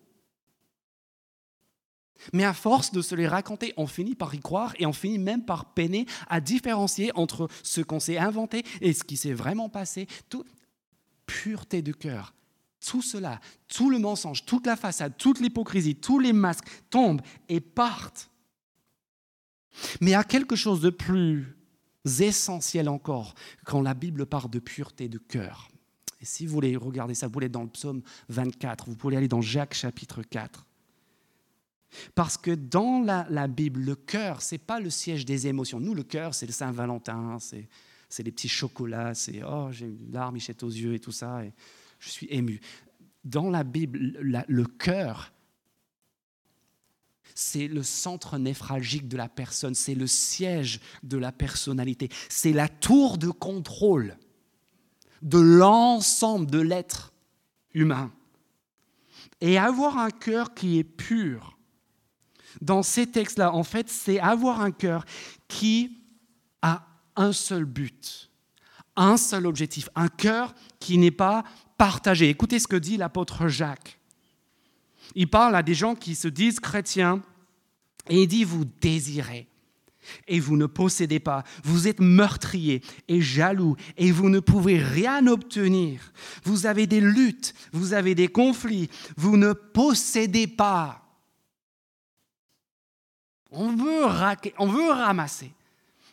Mais 2.33 2.43
à 2.43 2.53
force 2.53 2.91
de 2.91 3.01
se 3.01 3.15
les 3.15 3.27
raconter, 3.27 3.73
on 3.77 3.87
finit 3.87 4.15
par 4.15 4.33
y 4.35 4.39
croire 4.39 4.73
et 4.79 4.85
on 4.85 4.93
finit 4.93 5.19
même 5.19 5.43
par 5.43 5.73
peiner 5.73 6.05
à 6.27 6.41
différencier 6.41 7.11
entre 7.15 7.47
ce 7.63 7.81
qu'on 7.81 7.99
s'est 7.99 8.17
inventé 8.17 8.63
et 8.81 8.93
ce 8.93 9.03
qui 9.03 9.17
s'est 9.17 9.33
vraiment 9.33 9.69
passé. 9.69 10.07
Pureté 11.25 11.81
de 11.81 11.91
cœur. 11.91 12.33
Tout 12.85 13.01
cela, 13.01 13.39
tout 13.67 13.89
le 13.89 13.99
mensonge, 13.99 14.45
toute 14.45 14.65
la 14.65 14.75
façade, 14.75 15.17
toute 15.17 15.39
l'hypocrisie, 15.39 15.95
tous 15.95 16.19
les 16.19 16.33
masques 16.33 16.67
tombent 16.89 17.21
et 17.49 17.59
partent. 17.59 18.29
Mais 20.01 20.11
il 20.11 20.13
y 20.13 20.15
a 20.15 20.23
quelque 20.23 20.55
chose 20.55 20.81
de 20.81 20.89
plus 20.89 21.55
essentiel 22.19 22.89
encore 22.89 23.35
quand 23.65 23.81
la 23.81 23.93
Bible 23.93 24.25
parle 24.25 24.49
de 24.49 24.59
pureté 24.59 25.09
de 25.09 25.17
cœur. 25.17 25.69
Et 26.21 26.25
si 26.25 26.45
vous 26.45 26.53
voulez 26.53 26.75
regarder 26.75 27.15
ça, 27.15 27.27
vous 27.27 27.33
voulez 27.33 27.49
dans 27.49 27.63
le 27.63 27.69
psaume 27.69 28.01
24, 28.29 28.89
vous 28.89 28.95
pouvez 28.95 29.17
aller 29.17 29.27
dans 29.27 29.41
Jacques 29.41 29.73
chapitre 29.73 30.21
4. 30.23 30.65
Parce 32.15 32.37
que 32.37 32.51
dans 32.51 33.01
la, 33.01 33.47
Bible, 33.47 33.81
le 33.81 33.95
cœur, 33.95 34.41
ce 34.41 34.55
n'est 34.55 34.59
pas 34.59 34.79
le 34.79 34.89
siège 34.89 35.25
des 35.25 35.47
émotions. 35.47 35.79
Nous, 35.79 35.93
le 35.93 36.03
cœur, 36.03 36.33
c'est 36.33 36.45
le 36.45 36.51
Saint-Valentin, 36.51 37.37
c'est, 37.39 37.67
les 38.23 38.31
petits 38.31 38.49
chocolats, 38.49 39.13
c'est 39.13 39.41
oh, 39.43 39.69
j'ai 39.71 39.87
une 39.87 40.11
larme, 40.11 40.37
il 40.37 40.55
aux 40.61 40.69
yeux 40.69 40.93
et 40.93 40.99
tout 40.99 41.11
ça, 41.11 41.43
et 41.43 41.53
je 41.99 42.09
suis 42.09 42.27
ému. 42.29 42.59
Dans 43.23 43.49
la 43.49 43.63
Bible, 43.63 43.99
le 44.19 44.65
cœur, 44.65 45.31
c'est 47.35 47.67
le 47.67 47.83
centre 47.83 48.37
névralgique 48.37 49.07
de 49.07 49.17
la 49.17 49.29
personne, 49.29 49.73
c'est 49.73 49.95
le 49.95 50.07
siège 50.07 50.81
de 51.03 51.17
la 51.17 51.31
personnalité, 51.31 52.09
c'est 52.27 52.53
la 52.53 52.67
tour 52.67 53.17
de 53.17 53.29
contrôle 53.29 54.17
de 55.21 55.39
l'ensemble 55.39 56.49
de 56.49 56.59
l'être 56.59 57.13
humain. 57.73 58.11
Et 59.41 59.57
avoir 59.57 59.97
un 59.97 60.09
cœur 60.09 60.53
qui 60.53 60.79
est 60.79 60.83
pur, 60.83 61.57
dans 62.61 62.83
ces 62.83 63.07
textes-là, 63.07 63.53
en 63.53 63.63
fait, 63.63 63.89
c'est 63.89 64.19
avoir 64.19 64.61
un 64.61 64.71
cœur 64.71 65.05
qui 65.47 65.97
a 66.61 66.85
un 67.15 67.31
seul 67.31 67.65
but, 67.65 68.29
un 68.95 69.17
seul 69.17 69.45
objectif, 69.45 69.89
un 69.95 70.07
cœur 70.07 70.53
qui 70.79 70.97
n'est 70.97 71.11
pas 71.11 71.43
partagé. 71.77 72.29
Écoutez 72.29 72.59
ce 72.59 72.67
que 72.67 72.75
dit 72.75 72.97
l'apôtre 72.97 73.47
Jacques. 73.47 73.99
Il 75.15 75.29
parle 75.29 75.55
à 75.55 75.63
des 75.63 75.73
gens 75.73 75.95
qui 75.95 76.15
se 76.15 76.27
disent 76.27 76.59
chrétiens 76.59 77.21
et 78.09 78.23
il 78.23 78.27
dit, 78.27 78.43
vous 78.43 78.65
désirez 78.65 79.47
et 80.27 80.39
vous 80.39 80.57
ne 80.57 80.65
possédez 80.65 81.19
pas. 81.19 81.43
Vous 81.63 81.87
êtes 81.87 81.99
meurtrier 81.99 82.81
et 83.07 83.21
jaloux 83.21 83.75
et 83.97 84.11
vous 84.11 84.29
ne 84.29 84.39
pouvez 84.39 84.77
rien 84.77 85.25
obtenir. 85.27 86.11
Vous 86.43 86.65
avez 86.65 86.87
des 86.87 87.01
luttes, 87.01 87.53
vous 87.71 87.93
avez 87.93 88.15
des 88.15 88.27
conflits, 88.27 88.89
vous 89.17 89.37
ne 89.37 89.53
possédez 89.53 90.47
pas. 90.47 91.08
On 93.51 93.75
veut, 93.75 94.05
on 94.57 94.67
veut 94.67 94.91
ramasser. 94.91 95.51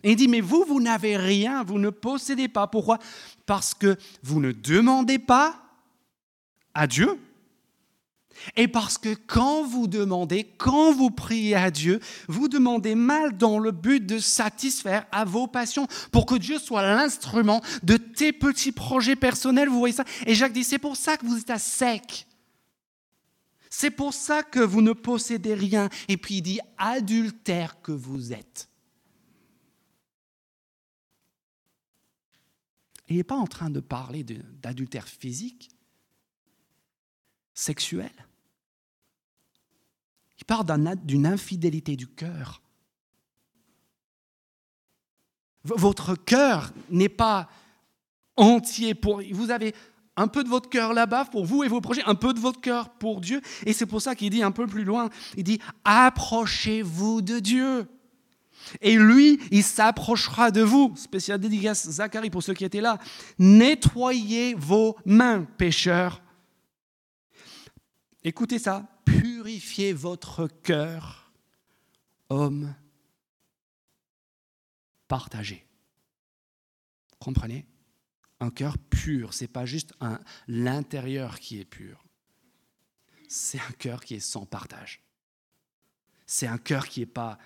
Et 0.03 0.13
il 0.13 0.17
dit, 0.17 0.29
mais 0.29 0.41
vous, 0.41 0.65
vous 0.67 0.81
n'avez 0.81 1.17
rien, 1.17 1.65
vous 1.65 1.79
ne 1.79 1.91
possédez 1.91 2.49
pas. 2.49 2.67
Pourquoi? 2.67 2.99
Parce 3.45 3.75
que 3.75 3.97
vous 4.23 4.41
ne 4.41 4.53
demandez 4.53 5.19
pas 5.19 5.57
à 6.75 6.87
Dieu. 6.87 7.19
Et 8.55 8.69
parce 8.69 8.99
que 8.99 9.15
quand 9.27 9.63
vous 9.63 9.87
demandez, 9.87 10.45
quand 10.59 10.93
vous 10.93 11.11
priez 11.11 11.57
à 11.57 11.71
Dieu, 11.71 12.01
vous 12.29 12.49
demandez 12.49 12.95
mal 12.95 13.37
dans 13.37 13.59
le 13.59 13.73
but 13.73 14.05
de 14.05 14.19
satisfaire 14.19 15.07
à 15.11 15.25
vos 15.25 15.47
passions, 15.47 15.89
pour 16.13 16.27
que 16.27 16.35
Dieu 16.35 16.59
soit 16.59 16.83
l'instrument 16.83 17.63
de 17.83 17.97
tes 17.97 18.33
petits 18.33 18.73
projets 18.73 19.17
personnels. 19.17 19.69
Vous 19.69 19.79
voyez 19.79 19.95
ça? 19.95 20.05
Et 20.27 20.35
Jacques 20.35 20.53
dit, 20.53 20.65
c'est 20.65 20.79
pour 20.79 20.97
ça 20.97 21.17
que 21.17 21.27
vous 21.27 21.39
êtes 21.39 21.51
à 21.51 21.59
sec. 21.59 22.27
C'est 23.79 23.91
pour 23.91 24.15
ça 24.15 24.43
que 24.43 24.61
vous 24.61 24.81
ne 24.81 24.95
possédez 24.95 25.53
rien. 25.53 25.91
Et 26.09 26.17
puis 26.17 26.37
il 26.37 26.41
dit, 26.41 26.61
adultère 26.79 27.83
que 27.83 27.93
vous 27.93 28.33
êtes. 28.33 28.71
il 33.09 33.17
n'est 33.17 33.23
pas 33.23 33.37
en 33.37 33.47
train 33.47 33.69
de 33.69 33.81
parler 33.81 34.25
d'adultère 34.25 35.07
physique, 35.07 35.69
sexuel. 37.53 38.11
Il 40.39 40.47
parle 40.47 40.67
d'une 41.05 41.27
infidélité 41.27 41.97
du 41.97 42.09
cœur. 42.09 42.63
Votre 45.65 46.15
cœur 46.15 46.73
n'est 46.89 47.11
pas 47.11 47.51
entier 48.37 48.95
pour... 48.95 49.23
Vous 49.33 49.51
avez 49.51 49.75
un 50.17 50.29
peu 50.29 50.43
de 50.45 50.49
votre 50.49 50.69
cœur 50.69 50.93
là-bas 50.93 51.27
pour 51.27 51.45
vous 51.45 51.63
et 51.63 51.69
vos 51.69 51.81
projets, 51.81 52.03
un 52.07 52.15
peu 52.15 52.33
de 52.33 52.41
votre 52.41 52.61
cœur 52.61 52.91
pour 52.91 53.21
Dieu. 53.21 53.41
Et 53.65 53.73
c'est 53.73 53.87
pour 53.87 54.01
ça 54.01 54.15
qu'il 54.15 54.31
dit 54.31 54.43
un 54.43 54.51
peu 54.51 54.67
plus 54.67 54.85
loin, 54.85 55.11
il 55.37 55.45
dit, 55.45 55.61
approchez-vous 55.85 57.23
de 57.23 57.39
Dieu. 57.39 57.89
Et 58.81 58.97
lui, 58.97 59.39
il 59.51 59.63
s'approchera 59.63 60.51
de 60.51 60.63
vous. 60.63 60.93
Spécial 60.97 61.39
dédicace 61.39 61.89
Zacharie 61.89 62.31
pour 62.31 62.43
ceux 62.43 62.55
qui 62.55 62.65
étaient 62.65 62.81
là. 62.81 62.99
Nettoyez 63.39 64.55
vos 64.55 64.97
mains, 65.05 65.45
pécheurs. 65.57 66.21
Écoutez 68.25 68.59
ça. 68.59 68.89
Purifiez 69.05 69.93
votre 69.93 70.49
cœur, 70.49 71.31
homme. 72.29 72.75
Partagez. 75.07 75.65
Comprenez? 77.21 77.67
Un 78.41 78.51
cœur 78.51 78.79
pur. 78.79 79.35
C'est 79.35 79.49
pas 79.49 79.67
juste 79.67 79.95
un 80.01 80.21
l'intérieur 80.49 81.39
qui 81.41 81.59
est 81.59 81.65
pur. 81.65 82.05
C'est 83.29 83.61
un 83.61 83.73
cœur 83.73 84.05
qui 84.05 84.15
est 84.15 84.21
sans 84.21 84.47
partage. 84.47 85.03
C'est 86.27 86.47
un 86.47 86.59
cœur 86.59 86.89
qui 86.89 87.01
n'est 87.01 87.07
pas 87.07 87.39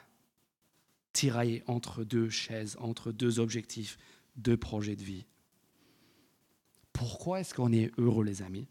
tiraillé 1.12 1.62
entre 1.66 2.05
deux 2.05 2.30
chaises, 2.30 2.76
entre 2.80 3.12
deux 3.12 3.41
objectifs, 3.41 3.99
deux 4.36 4.57
projets 4.57 4.97
de 4.97 5.03
vie. 5.03 5.26
Pourquoi 6.93 7.41
est-ce 7.41 7.55
qu'on 7.55 7.72
est 7.72 7.91
heureux, 7.99 8.24
les 8.24 8.43
amis? 8.43 8.68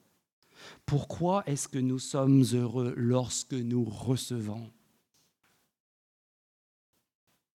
Pourquoi 0.86 1.44
est-ce 1.46 1.68
que 1.68 1.80
nous 1.80 2.00
sommes 2.00 2.44
heureux 2.54 2.94
lorsque 2.98 3.54
nous 3.54 3.86
recevons 3.86 4.72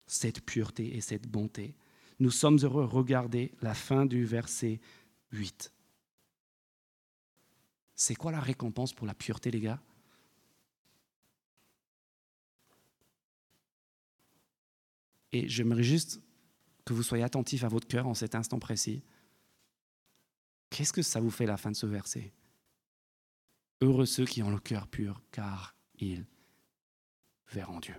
cette 0.07 0.41
pureté 0.41 0.95
et 0.95 1.01
cette 1.01 1.27
bonté? 1.27 1.75
Nous 2.19 2.31
sommes 2.31 2.57
heureux. 2.59 2.85
Regardez 2.85 3.51
la 3.61 3.73
fin 3.73 4.05
du 4.05 4.25
verset 4.25 4.79
8. 5.31 5.71
C'est 7.95 8.15
quoi 8.15 8.31
la 8.31 8.39
récompense 8.39 8.93
pour 8.93 9.07
la 9.07 9.13
pureté, 9.13 9.51
les 9.51 9.59
gars? 9.59 9.81
Et 15.31 15.47
j'aimerais 15.47 15.83
juste 15.83 16.21
que 16.85 16.93
vous 16.93 17.03
soyez 17.03 17.23
attentifs 17.23 17.63
à 17.63 17.67
votre 17.67 17.87
cœur 17.87 18.07
en 18.07 18.13
cet 18.13 18.35
instant 18.35 18.59
précis. 18.59 19.03
Qu'est-ce 20.69 20.93
que 20.93 21.01
ça 21.01 21.19
vous 21.19 21.31
fait 21.31 21.45
la 21.45 21.57
fin 21.57 21.71
de 21.71 21.75
ce 21.75 21.85
verset? 21.85 22.33
Heureux 23.81 24.05
ceux 24.05 24.25
qui 24.25 24.43
ont 24.43 24.49
le 24.49 24.59
cœur 24.59 24.87
pur, 24.87 25.21
car 25.31 25.75
ils 25.95 26.25
verront 27.47 27.79
Dieu. 27.79 27.95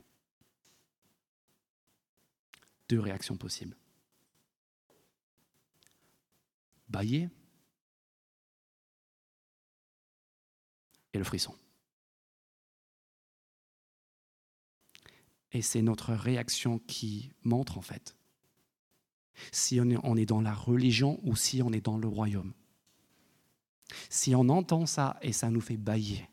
Deux 2.88 3.00
réactions 3.00 3.36
possibles. 3.36 3.76
Bailler 6.88 7.28
et 11.12 11.18
le 11.18 11.24
frisson. 11.24 11.54
Et 15.52 15.62
c'est 15.62 15.82
notre 15.82 16.12
réaction 16.12 16.80
qui 16.80 17.30
montre 17.42 17.78
en 17.78 17.82
fait 17.82 18.16
si 19.52 19.80
on 19.80 20.16
est, 20.16 20.26
dans 20.26 20.40
la 20.40 20.54
religion 20.54 21.20
ou 21.22 21.36
si 21.36 21.62
on 21.62 21.72
est 21.72 21.84
dans 21.84 21.98
le 21.98 22.08
royaume. 22.08 22.52
Si 24.08 24.34
on 24.34 24.48
entend 24.48 24.86
ça 24.86 25.18
et 25.22 25.32
ça 25.32 25.50
nous 25.50 25.60
fait 25.60 25.76
bailler, 25.76 26.28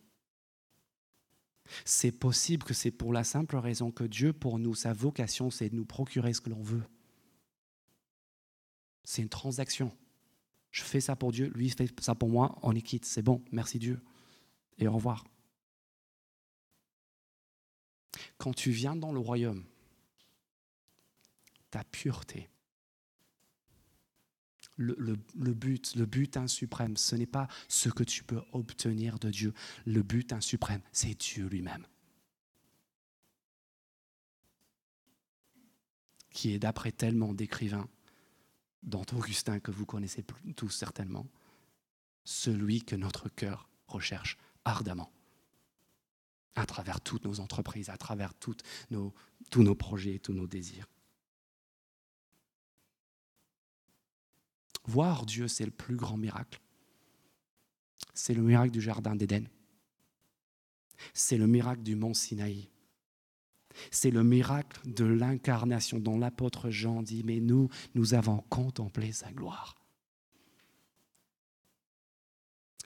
c'est 1.86 2.12
possible 2.12 2.64
que 2.64 2.74
c'est 2.74 2.91
pour 2.91 3.14
la 3.14 3.24
simple 3.24 3.56
raison 3.58 3.91
que 3.91 4.04
Dieu, 4.04 4.34
pour 4.34 4.60
nous, 4.60 4.76
sa 4.76 4.93
vocation, 4.93 5.49
c'est 5.49 5.70
de 5.70 5.76
nous 5.76 5.86
procurer 5.86 6.34
ce 6.34 6.41
que 6.41 6.49
l'on 6.49 6.62
veut. 6.62 6.84
C'est 9.04 9.22
une 9.22 9.30
transaction. 9.30 9.95
Je 10.72 10.84
fais 10.84 11.01
ça 11.01 11.15
pour 11.15 11.32
Dieu, 11.32 11.51
lui 11.53 11.69
fait 11.69 11.93
ça 12.01 12.15
pour 12.15 12.30
moi, 12.30 12.57
on 12.63 12.74
est 12.74 12.82
quitte, 12.82 13.05
c'est 13.05 13.22
bon, 13.22 13.43
merci 13.51 13.78
Dieu. 13.78 13.99
Et 14.78 14.88
au 14.88 14.93
revoir. 14.93 15.26
Quand 18.38 18.53
tu 18.53 18.72
viens 18.72 18.95
dans 18.95 19.11
le 19.11 19.19
royaume, 19.19 19.63
ta 21.69 21.84
pureté, 21.84 22.49
le, 24.78 25.15
but, 25.53 25.95
le 25.95 26.05
but 26.05 26.47
suprême, 26.47 26.97
ce 26.97 27.15
n'est 27.15 27.28
pas 27.28 27.47
ce 27.67 27.89
que 27.89 28.03
tu 28.03 28.24
peux 28.24 28.41
obtenir 28.51 29.19
de 29.19 29.30
Dieu. 29.30 29.53
Le 29.86 30.01
but 30.01 30.34
suprême, 30.41 30.82
c'est 30.91 31.19
Dieu 31.19 31.47
lui-même. 31.47 31.86
Qui 36.32 36.53
est 36.53 36.59
d'après 36.59 36.91
tellement 36.91 37.34
d'écrivains, 37.34 37.89
dont 38.84 39.05
Augustin 39.13 39.59
que 39.59 39.71
vous 39.71 39.86
connaissez 39.86 40.23
tous 40.55 40.69
certainement, 40.69 41.27
celui 42.23 42.84
que 42.84 42.95
notre 42.95 43.29
cœur 43.29 43.69
recherche 43.88 44.38
ardemment 44.65 45.11
à 46.55 46.65
travers 46.65 46.99
toutes 46.99 47.25
nos 47.25 47.39
entreprises, 47.39 47.89
à 47.89 47.97
travers 47.97 48.34
tous 48.34 48.57
nos 48.89 49.75
projets, 49.75 50.19
tous 50.19 50.34
nos 50.34 50.47
désirs. 50.47 50.88
Voir 54.86 55.25
Dieu, 55.25 55.47
c'est 55.47 55.65
le 55.65 55.71
plus 55.71 55.95
grand 55.95 56.17
miracle. 56.17 56.59
C'est 58.13 58.34
le 58.34 58.41
miracle 58.41 58.71
du 58.71 58.82
Jardin 58.82 59.15
d'Éden. 59.15 59.47
C'est 61.13 61.38
le 61.38 61.47
miracle 61.47 61.84
du 61.84 61.95
mont 61.95 62.13
Sinaï. 62.13 62.69
C'est 63.91 64.11
le 64.11 64.24
miracle 64.24 64.80
de 64.86 65.05
l'incarnation 65.05 65.99
dont 65.99 66.17
l'apôtre 66.17 66.69
Jean 66.69 67.01
dit, 67.01 67.24
mais 67.24 67.39
nous, 67.39 67.69
nous 67.95 68.13
avons 68.13 68.43
contemplé 68.49 69.11
sa 69.11 69.32
gloire. 69.32 69.76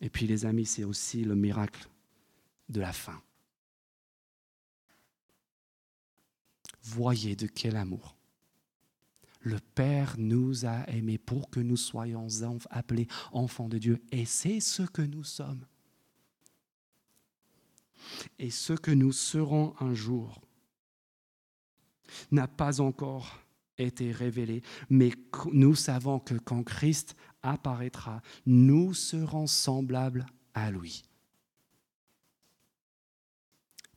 Et 0.01 0.09
puis 0.09 0.27
les 0.27 0.45
amis, 0.45 0.65
c'est 0.65 0.83
aussi 0.83 1.23
le 1.23 1.35
miracle 1.35 1.87
de 2.69 2.81
la 2.81 2.93
fin. 2.93 3.21
Voyez 6.83 7.35
de 7.35 7.47
quel 7.47 7.77
amour. 7.77 8.15
Le 9.41 9.59
Père 9.59 10.15
nous 10.17 10.65
a 10.65 10.89
aimés 10.89 11.17
pour 11.17 11.49
que 11.49 11.59
nous 11.59 11.77
soyons 11.77 12.27
appelés 12.71 13.07
enfants 13.31 13.69
de 13.69 13.77
Dieu. 13.77 14.03
Et 14.11 14.25
c'est 14.25 14.59
ce 14.59 14.83
que 14.83 15.01
nous 15.01 15.23
sommes. 15.23 15.65
Et 18.39 18.49
ce 18.49 18.73
que 18.73 18.91
nous 18.91 19.11
serons 19.11 19.75
un 19.79 19.93
jour 19.93 20.44
n'a 22.31 22.47
pas 22.47 22.81
encore 22.81 23.45
été 23.77 24.11
révélé, 24.11 24.61
mais 24.89 25.11
nous 25.51 25.75
savons 25.75 26.19
que 26.19 26.35
quand 26.35 26.63
Christ 26.63 27.15
apparaîtra, 27.41 28.21
nous 28.45 28.93
serons 28.93 29.47
semblables 29.47 30.25
à 30.53 30.71
lui. 30.71 31.03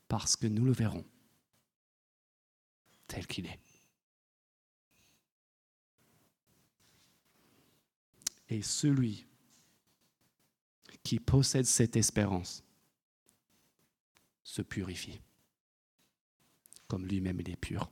Parce 0.07 0.35
que 0.35 0.47
nous 0.47 0.65
le 0.65 0.71
verrons 0.71 1.05
tel 3.07 3.25
qu'il 3.27 3.45
est. 3.45 3.59
Et 8.49 8.61
celui 8.61 9.27
qui 11.03 11.19
possède 11.19 11.65
cette 11.65 11.95
espérance 11.95 12.63
se 14.43 14.63
purifie, 14.63 15.21
comme 16.87 17.05
lui-même 17.05 17.39
il 17.39 17.51
est 17.51 17.55
pur. 17.55 17.91